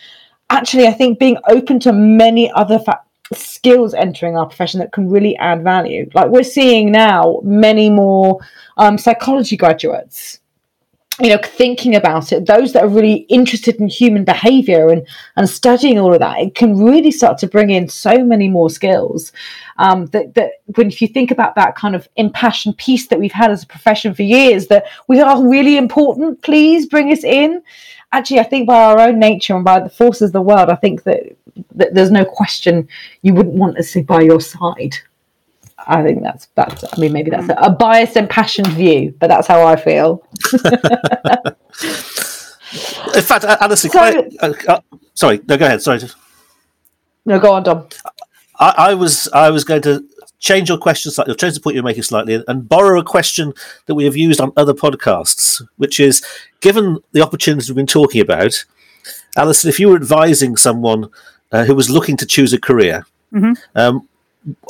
actually, 0.51 0.87
I 0.87 0.93
think 0.93 1.19
being 1.19 1.39
open 1.49 1.81
to 1.81 1.93
many 1.93 2.51
other 2.53 2.79
fa- 2.79 3.03
skills 3.33 3.93
entering 3.95 4.37
our 4.37 4.47
profession 4.47 4.81
that 4.81 4.93
can 4.93 5.11
really 5.11 5.37
add 5.37 5.63
value. 5.63 6.09
Like 6.15 6.31
we're 6.31 6.43
seeing 6.43 6.91
now, 6.91 7.41
many 7.45 7.91
more 7.91 8.39
um, 8.79 8.97
psychology 8.97 9.57
graduates 9.57 10.41
you 11.21 11.31
know 11.31 11.39
thinking 11.43 11.97
about 11.97 12.33
it 12.33 12.47
those 12.47 12.73
that 12.73 12.85
are 12.85 12.89
really 12.89 13.27
interested 13.29 13.77
in 13.77 13.89
human 13.89 14.25
behavior 14.25 14.89
and 14.89 15.07
and 15.37 15.49
studying 15.49 15.99
all 15.99 16.13
of 16.13 16.21
that 16.21 16.39
it 16.39 16.55
can 16.55 16.77
really 16.77 17.11
start 17.11 17.39
to 17.39 17.47
bring 17.47 17.71
in 17.71 17.89
so 17.89 18.25
many 18.25 18.49
more 18.49 18.71
skills. 18.71 19.33
Um, 19.81 20.07
that, 20.07 20.35
that 20.35 20.53
when 20.75 20.89
if 20.89 21.01
you 21.01 21.07
think 21.07 21.31
about 21.31 21.55
that 21.55 21.77
kind 21.77 21.95
of 21.95 22.09
impassioned 22.17 22.79
piece 22.79 23.07
that 23.09 23.19
we've 23.19 23.33
had 23.33 23.53
as 23.53 23.63
a 23.63 23.67
profession 23.67 24.13
for 24.13 24.23
years 24.23 24.67
that 24.69 24.87
we 25.07 25.21
are 25.21 25.47
really 25.47 25.77
important 25.77 26.43
please 26.43 26.87
bring 26.87 27.13
us 27.13 27.25
in. 27.25 27.63
Actually 28.13 28.41
i 28.41 28.45
think 28.45 28.67
by 28.67 28.85
our 28.85 29.01
own 29.01 29.19
nature 29.19 29.55
and 29.55 29.65
by 29.65 29.79
the 29.79 29.91
forces 29.91 30.31
of 30.31 30.33
the 30.33 30.43
world 30.43 30.71
i 30.71 30.75
think 30.75 31.03
that, 31.03 31.37
that 31.75 31.95
there's 31.95 32.11
no 32.11 32.25
question 32.25 32.89
you 33.23 33.35
wouldn't 33.35 33.55
want 33.55 33.77
us 33.77 33.95
by 34.07 34.21
your 34.21 34.41
side 34.41 34.97
I 35.89 36.03
think 36.03 36.23
that's 36.23 36.47
that's. 36.55 36.85
I 36.85 37.01
mean, 37.01 37.13
maybe 37.13 37.31
that's 37.31 37.49
a, 37.49 37.55
a 37.55 37.71
biased 37.71 38.17
and 38.17 38.29
passionate 38.29 38.73
view, 38.73 39.15
but 39.19 39.29
that's 39.29 39.47
how 39.47 39.67
I 39.67 39.77
feel. 39.77 40.23
In 43.15 43.23
fact, 43.23 43.45
Alyson, 43.45 43.91
so, 43.91 43.99
I, 43.99 44.29
uh, 44.41 44.53
uh, 44.69 44.81
sorry, 45.15 45.41
no, 45.49 45.57
go 45.57 45.65
ahead. 45.65 45.81
Sorry. 45.81 46.01
No, 47.25 47.39
go 47.39 47.53
on, 47.53 47.63
Dom. 47.63 47.89
I, 48.61 48.75
I, 48.77 48.95
was 48.95 49.29
I 49.33 49.51
was 49.51 49.65
going 49.65 49.83
to 49.83 50.05
change 50.39 50.69
your 50.69 50.77
question 50.77 51.11
slightly, 51.11 51.33
or 51.33 51.37
change 51.37 51.55
the 51.55 51.61
point 51.61 51.75
you're 51.75 51.83
making 51.83 52.03
slightly, 52.03 52.45
and 52.47 52.69
borrow 52.69 53.01
a 53.01 53.05
question 53.05 53.55
that 53.87 53.95
we 53.95 54.05
have 54.05 54.17
used 54.17 54.41
on 54.41 54.53
other 54.59 54.75
podcasts, 54.75 55.63
which 55.77 55.99
is 55.99 56.23
given 56.61 56.99
the 57.13 57.23
opportunities 57.23 57.71
we've 57.71 57.77
been 57.77 57.87
talking 57.87 58.21
about, 58.21 58.65
Alyson, 59.37 59.69
if 59.71 59.81
you 59.81 59.89
were 59.89 59.97
advising 59.97 60.57
someone 60.57 61.09
uh, 61.53 61.65
who 61.65 61.75
was 61.75 61.89
looking 61.89 62.17
to 62.19 62.27
choose 62.27 62.53
a 62.53 62.61
career, 62.61 63.07
mm-hmm. 63.33 63.53
um, 63.75 64.07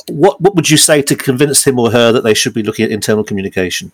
what 0.09 0.41
what 0.41 0.55
would 0.55 0.71
you 0.71 0.77
say 0.77 1.03
to 1.03 1.15
convince 1.15 1.67
him 1.67 1.79
or 1.79 1.91
her 1.91 2.13
that 2.13 2.25
they 2.25 2.35
should 2.35 2.55
be 2.55 2.63
looking 2.63 2.85
at 2.85 2.91
internal 2.91 3.25
communication? 3.25 3.93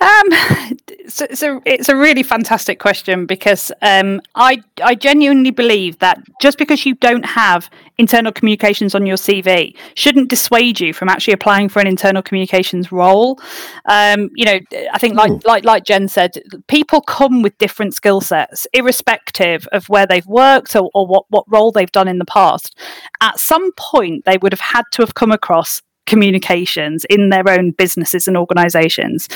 Um, 0.00 0.78
so, 1.08 1.26
so, 1.32 1.62
it's 1.64 1.88
a 1.88 1.96
really 1.96 2.22
fantastic 2.22 2.78
question 2.78 3.26
because 3.26 3.72
um, 3.82 4.20
I 4.34 4.62
I 4.82 4.94
genuinely 4.94 5.50
believe 5.50 5.98
that 6.00 6.20
just 6.40 6.58
because 6.58 6.84
you 6.84 6.94
don't 6.94 7.24
have 7.24 7.70
internal 7.98 8.32
communications 8.32 8.94
on 8.94 9.06
your 9.06 9.16
CV 9.16 9.74
shouldn't 9.94 10.28
dissuade 10.28 10.80
you 10.80 10.92
from 10.92 11.08
actually 11.08 11.32
applying 11.32 11.68
for 11.68 11.80
an 11.80 11.86
internal 11.86 12.22
communications 12.22 12.92
role. 12.92 13.40
Um, 13.86 14.28
you 14.34 14.44
know, 14.44 14.58
I 14.92 14.98
think 14.98 15.14
like 15.14 15.44
like 15.46 15.64
like 15.64 15.84
Jen 15.84 16.08
said, 16.08 16.42
people 16.68 17.00
come 17.00 17.40
with 17.42 17.56
different 17.58 17.94
skill 17.94 18.20
sets, 18.20 18.66
irrespective 18.74 19.66
of 19.72 19.88
where 19.88 20.06
they've 20.06 20.26
worked 20.26 20.76
or, 20.76 20.90
or 20.94 21.06
what 21.06 21.24
what 21.28 21.44
role 21.48 21.72
they've 21.72 21.92
done 21.92 22.08
in 22.08 22.18
the 22.18 22.26
past. 22.26 22.76
At 23.22 23.40
some 23.40 23.72
point, 23.72 24.24
they 24.26 24.36
would 24.38 24.52
have 24.52 24.60
had 24.60 24.84
to 24.92 25.02
have 25.02 25.14
come 25.14 25.32
across 25.32 25.80
communications 26.06 27.04
in 27.06 27.30
their 27.30 27.48
own 27.48 27.72
businesses 27.72 28.26
and 28.26 28.36
organizations, 28.36 29.28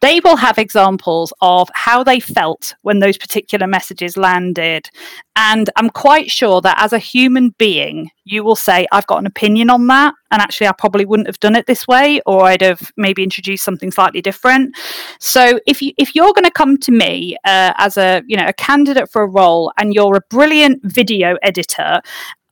they 0.00 0.20
will 0.20 0.36
have 0.36 0.58
examples 0.58 1.32
of 1.40 1.68
how 1.74 2.02
they 2.02 2.20
felt 2.20 2.74
when 2.82 2.98
those 2.98 3.16
particular 3.16 3.66
messages 3.66 4.16
landed. 4.16 4.88
And 5.36 5.68
I'm 5.76 5.90
quite 5.90 6.30
sure 6.30 6.60
that 6.60 6.80
as 6.80 6.92
a 6.92 6.98
human 6.98 7.50
being, 7.58 8.10
you 8.24 8.44
will 8.44 8.56
say, 8.56 8.86
I've 8.92 9.06
got 9.06 9.18
an 9.18 9.26
opinion 9.26 9.68
on 9.68 9.86
that. 9.88 10.14
And 10.30 10.40
actually, 10.40 10.66
I 10.68 10.72
probably 10.72 11.04
wouldn't 11.04 11.28
have 11.28 11.40
done 11.40 11.54
it 11.54 11.66
this 11.66 11.86
way, 11.86 12.20
or 12.26 12.44
I'd 12.44 12.62
have 12.62 12.90
maybe 12.96 13.22
introduced 13.22 13.64
something 13.64 13.90
slightly 13.90 14.20
different. 14.20 14.76
So 15.20 15.60
if 15.66 15.80
you 15.80 15.92
if 15.96 16.14
you're 16.14 16.32
going 16.32 16.44
to 16.44 16.50
come 16.50 16.76
to 16.78 16.92
me 16.92 17.36
uh, 17.44 17.72
as 17.76 17.96
a 17.96 18.22
you 18.26 18.36
know 18.36 18.46
a 18.46 18.52
candidate 18.52 19.10
for 19.10 19.22
a 19.22 19.28
role, 19.28 19.72
and 19.78 19.94
you're 19.94 20.16
a 20.16 20.22
brilliant 20.30 20.80
video 20.84 21.36
editor, 21.42 22.00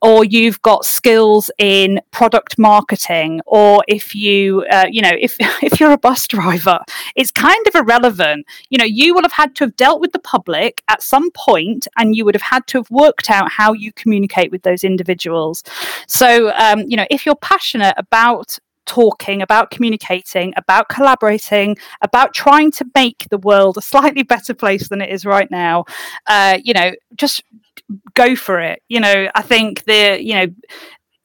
or 0.03 0.25
you've 0.25 0.61
got 0.63 0.85
skills 0.85 1.51
in 1.59 2.01
product 2.11 2.59
marketing 2.59 3.41
or 3.47 3.83
if 3.89 4.15
you 4.15 4.65
uh, 4.71 4.87
you 4.91 5.01
know 5.01 5.13
if 5.19 5.37
if 5.63 5.81
you're 5.81 5.93
a 5.93 5.99
bus 5.99 6.27
driver 6.27 6.81
it's 7.17 7.31
kind 7.31 7.67
of 7.67 7.75
irrelevant. 7.75 8.47
You 8.69 8.79
know 8.79 8.85
you 8.85 9.15
will 9.15 9.23
have 9.23 9.33
had 9.33 9.55
to 9.57 9.65
have 9.65 9.77
dealt 9.77 10.01
with 10.01 10.13
the 10.13 10.19
public 10.19 10.83
at 10.89 11.03
some 11.03 11.31
point 11.31 11.87
and 11.97 12.17
you 12.17 12.25
would 12.25 12.35
have 12.35 12.43
had 12.43 12.67
to 12.69 12.79
have 12.79 12.91
worked 12.91 13.31
out 13.31 13.51
how 13.51 13.73
you 13.73 13.93
communicate 13.93 14.51
with 14.51 14.63
those 14.63 14.85
individuals. 14.85 15.63
So 16.07 16.53
um, 16.57 16.81
you 16.87 16.97
know 16.97 17.07
if 17.11 17.25
you're 17.25 17.37
passionate 17.37 17.95
about 17.97 18.59
talking, 18.87 19.43
about 19.43 19.71
communicating, 19.71 20.53
about 20.57 20.89
collaborating, 20.89 21.77
about 22.01 22.35
trying 22.35 22.71
to 22.73 22.85
make 22.95 23.27
the 23.31 23.39
world 23.39 23.77
a 23.77 23.83
slightly 23.83 24.23
better 24.23 24.55
place 24.55 24.89
than 24.89 25.01
it 25.01 25.11
is 25.11 25.25
right 25.25 25.51
now. 25.51 25.85
Uh, 26.27 26.59
you 26.63 26.75
know, 26.75 26.93
just 27.17 27.43
go 28.15 28.37
for 28.37 28.61
it. 28.61 28.83
You 28.89 29.01
know, 29.01 29.29
I 29.35 29.43
think 29.43 29.85
the 29.85 30.19
you 30.23 30.35
know 30.35 30.47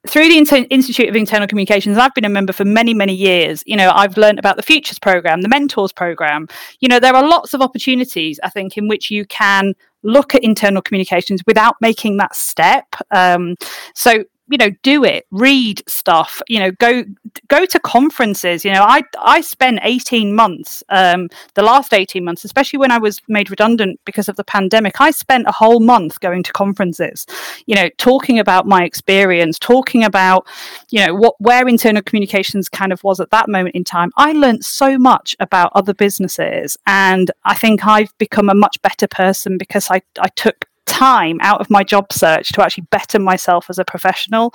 through 0.08 0.30
the 0.30 0.38
Inter- 0.38 0.66
Institute 0.70 1.10
of 1.10 1.16
Internal 1.16 1.48
Communications, 1.48 1.98
I've 1.98 2.14
been 2.14 2.26
a 2.26 2.30
member 2.30 2.54
for 2.54 2.66
many, 2.66 2.94
many 2.94 3.14
years. 3.14 3.62
You 3.66 3.76
know, 3.76 3.92
I've 3.94 4.18
learned 4.18 4.40
about 4.40 4.56
the 4.56 4.64
Futures 4.64 5.00
Program, 5.00 5.42
the 5.42 5.50
Mentors 5.50 5.92
Program. 5.92 6.48
You 6.80 6.88
know, 6.88 7.00
there 7.00 7.16
are 7.16 7.28
lots 7.28 7.54
of 7.54 7.62
opportunities, 7.62 8.40
I 8.44 8.50
think, 8.50 8.78
in 8.78 8.88
which 8.88 9.12
you 9.12 9.26
can 9.26 9.74
look 10.04 10.34
at 10.34 10.44
internal 10.44 10.82
communications 10.82 11.42
without 11.46 11.76
making 11.82 12.18
that 12.18 12.36
step. 12.36 12.86
Um, 13.12 13.56
so 13.94 14.24
you 14.50 14.58
know 14.58 14.70
do 14.84 15.04
it 15.04 15.26
read 15.32 15.82
stuff 15.88 16.42
you 16.48 16.60
know 16.60 16.72
go 16.72 17.04
go 17.48 17.66
to 17.66 17.80
conferences. 17.80 18.64
You 18.64 18.72
know 18.72 18.84
i 18.84 19.02
i 19.20 19.42
spent 19.42 19.80
18 19.84 20.34
months 20.34 20.84
um 20.90 21.30
the 21.56 21.64
last 21.64 21.94
18 21.94 22.24
months 22.24 22.46
especially 22.46 22.80
when 22.80 22.92
i 22.92 22.98
was 22.98 23.22
made 23.28 23.50
redundant 23.50 24.00
because 24.06 24.30
of 24.30 24.36
the 24.36 24.44
pandemic 24.44 25.00
i 25.02 25.12
spent 25.12 25.48
a 25.48 25.52
whole 25.52 25.80
month 25.80 26.20
going 26.20 26.44
to 26.44 26.54
conferences 26.54 27.26
you 27.66 27.76
know 27.76 27.90
talking 27.98 28.40
about 28.40 28.66
my 28.68 28.84
experience 28.84 29.60
talking 29.60 30.04
about 30.04 30.48
you 30.90 31.06
know 31.06 31.14
what 31.14 31.36
where 31.40 31.68
internal 31.68 32.02
communications 32.02 32.70
kind 32.70 32.94
of 32.94 33.04
was 33.04 33.20
at 33.20 33.32
that 33.32 33.50
moment 33.50 33.76
in 33.76 33.84
time. 33.84 34.12
I 34.18 34.32
learned 34.34 34.64
so 34.64 34.98
much 34.98 35.36
about 35.40 35.72
other 35.76 35.94
businesses 35.94 36.78
and 36.86 37.32
i 37.46 37.54
think 37.54 37.86
i've 37.86 38.16
become 38.18 38.50
a 38.50 38.56
much 38.56 38.82
better 38.82 39.08
person 39.08 39.58
because 39.58 39.90
i 39.90 40.02
i 40.20 40.28
took 40.30 40.66
time 40.88 41.38
out 41.42 41.62
of 41.62 41.70
my 41.70 41.84
job 41.84 42.12
search 42.12 42.52
to 42.54 42.64
actually 42.64 42.86
better 42.90 43.20
myself 43.20 43.70
as 43.70 43.78
a 43.78 43.86
professional. 43.86 44.54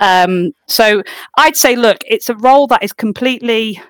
Um, 0.00 0.52
so 0.66 1.02
I'd 1.36 1.56
say, 1.56 1.76
look, 1.76 1.98
it's 2.06 2.28
a 2.28 2.36
role 2.36 2.66
that 2.68 2.82
is 2.82 2.92
completely 2.92 3.80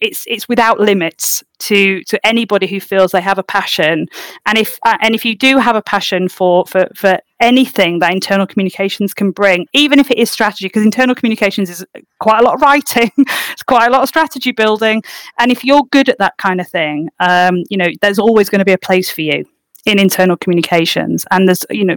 it's 0.00 0.24
it's 0.26 0.48
without 0.48 0.80
limits 0.80 1.44
to 1.58 2.02
to 2.04 2.26
anybody 2.26 2.66
who 2.66 2.80
feels 2.80 3.12
they 3.12 3.20
have 3.20 3.38
a 3.38 3.42
passion. 3.42 4.06
And 4.46 4.58
if 4.58 4.78
uh, 4.84 4.96
and 5.00 5.14
if 5.14 5.24
you 5.24 5.36
do 5.36 5.58
have 5.58 5.76
a 5.76 5.82
passion 5.82 6.28
for 6.28 6.66
for 6.66 6.88
for 6.96 7.18
anything 7.40 8.00
that 8.00 8.12
internal 8.12 8.46
communications 8.46 9.14
can 9.14 9.30
bring 9.30 9.66
even 9.72 10.00
if 10.00 10.10
it 10.10 10.18
is 10.18 10.28
strategy 10.28 10.66
because 10.66 10.82
internal 10.82 11.14
communications 11.14 11.70
is 11.70 11.86
quite 12.18 12.40
a 12.40 12.42
lot 12.42 12.54
of 12.54 12.60
writing 12.60 13.12
it's 13.52 13.62
quite 13.62 13.86
a 13.86 13.90
lot 13.90 14.02
of 14.02 14.08
strategy 14.08 14.50
building. 14.50 15.02
And 15.38 15.52
if 15.52 15.64
you're 15.64 15.84
good 15.92 16.08
at 16.08 16.18
that 16.18 16.36
kind 16.38 16.60
of 16.60 16.68
thing 16.68 17.10
um, 17.20 17.62
you 17.70 17.76
know 17.76 17.88
there's 18.00 18.18
always 18.18 18.48
going 18.50 18.58
to 18.58 18.64
be 18.64 18.72
a 18.72 18.78
place 18.78 19.08
for 19.10 19.22
you 19.22 19.44
in 19.88 19.98
internal 19.98 20.36
communications 20.36 21.24
and 21.30 21.48
there's 21.48 21.64
you 21.70 21.84
know 21.84 21.96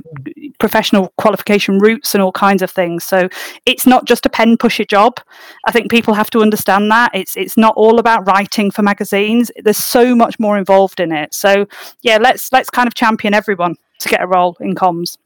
professional 0.59 1.13
qualification 1.17 1.77
routes 1.77 2.15
and 2.15 2.21
all 2.23 2.31
kinds 2.31 2.61
of 2.61 2.71
things. 2.71 3.03
So 3.03 3.27
it's 3.65 3.85
not 3.85 4.05
just 4.05 4.25
a 4.25 4.29
pen 4.29 4.55
pusher 4.55 4.85
job. 4.85 5.19
I 5.65 5.71
think 5.71 5.91
people 5.91 6.13
have 6.13 6.29
to 6.31 6.39
understand 6.39 6.89
that. 6.91 7.11
It's 7.13 7.35
it's 7.35 7.57
not 7.57 7.73
all 7.75 7.99
about 7.99 8.25
writing 8.25 8.71
for 8.71 8.81
magazines. 8.81 9.51
There's 9.57 9.77
so 9.77 10.15
much 10.15 10.39
more 10.39 10.57
involved 10.57 11.01
in 11.01 11.11
it. 11.11 11.33
So 11.33 11.67
yeah 12.01 12.17
let's 12.17 12.51
let's 12.53 12.69
kind 12.69 12.87
of 12.87 12.93
champion 12.93 13.33
everyone 13.33 13.75
to 13.99 14.09
get 14.09 14.21
a 14.21 14.27
role 14.27 14.55
in 14.61 14.73
comms 14.73 15.17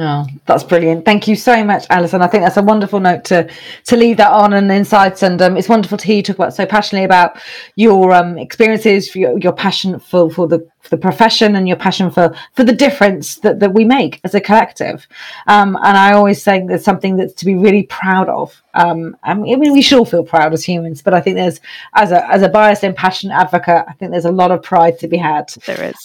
Oh, 0.00 0.26
that's 0.46 0.62
brilliant. 0.62 1.04
Thank 1.04 1.26
you 1.26 1.34
so 1.34 1.64
much, 1.64 1.88
Alyson. 1.88 2.22
I 2.22 2.28
think 2.28 2.44
that's 2.44 2.56
a 2.56 2.62
wonderful 2.62 3.00
note 3.00 3.24
to 3.26 3.50
to 3.86 3.96
leave 3.96 4.16
that 4.18 4.30
on 4.30 4.52
and 4.52 4.70
insights. 4.70 5.22
And 5.22 5.42
um, 5.42 5.56
it's 5.56 5.68
wonderful 5.68 5.98
to 5.98 6.06
hear 6.06 6.16
you 6.16 6.22
talk 6.22 6.36
about 6.36 6.54
so 6.54 6.64
passionately 6.66 7.04
about 7.04 7.40
your 7.74 8.12
um, 8.12 8.38
experiences, 8.38 9.14
your, 9.16 9.36
your 9.38 9.52
passion 9.52 9.98
for, 9.98 10.30
for 10.30 10.46
the 10.46 10.64
for 10.80 10.90
the 10.90 10.98
profession 10.98 11.56
and 11.56 11.66
your 11.66 11.76
passion 11.76 12.10
for 12.10 12.32
for 12.54 12.62
the 12.62 12.72
difference 12.72 13.36
that, 13.36 13.58
that 13.58 13.74
we 13.74 13.84
make 13.84 14.20
as 14.22 14.34
a 14.34 14.40
collective. 14.40 15.08
Um, 15.48 15.76
and 15.76 15.96
I 15.96 16.12
always 16.12 16.40
say 16.40 16.64
there's 16.64 16.84
something 16.84 17.16
that's 17.16 17.34
to 17.34 17.44
be 17.44 17.56
really 17.56 17.82
proud 17.84 18.28
of. 18.28 18.62
Um, 18.74 19.16
I 19.24 19.34
mean, 19.34 19.58
we 19.58 19.82
should 19.82 19.98
all 19.98 20.04
feel 20.04 20.24
proud 20.24 20.52
as 20.52 20.62
humans, 20.64 21.02
but 21.02 21.12
I 21.12 21.20
think 21.20 21.34
there's 21.34 21.60
as 21.94 22.12
a 22.12 22.24
as 22.30 22.42
a 22.42 22.48
biased 22.48 22.84
and 22.84 22.94
passionate 22.94 23.34
advocate, 23.34 23.84
I 23.88 23.94
think 23.94 24.12
there's 24.12 24.26
a 24.26 24.30
lot 24.30 24.52
of 24.52 24.62
pride 24.62 25.00
to 25.00 25.08
be 25.08 25.16
had. 25.16 25.48
There 25.66 25.82
is. 25.82 25.96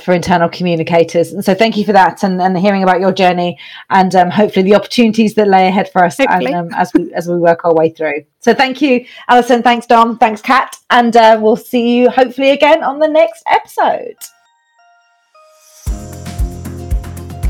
For 0.00 0.12
internal 0.12 0.48
communicators. 0.48 1.32
And 1.32 1.44
so 1.44 1.54
thank 1.54 1.76
you 1.76 1.84
for 1.84 1.92
that 1.92 2.22
and, 2.22 2.40
and 2.40 2.56
hearing 2.58 2.82
about 2.82 3.00
your 3.00 3.12
journey 3.12 3.58
and 3.90 4.14
um, 4.14 4.30
hopefully 4.30 4.64
the 4.64 4.74
opportunities 4.74 5.34
that 5.34 5.48
lay 5.48 5.68
ahead 5.68 5.90
for 5.90 6.04
us 6.04 6.18
and, 6.18 6.46
um, 6.54 6.68
as 6.74 6.92
we 6.94 7.12
as 7.14 7.28
we 7.28 7.36
work 7.36 7.64
our 7.64 7.74
way 7.74 7.90
through. 7.90 8.24
So 8.40 8.54
thank 8.54 8.80
you, 8.80 9.04
Alyson. 9.28 9.62
Thanks, 9.62 9.86
Dom. 9.86 10.18
Thanks, 10.18 10.40
Cat. 10.40 10.76
And 10.90 11.16
uh, 11.16 11.38
we'll 11.40 11.56
see 11.56 11.96
you 11.96 12.10
hopefully 12.10 12.50
again 12.50 12.82
on 12.82 12.98
the 12.98 13.08
next 13.08 13.42
episode. 13.46 14.16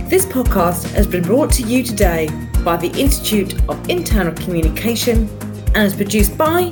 This 0.09 0.26
podcast 0.26 0.90
has 0.94 1.07
been 1.07 1.22
brought 1.22 1.53
to 1.53 1.62
you 1.62 1.84
today 1.84 2.28
by 2.64 2.76
the 2.76 2.90
Institute 3.01 3.55
of 3.68 3.88
Internal 3.88 4.34
Communication 4.34 5.28
and 5.74 5.84
is 5.84 5.94
produced 5.94 6.36
by 6.36 6.68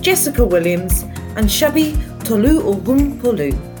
Jessica 0.00 0.42
Williams 0.42 1.02
and 1.36 1.46
Shabi 1.46 1.94
Tolu 2.24 2.62
Polu. 3.20 3.71